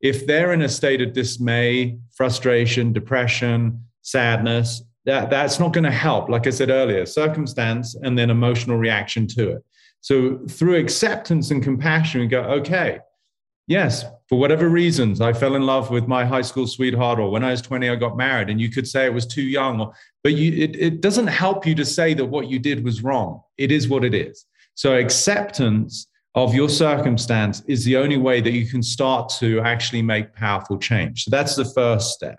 if 0.01 0.27
they're 0.27 0.53
in 0.53 0.63
a 0.63 0.69
state 0.69 1.01
of 1.01 1.13
dismay, 1.13 1.99
frustration, 2.15 2.93
depression, 2.93 3.83
sadness, 4.03 4.83
that, 5.05 5.31
that's 5.31 5.59
not 5.61 5.73
going 5.73 5.85
to 5.85 5.91
help. 5.91 6.29
Like 6.29 6.47
I 6.47 6.51
said 6.51 6.71
earlier, 6.71 7.07
circumstance 7.07 7.95
and 7.95 8.19
then 8.19 8.31
emotional 8.31 8.77
reaction 8.77 9.27
to 9.29 9.53
it. 9.53 9.65
So 10.01 10.39
through 10.49 10.77
acceptance 10.77 11.51
and 11.51 11.63
compassion, 11.63 12.21
we 12.21 12.27
go, 12.27 12.43
okay, 12.43 12.99
yes, 13.67 14.05
for 14.29 14.39
whatever 14.39 14.69
reasons, 14.69 15.21
I 15.21 15.33
fell 15.33 15.55
in 15.55 15.63
love 15.63 15.91
with 15.91 16.07
my 16.09 16.25
high 16.25 16.43
school 16.43 16.67
sweetheart, 16.67 17.19
or 17.19 17.31
when 17.31 17.45
I 17.45 17.53
was 17.53 17.63
20, 17.63 17.89
I 17.89 17.97
got 17.97 18.17
married, 18.17 18.51
and 18.51 18.61
you 18.61 18.71
could 18.71 18.87
say 18.87 19.07
it 19.07 19.15
was 19.15 19.27
too 19.27 19.43
young, 19.43 19.81
or, 19.81 19.93
but 20.23 20.35
you, 20.35 20.53
it, 20.63 20.77
it 20.77 21.01
doesn't 21.01 21.29
help 21.29 21.67
you 21.67 21.75
to 21.77 21.85
say 21.85 22.15
that 22.15 22.25
what 22.25 22.49
you 22.49 22.59
did 22.59 22.85
was 22.85 23.03
wrong. 23.03 23.41
It 23.59 23.73
is 23.73 23.89
what 23.89 24.05
it 24.05 24.15
is. 24.15 24.47
So 24.75 24.97
acceptance 24.97 26.09
of 26.37 26.55
your 26.55 26.69
circumstance 26.69 27.63
is 27.67 27.85
the 27.85 27.97
only 27.97 28.19
way 28.19 28.41
that 28.43 28.53
you 28.53 28.67
can 28.67 28.83
start 28.83 29.31
to 29.41 29.59
actually 29.61 30.03
make 30.03 30.35
powerful 30.35 30.79
change. 30.79 31.25
So 31.25 31.31
that's 31.31 31.57
the 31.57 31.65
first 31.65 32.13
step. 32.13 32.37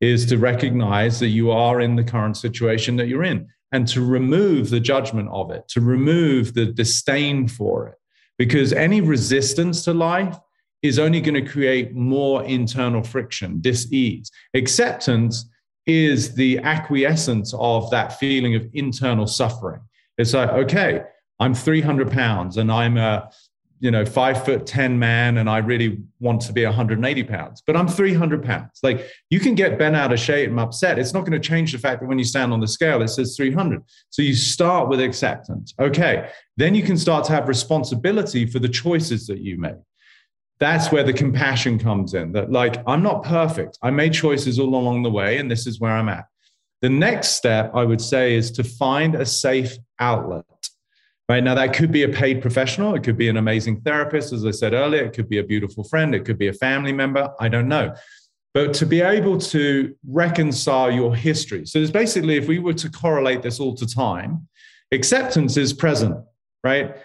is 0.00 0.26
to 0.26 0.38
recognize 0.38 1.18
that 1.20 1.28
you 1.28 1.50
are 1.50 1.80
in 1.80 1.96
the 1.96 2.04
current 2.04 2.36
situation 2.36 2.96
that 2.96 3.08
you're 3.08 3.24
in 3.24 3.46
and 3.72 3.86
to 3.88 4.04
remove 4.04 4.70
the 4.70 4.80
judgment 4.80 5.28
of 5.30 5.50
it, 5.50 5.66
to 5.68 5.80
remove 5.80 6.54
the 6.54 6.66
disdain 6.66 7.48
for 7.48 7.88
it. 7.88 7.94
Because 8.38 8.72
any 8.72 9.00
resistance 9.00 9.84
to 9.84 9.92
life 9.92 10.38
is 10.82 10.98
only 10.98 11.20
going 11.20 11.34
to 11.34 11.50
create 11.50 11.94
more 11.94 12.44
internal 12.44 13.02
friction, 13.02 13.60
dis-ease. 13.60 14.30
Acceptance 14.54 15.50
is 15.86 16.34
the 16.34 16.58
acquiescence 16.60 17.52
of 17.58 17.90
that 17.90 18.18
feeling 18.18 18.54
of 18.54 18.68
internal 18.74 19.26
suffering. 19.26 19.80
It's 20.18 20.34
like, 20.34 20.50
okay, 20.50 21.02
I'm 21.40 21.54
300 21.54 22.10
pounds 22.10 22.56
and 22.56 22.70
I'm 22.70 22.96
a 22.96 23.30
you 23.80 23.90
know 23.90 24.04
five 24.04 24.44
foot 24.44 24.66
10 24.66 24.98
man 24.98 25.38
and 25.38 25.48
i 25.48 25.58
really 25.58 25.98
want 26.20 26.40
to 26.40 26.52
be 26.52 26.64
180 26.64 27.22
pounds 27.24 27.62
but 27.66 27.76
i'm 27.76 27.86
300 27.86 28.44
pounds. 28.44 28.80
Like 28.82 29.08
you 29.30 29.40
can 29.40 29.54
get 29.54 29.78
bent 29.78 29.96
out 29.96 30.12
of 30.12 30.18
shape 30.18 30.50
and 30.50 30.58
upset. 30.58 30.98
It's 30.98 31.14
not 31.14 31.20
going 31.20 31.40
to 31.40 31.48
change 31.48 31.72
the 31.72 31.78
fact 31.78 32.00
that 32.00 32.06
when 32.06 32.18
you 32.18 32.24
stand 32.24 32.52
on 32.52 32.60
the 32.60 32.68
scale 32.68 33.02
it 33.02 33.08
says 33.08 33.36
300 33.36 33.82
so 34.10 34.22
you 34.22 34.34
start 34.34 34.88
with 34.88 35.00
acceptance. 35.00 35.74
Okay 35.78 36.30
then 36.56 36.74
you 36.74 36.82
can 36.82 36.98
start 36.98 37.24
to 37.26 37.32
have 37.32 37.48
responsibility 37.48 38.46
for 38.46 38.58
the 38.58 38.68
choices 38.68 39.26
that 39.28 39.38
you 39.38 39.58
make. 39.58 39.76
That's 40.58 40.90
where 40.90 41.04
the 41.04 41.12
compassion 41.12 41.78
comes 41.78 42.14
in 42.14 42.32
that 42.32 42.50
like 42.50 42.82
i'm 42.86 43.02
not 43.02 43.22
perfect. 43.22 43.78
I 43.82 43.90
made 43.90 44.12
choices 44.12 44.58
all 44.58 44.74
along 44.74 45.02
the 45.02 45.10
way 45.10 45.38
and 45.38 45.50
this 45.50 45.66
is 45.66 45.78
where 45.78 45.92
i'm 45.92 46.08
at. 46.08 46.24
The 46.82 46.88
next 46.88 47.28
step 47.32 47.70
i 47.74 47.84
would 47.84 48.00
say 48.00 48.34
is 48.34 48.50
to 48.52 48.64
find 48.64 49.14
a 49.14 49.26
safe 49.26 49.76
outlet 50.00 50.44
Right 51.28 51.44
now, 51.44 51.54
that 51.54 51.74
could 51.74 51.92
be 51.92 52.04
a 52.04 52.08
paid 52.08 52.40
professional. 52.40 52.94
It 52.94 53.02
could 53.02 53.18
be 53.18 53.28
an 53.28 53.36
amazing 53.36 53.82
therapist, 53.82 54.32
as 54.32 54.46
I 54.46 54.50
said 54.50 54.72
earlier. 54.72 55.04
It 55.04 55.12
could 55.12 55.28
be 55.28 55.38
a 55.38 55.44
beautiful 55.44 55.84
friend. 55.84 56.14
It 56.14 56.24
could 56.24 56.38
be 56.38 56.48
a 56.48 56.54
family 56.54 56.92
member. 56.92 57.30
I 57.38 57.48
don't 57.48 57.68
know. 57.68 57.94
But 58.54 58.72
to 58.74 58.86
be 58.86 59.02
able 59.02 59.36
to 59.38 59.94
reconcile 60.08 60.90
your 60.90 61.14
history. 61.14 61.66
So, 61.66 61.80
it's 61.80 61.90
basically, 61.90 62.36
if 62.36 62.48
we 62.48 62.58
were 62.58 62.72
to 62.74 62.90
correlate 62.90 63.42
this 63.42 63.60
all 63.60 63.74
to 63.74 63.86
time, 63.86 64.48
acceptance 64.90 65.58
is 65.58 65.74
present, 65.74 66.16
right? 66.64 66.96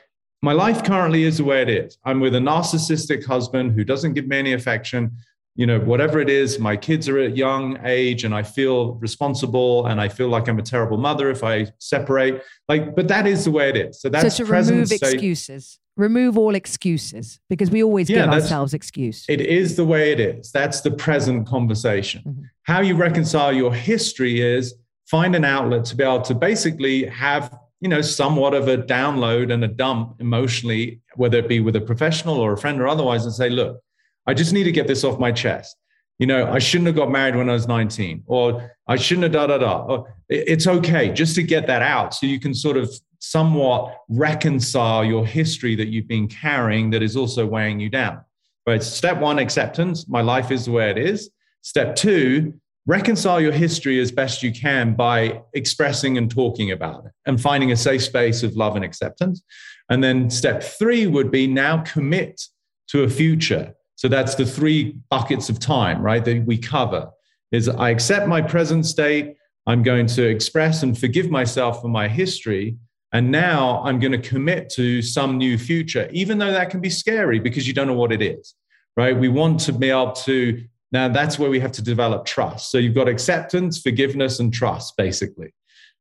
My 0.41 0.53
life 0.53 0.83
currently 0.85 1.23
is 1.23 1.37
the 1.37 1.43
way 1.43 1.61
it 1.61 1.69
is. 1.69 1.97
I'm 2.05 2.21
with 2.21 2.35
a 2.35 2.39
narcissistic 2.39 3.25
husband 3.25 3.73
who 3.73 3.83
doesn't 3.83 4.13
give 4.13 4.27
me 4.27 4.39
any 4.39 4.53
affection 4.53 5.11
you 5.55 5.67
know, 5.67 5.79
whatever 5.79 6.19
it 6.19 6.29
is, 6.29 6.57
my 6.57 6.75
kids 6.75 7.07
are 7.07 7.19
at 7.19 7.37
young 7.37 7.77
age 7.85 8.23
and 8.23 8.33
I 8.33 8.41
feel 8.41 8.93
responsible 8.95 9.85
and 9.85 10.01
I 10.01 10.09
feel 10.09 10.27
like 10.27 10.47
I'm 10.47 10.57
a 10.57 10.63
terrible 10.63 10.97
mother 10.97 11.29
if 11.29 11.43
I 11.43 11.67
separate. 11.77 12.41
Like, 12.67 12.95
but 12.95 13.07
that 13.09 13.27
is 13.27 13.45
the 13.45 13.51
way 13.51 13.69
it 13.69 13.77
is. 13.77 14.01
So 14.01 14.09
that's 14.09 14.37
so 14.37 14.45
to 14.45 14.51
remove 14.51 14.87
state. 14.87 15.01
excuses. 15.01 15.79
Remove 15.95 16.39
all 16.39 16.55
excuses 16.55 17.39
because 17.51 17.69
we 17.69 17.83
always 17.83 18.09
yeah, 18.09 18.25
give 18.25 18.33
ourselves 18.33 18.73
excuse. 18.73 19.25
It 19.29 19.41
is 19.41 19.75
the 19.75 19.85
way 19.85 20.11
it 20.11 20.19
is. 20.19 20.51
That's 20.51 20.81
the 20.81 20.89
present 20.89 21.45
conversation. 21.45 22.23
Mm-hmm. 22.25 22.41
How 22.63 22.81
you 22.81 22.95
reconcile 22.95 23.53
your 23.53 23.71
history 23.71 24.41
is 24.41 24.73
find 25.05 25.35
an 25.35 25.45
outlet 25.45 25.85
to 25.85 25.95
be 25.95 26.03
able 26.03 26.21
to 26.21 26.33
basically 26.33 27.05
have 27.05 27.55
you 27.79 27.89
know 27.89 28.01
somewhat 28.01 28.55
of 28.55 28.69
a 28.69 28.77
download 28.77 29.53
and 29.53 29.63
a 29.63 29.67
dump 29.67 30.15
emotionally 30.19 31.01
whether 31.15 31.37
it 31.37 31.49
be 31.49 31.59
with 31.59 31.75
a 31.75 31.81
professional 31.81 32.39
or 32.39 32.53
a 32.53 32.57
friend 32.57 32.79
or 32.81 32.87
otherwise 32.87 33.25
and 33.25 33.33
say 33.33 33.49
look 33.49 33.81
I 34.27 34.33
just 34.33 34.53
need 34.53 34.63
to 34.63 34.71
get 34.71 34.87
this 34.87 35.03
off 35.03 35.19
my 35.19 35.31
chest. 35.31 35.75
You 36.19 36.27
know, 36.27 36.49
I 36.49 36.59
shouldn't 36.59 36.87
have 36.87 36.95
got 36.95 37.11
married 37.11 37.35
when 37.35 37.49
I 37.49 37.53
was 37.53 37.67
19, 37.67 38.23
or 38.27 38.71
I 38.87 38.95
shouldn't 38.95 39.23
have 39.23 39.31
da 39.33 39.47
da 39.47 39.57
da. 39.57 40.03
It's 40.29 40.67
okay 40.67 41.11
just 41.11 41.35
to 41.35 41.43
get 41.43 41.67
that 41.67 41.81
out 41.81 42.13
so 42.13 42.25
you 42.25 42.39
can 42.39 42.53
sort 42.53 42.77
of 42.77 42.89
somewhat 43.19 43.97
reconcile 44.09 45.03
your 45.03 45.25
history 45.25 45.75
that 45.75 45.87
you've 45.87 46.07
been 46.07 46.27
carrying 46.27 46.89
that 46.91 47.01
is 47.01 47.15
also 47.15 47.45
weighing 47.45 47.79
you 47.79 47.89
down. 47.89 48.21
Right. 48.67 48.81
Step 48.83 49.19
one, 49.19 49.39
acceptance. 49.39 50.07
My 50.07 50.21
life 50.21 50.51
is 50.51 50.65
the 50.65 50.71
way 50.71 50.89
it 50.89 50.97
is. 50.97 51.29
Step 51.61 51.95
two, 51.95 52.53
reconcile 52.85 53.41
your 53.41 53.51
history 53.51 53.99
as 53.99 54.11
best 54.11 54.43
you 54.43 54.51
can 54.51 54.93
by 54.93 55.41
expressing 55.53 56.17
and 56.17 56.29
talking 56.29 56.71
about 56.71 57.05
it 57.05 57.11
and 57.25 57.41
finding 57.41 57.71
a 57.71 57.77
safe 57.77 58.03
space 58.03 58.43
of 58.43 58.55
love 58.55 58.75
and 58.75 58.85
acceptance. 58.85 59.41
And 59.89 60.03
then 60.03 60.29
step 60.29 60.63
three 60.63 61.07
would 61.07 61.31
be 61.31 61.47
now 61.47 61.79
commit 61.81 62.41
to 62.89 63.03
a 63.03 63.09
future 63.09 63.73
so 64.03 64.09
that's 64.09 64.35
the 64.35 64.45
three 64.45 64.97
buckets 65.09 65.47
of 65.47 65.59
time, 65.59 66.01
right, 66.01 66.25
that 66.25 66.45
we 66.45 66.57
cover 66.57 67.09
is 67.53 67.69
I 67.69 67.89
accept 67.89 68.27
my 68.27 68.41
present 68.41 68.85
state, 68.85 69.37
I'm 69.65 69.81
going 69.81 70.07
to 70.07 70.27
express 70.27 70.83
and 70.83 70.97
forgive 70.97 71.29
myself 71.29 71.81
for 71.81 71.87
my 71.87 72.09
history, 72.09 72.75
and 73.13 73.31
now 73.31 73.81
I'm 73.85 74.01
going 74.01 74.11
to 74.11 74.17
commit 74.17 74.69
to 74.71 75.01
some 75.01 75.37
new 75.37 75.57
future, 75.57 76.09
even 76.11 76.37
though 76.37 76.51
that 76.51 76.69
can 76.69 76.81
be 76.81 76.89
scary 76.89 77.39
because 77.39 77.65
you 77.65 77.73
don't 77.73 77.87
know 77.87 77.93
what 77.93 78.11
it 78.11 78.21
is, 78.21 78.55
right? 78.97 79.17
We 79.17 79.29
want 79.29 79.61
to 79.61 79.71
be 79.71 79.89
able 79.89 80.11
to, 80.11 80.61
now 80.91 81.07
that's 81.07 81.39
where 81.39 81.49
we 81.49 81.61
have 81.61 81.71
to 81.71 81.81
develop 81.81 82.25
trust. 82.25 82.71
So 82.71 82.79
you've 82.79 82.95
got 82.95 83.07
acceptance, 83.07 83.79
forgiveness, 83.79 84.41
and 84.41 84.53
trust, 84.53 84.97
basically, 84.97 85.53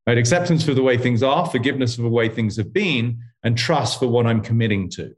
right? 0.08 0.18
Acceptance 0.18 0.64
for 0.64 0.74
the 0.74 0.82
way 0.82 0.98
things 0.98 1.22
are, 1.22 1.46
forgiveness 1.46 1.94
for 1.94 2.02
the 2.02 2.08
way 2.08 2.28
things 2.28 2.56
have 2.56 2.72
been, 2.72 3.20
and 3.44 3.56
trust 3.56 4.00
for 4.00 4.08
what 4.08 4.26
I'm 4.26 4.40
committing 4.40 4.90
to. 4.90 5.14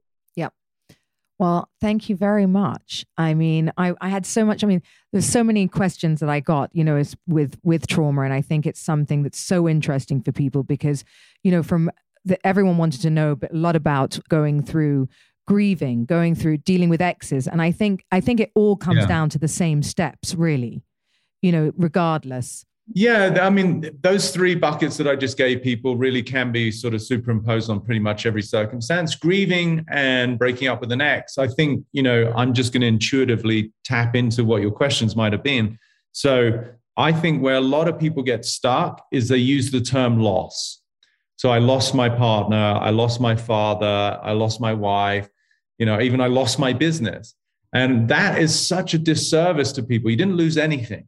Well, 1.39 1.69
thank 1.81 2.09
you 2.09 2.17
very 2.17 2.47
much. 2.47 3.05
I 3.19 3.35
mean, 3.35 3.73
I, 3.77 3.95
I 4.01 4.09
had 4.09 4.25
so 4.25 4.45
much. 4.45 4.63
I 4.63 4.69
mean, 4.69 4.83
there's 5.13 5.27
so 5.27 5.43
many 5.43 5.67
questions 5.67 6.21
that 6.21 6.29
I 6.29 6.41
got, 6.41 6.71
you 6.73 6.85
know, 6.85 6.97
is 6.97 7.17
with 7.27 7.59
with 7.65 7.87
trauma, 7.87 8.23
and 8.23 8.33
I 8.33 8.41
think 8.41 8.67
it's 8.67 8.81
something 8.81 9.25
that's 9.25 9.39
so 9.39 9.69
interesting 9.69 10.23
for 10.23 10.31
people 10.31 10.63
because, 10.63 11.05
you 11.43 11.51
know, 11.51 11.63
from 11.63 11.91
the, 12.25 12.45
everyone 12.47 12.79
wanted 12.79 13.03
to 13.03 13.11
know 13.11 13.37
a 13.51 13.57
lot 13.57 13.75
about 13.75 14.19
going 14.29 14.63
through 14.63 15.09
grieving, 15.47 16.05
going 16.05 16.35
through 16.35 16.59
dealing 16.59 16.89
with 16.89 17.03
exes, 17.03 17.49
and 17.49 17.61
I 17.61 17.73
think 17.73 18.05
I 18.13 18.21
think 18.21 18.39
it 18.39 18.53
all 18.55 18.77
comes 18.77 19.01
yeah. 19.01 19.07
down 19.07 19.29
to 19.31 19.39
the 19.39 19.49
same 19.49 19.83
steps, 19.83 20.37
really, 20.37 20.83
you 21.43 21.51
know, 21.51 21.73
regardless. 21.77 22.65
Yeah, 22.93 23.39
I 23.41 23.49
mean, 23.49 23.91
those 24.03 24.31
three 24.31 24.55
buckets 24.55 24.99
that 24.99 25.09
I 25.09 25.17
just 25.17 25.39
gave 25.39 25.63
people 25.63 25.97
really 25.97 26.23
can 26.23 26.53
be 26.53 26.71
sort 26.71 26.93
of 26.93 27.01
superimposed 27.01 27.71
on 27.71 27.81
pretty 27.81 28.01
much 28.01 28.27
every 28.27 28.43
circumstance. 28.43 29.15
Grieving 29.15 29.85
and 29.89 30.39
breaking 30.39 30.69
up 30.69 30.83
with 30.83 30.93
an 30.93 31.01
ex, 31.01 31.39
I 31.39 31.49
think, 31.49 31.85
you 31.93 32.03
know, 32.03 32.31
I'm 32.37 32.53
just 32.53 32.75
going 32.75 32.83
to 32.83 32.87
intuitively 32.87 33.73
tap 33.85 34.15
into 34.15 34.45
what 34.45 34.61
your 34.61 34.71
questions 34.71 35.17
might 35.17 35.33
have 35.33 35.43
been. 35.43 35.79
So 36.13 36.63
I 36.99 37.11
think 37.11 37.43
where 37.43 37.55
a 37.55 37.61
lot 37.61 37.89
of 37.89 37.99
people 37.99 38.23
get 38.23 38.45
stuck 38.45 39.03
is 39.11 39.29
they 39.29 39.39
use 39.39 39.71
the 39.71 39.81
term 39.81 40.21
loss. 40.21 40.83
So 41.37 41.49
I 41.49 41.59
lost 41.59 41.95
my 41.95 42.11
partner, 42.11 42.57
I 42.57 42.91
lost 42.91 43.19
my 43.19 43.35
father, 43.35 44.21
I 44.23 44.33
lost 44.33 44.61
my 44.61 44.75
wife, 44.75 45.29
you 45.79 45.87
know, 45.87 46.01
even 46.01 46.21
I 46.21 46.27
lost 46.27 46.59
my 46.59 46.75
business. 46.75 47.35
And 47.73 48.09
that 48.09 48.39
is 48.39 48.55
such 48.55 48.95
a 48.95 48.99
disservice 48.99 49.73
to 49.73 49.83
people. 49.83 50.11
You 50.11 50.17
didn't 50.17 50.37
lose 50.37 50.59
anything 50.59 51.07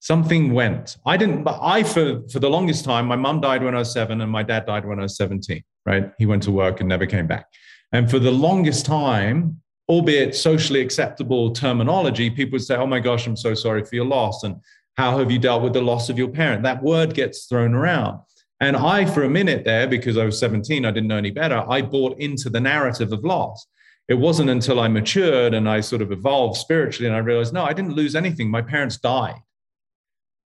something 0.00 0.52
went. 0.52 0.96
I 1.06 1.16
didn't, 1.16 1.44
but 1.44 1.58
I, 1.62 1.82
for, 1.82 2.22
for 2.28 2.40
the 2.40 2.50
longest 2.50 2.84
time, 2.84 3.06
my 3.06 3.16
mum 3.16 3.40
died 3.40 3.62
when 3.62 3.74
I 3.74 3.78
was 3.78 3.92
seven 3.92 4.20
and 4.22 4.32
my 4.32 4.42
dad 4.42 4.66
died 4.66 4.84
when 4.86 4.98
I 4.98 5.02
was 5.02 5.16
17, 5.16 5.62
right? 5.86 6.10
He 6.18 6.26
went 6.26 6.42
to 6.44 6.50
work 6.50 6.80
and 6.80 6.88
never 6.88 7.06
came 7.06 7.26
back. 7.26 7.46
And 7.92 8.10
for 8.10 8.18
the 8.18 8.30
longest 8.30 8.86
time, 8.86 9.60
albeit 9.88 10.34
socially 10.34 10.80
acceptable 10.80 11.52
terminology, 11.52 12.30
people 12.30 12.52
would 12.52 12.62
say, 12.62 12.76
Oh 12.76 12.86
my 12.86 13.00
gosh, 13.00 13.26
I'm 13.26 13.36
so 13.36 13.54
sorry 13.54 13.84
for 13.84 13.94
your 13.94 14.06
loss. 14.06 14.42
And 14.42 14.56
how 14.96 15.18
have 15.18 15.30
you 15.30 15.38
dealt 15.38 15.62
with 15.62 15.74
the 15.74 15.82
loss 15.82 16.08
of 16.08 16.16
your 16.16 16.28
parent? 16.28 16.62
That 16.62 16.82
word 16.82 17.14
gets 17.14 17.44
thrown 17.46 17.74
around. 17.74 18.20
And 18.60 18.76
I, 18.76 19.04
for 19.06 19.24
a 19.24 19.30
minute 19.30 19.64
there, 19.64 19.86
because 19.86 20.16
I 20.16 20.24
was 20.24 20.38
17, 20.38 20.84
I 20.84 20.90
didn't 20.90 21.08
know 21.08 21.16
any 21.16 21.30
better, 21.30 21.64
I 21.68 21.82
bought 21.82 22.18
into 22.18 22.50
the 22.50 22.60
narrative 22.60 23.12
of 23.12 23.24
loss. 23.24 23.66
It 24.08 24.14
wasn't 24.14 24.50
until 24.50 24.80
I 24.80 24.88
matured 24.88 25.54
and 25.54 25.68
I 25.68 25.80
sort 25.80 26.02
of 26.02 26.12
evolved 26.12 26.56
spiritually 26.56 27.06
and 27.06 27.16
I 27.16 27.20
realized, 27.20 27.54
no, 27.54 27.64
I 27.64 27.72
didn't 27.72 27.94
lose 27.94 28.14
anything. 28.14 28.50
My 28.50 28.60
parents 28.62 28.96
died 28.98 29.40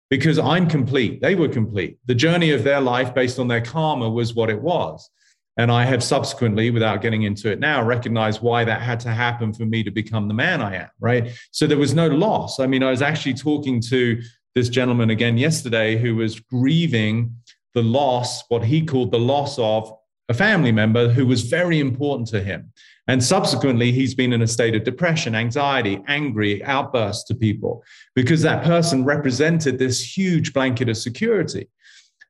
because 0.09 0.39
I'm 0.39 0.67
complete. 0.67 1.21
They 1.21 1.35
were 1.35 1.49
complete. 1.49 1.97
The 2.05 2.15
journey 2.15 2.51
of 2.51 2.63
their 2.63 2.81
life 2.81 3.13
based 3.13 3.39
on 3.39 3.47
their 3.47 3.61
karma 3.61 4.09
was 4.09 4.33
what 4.33 4.49
it 4.49 4.61
was. 4.61 5.09
And 5.57 5.71
I 5.71 5.85
have 5.85 6.03
subsequently, 6.03 6.69
without 6.69 7.01
getting 7.01 7.23
into 7.23 7.51
it 7.51 7.59
now, 7.59 7.83
recognized 7.83 8.41
why 8.41 8.63
that 8.63 8.81
had 8.81 8.99
to 9.01 9.09
happen 9.09 9.53
for 9.53 9.65
me 9.65 9.83
to 9.83 9.89
become 9.89 10.27
the 10.27 10.33
man 10.33 10.61
I 10.61 10.75
am, 10.75 10.89
right? 10.99 11.31
So 11.51 11.65
there 11.65 11.79
was 11.79 11.95
no 11.95 12.07
loss. 12.07 12.59
I 12.59 12.67
mean, 12.67 12.83
I 12.83 12.91
was 12.91 13.01
actually 13.01 13.33
talking 13.33 13.81
to 13.89 14.21
this 14.53 14.69
gentleman 14.69 15.09
again 15.09 15.37
yesterday 15.37 15.97
who 15.97 16.15
was 16.15 16.39
grieving 16.39 17.35
the 17.73 17.81
loss, 17.81 18.43
what 18.49 18.63
he 18.63 18.85
called 18.85 19.11
the 19.11 19.19
loss 19.19 19.57
of 19.57 19.91
a 20.29 20.33
family 20.33 20.71
member 20.71 21.09
who 21.09 21.25
was 21.25 21.43
very 21.43 21.79
important 21.79 22.27
to 22.29 22.41
him. 22.41 22.71
And 23.07 23.23
subsequently, 23.23 23.91
he's 23.91 24.13
been 24.13 24.33
in 24.33 24.41
a 24.41 24.47
state 24.47 24.75
of 24.75 24.83
depression, 24.83 25.33
anxiety, 25.33 26.03
angry 26.07 26.63
outbursts 26.65 27.23
to 27.25 27.35
people 27.35 27.83
because 28.15 28.41
that 28.41 28.65
person 28.65 29.05
represented 29.05 29.79
this 29.79 30.17
huge 30.17 30.53
blanket 30.53 30.89
of 30.89 30.97
security. 30.97 31.69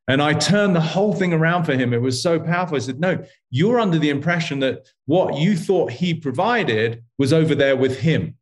And 0.08 0.22
I 0.22 0.34
turned 0.34 0.76
the 0.76 0.82
whole 0.82 1.14
thing 1.14 1.34
around 1.34 1.66
for 1.66 1.74
him. 1.74 1.94
It 1.94 2.02
was 2.02 2.22
so 2.22 2.40
powerful. 2.40 2.78
I 2.78 2.80
said, 2.80 3.00
No, 3.00 3.24
you're 3.50 3.80
under 3.80 3.98
the 4.00 4.10
impression 4.10 4.60
that 4.60 4.88
what 5.06 5.38
you 5.38 5.58
thought 5.58 5.92
he 5.92 6.14
provided 6.14 7.04
was 7.18 7.34
over 7.34 7.56
there 7.56 7.76
with 7.76 8.00
him. 8.00 8.36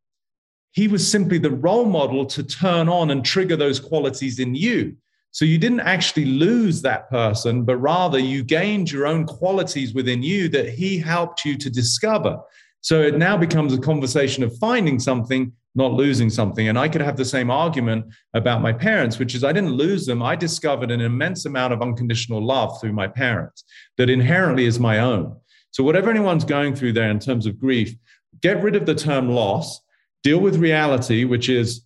He 0.71 0.87
was 0.87 1.09
simply 1.09 1.37
the 1.37 1.51
role 1.51 1.85
model 1.85 2.25
to 2.25 2.43
turn 2.43 2.89
on 2.89 3.09
and 3.09 3.23
trigger 3.23 3.55
those 3.55 3.79
qualities 3.79 4.39
in 4.39 4.53
you. 4.53 4.97
So 5.35 5.43
you 5.43 5.57
didn't 5.57 5.81
actually 5.81 6.23
lose 6.23 6.81
that 6.83 7.09
person, 7.09 7.63
but 7.65 7.75
rather 7.75 8.17
you 8.17 8.41
gained 8.41 8.89
your 8.89 9.05
own 9.05 9.25
qualities 9.25 9.93
within 9.93 10.23
you 10.23 10.47
that 10.47 10.69
he 10.69 10.97
helped 10.97 11.43
you 11.43 11.57
to 11.57 11.69
discover. 11.69 12.39
So 12.79 13.01
it 13.01 13.17
now 13.17 13.35
becomes 13.35 13.73
a 13.73 13.77
conversation 13.77 14.45
of 14.45 14.57
finding 14.59 14.97
something, 14.97 15.51
not 15.75 15.91
losing 15.91 16.29
something. 16.29 16.69
And 16.69 16.79
I 16.79 16.87
could 16.87 17.01
have 17.01 17.17
the 17.17 17.25
same 17.25 17.51
argument 17.51 18.05
about 18.33 18.61
my 18.61 18.71
parents, 18.71 19.19
which 19.19 19.35
is 19.35 19.43
I 19.43 19.51
didn't 19.51 19.73
lose 19.73 20.05
them. 20.05 20.23
I 20.23 20.37
discovered 20.37 20.89
an 20.89 21.01
immense 21.01 21.43
amount 21.43 21.73
of 21.73 21.81
unconditional 21.81 22.41
love 22.41 22.79
through 22.79 22.93
my 22.93 23.09
parents 23.09 23.65
that 23.97 24.09
inherently 24.09 24.63
is 24.63 24.79
my 24.79 24.99
own. 24.99 25.35
So, 25.71 25.83
whatever 25.83 26.09
anyone's 26.09 26.45
going 26.45 26.75
through 26.75 26.93
there 26.93 27.11
in 27.11 27.19
terms 27.19 27.45
of 27.45 27.59
grief, 27.59 27.93
get 28.41 28.63
rid 28.63 28.77
of 28.77 28.85
the 28.85 28.95
term 28.95 29.27
loss, 29.27 29.81
deal 30.23 30.39
with 30.39 30.55
reality, 30.55 31.25
which 31.25 31.49
is 31.49 31.81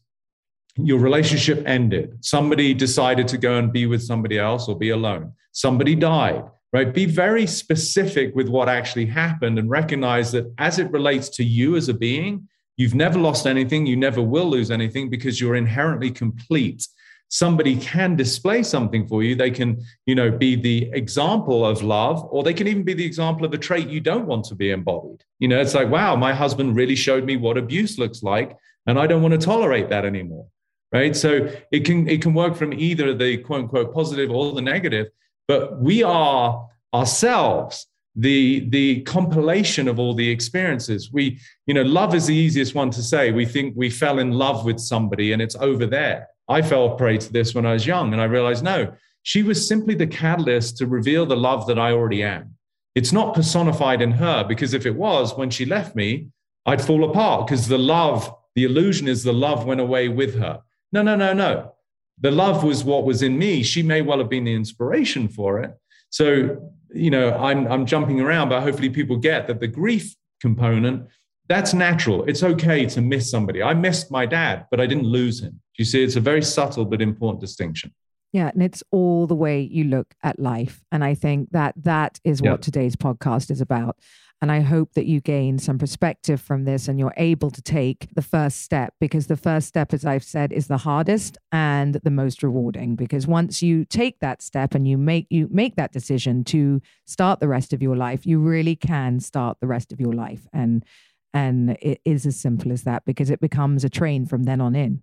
your 0.85 0.99
relationship 0.99 1.63
ended. 1.65 2.17
Somebody 2.21 2.73
decided 2.73 3.27
to 3.29 3.37
go 3.37 3.57
and 3.57 3.71
be 3.71 3.85
with 3.85 4.01
somebody 4.01 4.37
else 4.37 4.67
or 4.67 4.77
be 4.77 4.89
alone. 4.89 5.33
Somebody 5.51 5.95
died 5.95 6.43
right? 6.71 6.93
Be 6.93 7.05
very 7.05 7.47
specific 7.47 8.35
with 8.35 8.47
what 8.47 8.69
actually 8.69 9.07
happened 9.07 9.57
and 9.57 9.69
recognize 9.69 10.31
that 10.31 10.51
as 10.57 10.79
it 10.79 10.91
relates 10.91 11.29
to 11.29 11.43
you 11.43 11.75
as 11.75 11.89
a 11.89 11.93
being, 11.93 12.47
you've 12.77 12.95
never 12.95 13.19
lost 13.19 13.47
anything, 13.47 13.85
you 13.85 13.95
never 13.95 14.21
will 14.21 14.45
lose 14.45 14.71
anything 14.71 15.09
because 15.09 15.41
you're 15.41 15.55
inherently 15.55 16.11
complete. 16.11 16.87
Somebody 17.31 17.75
can 17.75 18.15
display 18.15 18.63
something 18.63 19.07
for 19.07 19.21
you. 19.21 19.35
They 19.35 19.51
can, 19.51 19.83
you 20.07 20.15
know, 20.15 20.31
be 20.31 20.55
the 20.55 20.89
example 20.93 21.63
of 21.65 21.83
love, 21.83 22.27
or 22.31 22.43
they 22.43 22.55
can 22.55 22.67
even 22.67 22.83
be 22.83 22.95
the 22.95 23.05
example 23.05 23.45
of 23.45 23.53
a 23.53 23.57
trait 23.57 23.87
you 23.87 23.99
don't 23.99 24.25
want 24.25 24.45
to 24.45 24.55
be 24.55 24.71
embodied. 24.71 25.23
You 25.37 25.47
know, 25.47 25.59
it's 25.59 25.75
like, 25.75 25.89
wow, 25.89 26.15
my 26.15 26.33
husband 26.33 26.75
really 26.75 26.95
showed 26.95 27.25
me 27.25 27.37
what 27.37 27.57
abuse 27.57 27.99
looks 27.99 28.23
like, 28.23 28.57
and 28.87 28.97
I 28.97 29.05
don't 29.05 29.21
want 29.21 29.33
to 29.33 29.45
tolerate 29.45 29.89
that 29.89 30.05
anymore. 30.05 30.47
Right. 30.91 31.15
So 31.15 31.47
it 31.71 31.85
can 31.85 32.07
it 32.07 32.21
can 32.21 32.33
work 32.33 32.55
from 32.55 32.73
either 32.73 33.13
the 33.13 33.37
quote 33.37 33.61
unquote 33.61 33.93
positive 33.93 34.31
or 34.31 34.53
the 34.53 34.61
negative 34.61 35.07
but 35.47 35.79
we 35.79 36.03
are 36.03 36.67
ourselves 36.93 37.87
the 38.15 38.67
the 38.69 39.01
compilation 39.01 39.87
of 39.87 39.99
all 39.99 40.13
the 40.13 40.29
experiences. 40.29 41.11
We 41.11 41.39
you 41.67 41.73
know 41.73 41.83
love 41.83 42.15
is 42.15 42.27
the 42.27 42.35
easiest 42.35 42.75
one 42.75 42.91
to 42.91 43.03
say. 43.03 43.31
We 43.31 43.45
think 43.45 43.73
we 43.75 43.89
fell 43.89 44.19
in 44.19 44.31
love 44.31 44.65
with 44.65 44.79
somebody 44.79 45.31
and 45.31 45.41
it's 45.41 45.55
over 45.55 45.85
there. 45.85 46.27
I 46.47 46.63
fell 46.63 46.95
prey 46.95 47.17
to 47.19 47.31
this 47.31 47.53
when 47.53 47.65
i 47.65 47.73
was 47.73 47.85
young 47.85 48.11
and 48.11 48.21
i 48.21 48.25
realized 48.25 48.63
no 48.63 48.91
she 49.21 49.43
was 49.43 49.67
simply 49.67 49.93
the 49.93 50.07
catalyst 50.07 50.77
to 50.77 50.87
reveal 50.87 51.25
the 51.25 51.37
love 51.37 51.67
that 51.67 51.77
i 51.77 51.91
already 51.91 52.23
am. 52.23 52.55
It's 52.95 53.11
not 53.11 53.35
personified 53.35 54.01
in 54.01 54.11
her 54.11 54.43
because 54.43 54.73
if 54.73 54.85
it 54.87 54.95
was 54.95 55.37
when 55.37 55.51
she 55.51 55.65
left 55.65 55.95
me 55.95 56.29
i'd 56.65 56.81
fall 56.81 57.03
apart 57.09 57.45
because 57.45 57.67
the 57.67 57.77
love 57.77 58.33
the 58.55 58.63
illusion 58.63 59.07
is 59.07 59.23
the 59.23 59.33
love 59.47 59.65
went 59.65 59.79
away 59.79 60.09
with 60.09 60.39
her 60.39 60.61
no 60.91 61.01
no 61.01 61.15
no 61.15 61.33
no 61.33 61.73
the 62.21 62.31
love 62.31 62.63
was 62.65 62.83
what 62.83 63.05
was 63.05 63.21
in 63.23 63.37
me. 63.37 63.63
She 63.63 63.81
may 63.81 64.01
well 64.01 64.17
have 64.17 64.29
been 64.29 64.43
the 64.43 64.53
inspiration 64.53 65.29
for 65.29 65.61
it. 65.61 65.71
So, 66.09 66.73
you 66.93 67.09
know, 67.09 67.33
I'm, 67.37 67.65
I'm 67.71 67.85
jumping 67.85 68.19
around, 68.19 68.49
but 68.49 68.61
hopefully 68.61 68.89
people 68.89 69.15
get 69.15 69.47
that 69.47 69.61
the 69.61 69.67
grief 69.69 70.13
component, 70.41 71.07
that's 71.47 71.73
natural. 71.73 72.25
It's 72.25 72.43
okay 72.43 72.85
to 72.87 73.01
miss 73.01 73.31
somebody. 73.31 73.63
I 73.63 73.73
missed 73.73 74.11
my 74.11 74.25
dad, 74.25 74.65
but 74.69 74.81
I 74.81 74.85
didn't 74.85 75.05
lose 75.05 75.39
him. 75.41 75.61
You 75.77 75.85
see, 75.85 76.03
it's 76.03 76.17
a 76.17 76.19
very 76.19 76.41
subtle 76.41 76.83
but 76.83 77.01
important 77.01 77.39
distinction. 77.39 77.93
Yeah, 78.33 78.49
and 78.53 78.61
it's 78.61 78.83
all 78.91 79.25
the 79.25 79.33
way 79.35 79.61
you 79.61 79.85
look 79.85 80.13
at 80.21 80.39
life. 80.39 80.83
And 80.91 81.05
I 81.05 81.15
think 81.15 81.51
that 81.51 81.73
that 81.83 82.19
is 82.25 82.41
what 82.41 82.49
Yeah. 82.51 82.57
today's 82.57 82.97
podcast 82.97 83.49
is 83.49 83.61
about. 83.61 83.95
And 84.41 84.51
I 84.51 84.61
hope 84.61 84.93
that 84.93 85.05
you 85.05 85.19
gain 85.19 85.59
some 85.59 85.77
perspective 85.77 86.39
from 86.39 86.63
this 86.63 86.87
and 86.87 86.97
you're 86.97 87.13
able 87.17 87.51
to 87.51 87.61
take 87.61 88.07
the 88.15 88.21
first 88.21 88.61
step 88.61 88.93
because 88.99 89.27
the 89.27 89.35
first 89.35 89.67
step, 89.67 89.93
as 89.93 90.05
I've 90.05 90.23
said, 90.23 90.53
is 90.53 90.67
the 90.67 90.77
hardest 90.77 91.37
and 91.51 91.95
the 91.95 92.11
most 92.11 92.41
rewarding. 92.41 92.95
Because 92.95 93.27
once 93.27 93.61
you 93.61 93.83
take 93.83 94.19
that 94.19 94.41
step 94.41 94.73
and 94.75 94.87
you 94.87 94.97
make 94.97 95.27
you 95.29 95.49
make 95.51 95.75
that 95.75 95.91
decision 95.91 96.45
to 96.45 96.81
start 97.05 97.41
the 97.41 97.49
rest 97.49 97.73
of 97.73 97.81
your 97.81 97.97
life, 97.97 98.25
you 98.25 98.39
really 98.39 98.77
can 98.77 99.19
start 99.19 99.57
the 99.59 99.67
rest 99.67 99.91
of 99.91 99.99
your 99.99 100.13
life. 100.13 100.47
And 100.53 100.85
and 101.33 101.71
it 101.81 101.99
is 102.05 102.25
as 102.25 102.39
simple 102.39 102.71
as 102.71 102.83
that 102.83 103.03
because 103.05 103.29
it 103.29 103.41
becomes 103.41 103.83
a 103.83 103.89
train 103.89 104.25
from 104.25 104.43
then 104.43 104.61
on 104.61 104.73
in. 104.75 105.01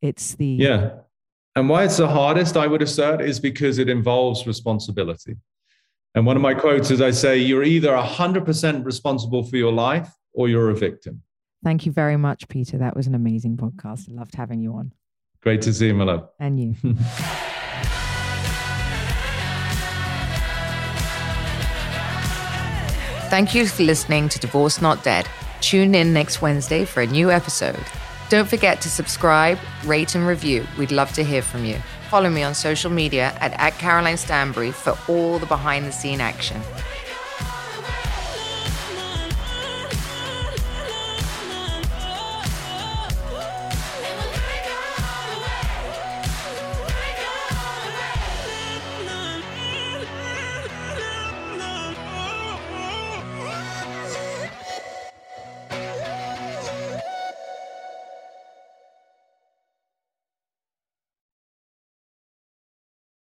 It's 0.00 0.36
the 0.36 0.46
Yeah. 0.46 0.90
And 1.56 1.70
why 1.70 1.84
it's 1.84 1.96
the 1.96 2.06
hardest, 2.06 2.56
I 2.56 2.66
would 2.66 2.82
assert, 2.82 3.22
is 3.22 3.40
because 3.40 3.78
it 3.78 3.88
involves 3.88 4.46
responsibility. 4.46 5.36
And 6.16 6.24
one 6.24 6.34
of 6.34 6.40
my 6.40 6.54
quotes 6.54 6.90
is 6.90 7.02
I 7.02 7.10
say, 7.10 7.36
you're 7.36 7.62
either 7.62 7.90
100% 7.90 8.86
responsible 8.86 9.42
for 9.42 9.58
your 9.58 9.70
life 9.70 10.08
or 10.32 10.48
you're 10.48 10.70
a 10.70 10.74
victim. 10.74 11.20
Thank 11.62 11.84
you 11.84 11.92
very 11.92 12.16
much, 12.16 12.48
Peter. 12.48 12.78
That 12.78 12.96
was 12.96 13.06
an 13.06 13.14
amazing 13.14 13.58
podcast. 13.58 14.08
I 14.10 14.14
loved 14.14 14.34
having 14.34 14.62
you 14.62 14.72
on. 14.72 14.94
Great 15.42 15.60
to 15.62 15.74
see 15.74 15.88
you, 15.88 15.94
my 15.94 16.04
love. 16.04 16.30
And 16.40 16.58
you. 16.58 16.74
Thank 23.28 23.54
you 23.54 23.66
for 23.66 23.82
listening 23.82 24.30
to 24.30 24.38
Divorced 24.38 24.80
Not 24.80 25.04
Dead. 25.04 25.28
Tune 25.60 25.94
in 25.94 26.14
next 26.14 26.40
Wednesday 26.40 26.86
for 26.86 27.02
a 27.02 27.06
new 27.06 27.30
episode. 27.30 27.84
Don't 28.30 28.48
forget 28.48 28.80
to 28.80 28.88
subscribe, 28.88 29.58
rate, 29.84 30.14
and 30.14 30.26
review. 30.26 30.66
We'd 30.78 30.92
love 30.92 31.12
to 31.12 31.22
hear 31.24 31.42
from 31.42 31.66
you. 31.66 31.76
Follow 32.08 32.30
me 32.30 32.44
on 32.44 32.54
social 32.54 32.90
media 32.90 33.36
at, 33.40 33.52
at 33.54 33.78
Caroline 33.78 34.16
Stanbury 34.16 34.70
for 34.70 34.96
all 35.08 35.40
the 35.40 35.46
behind 35.46 35.86
the 35.86 35.92
scene 35.92 36.20
action. 36.20 36.60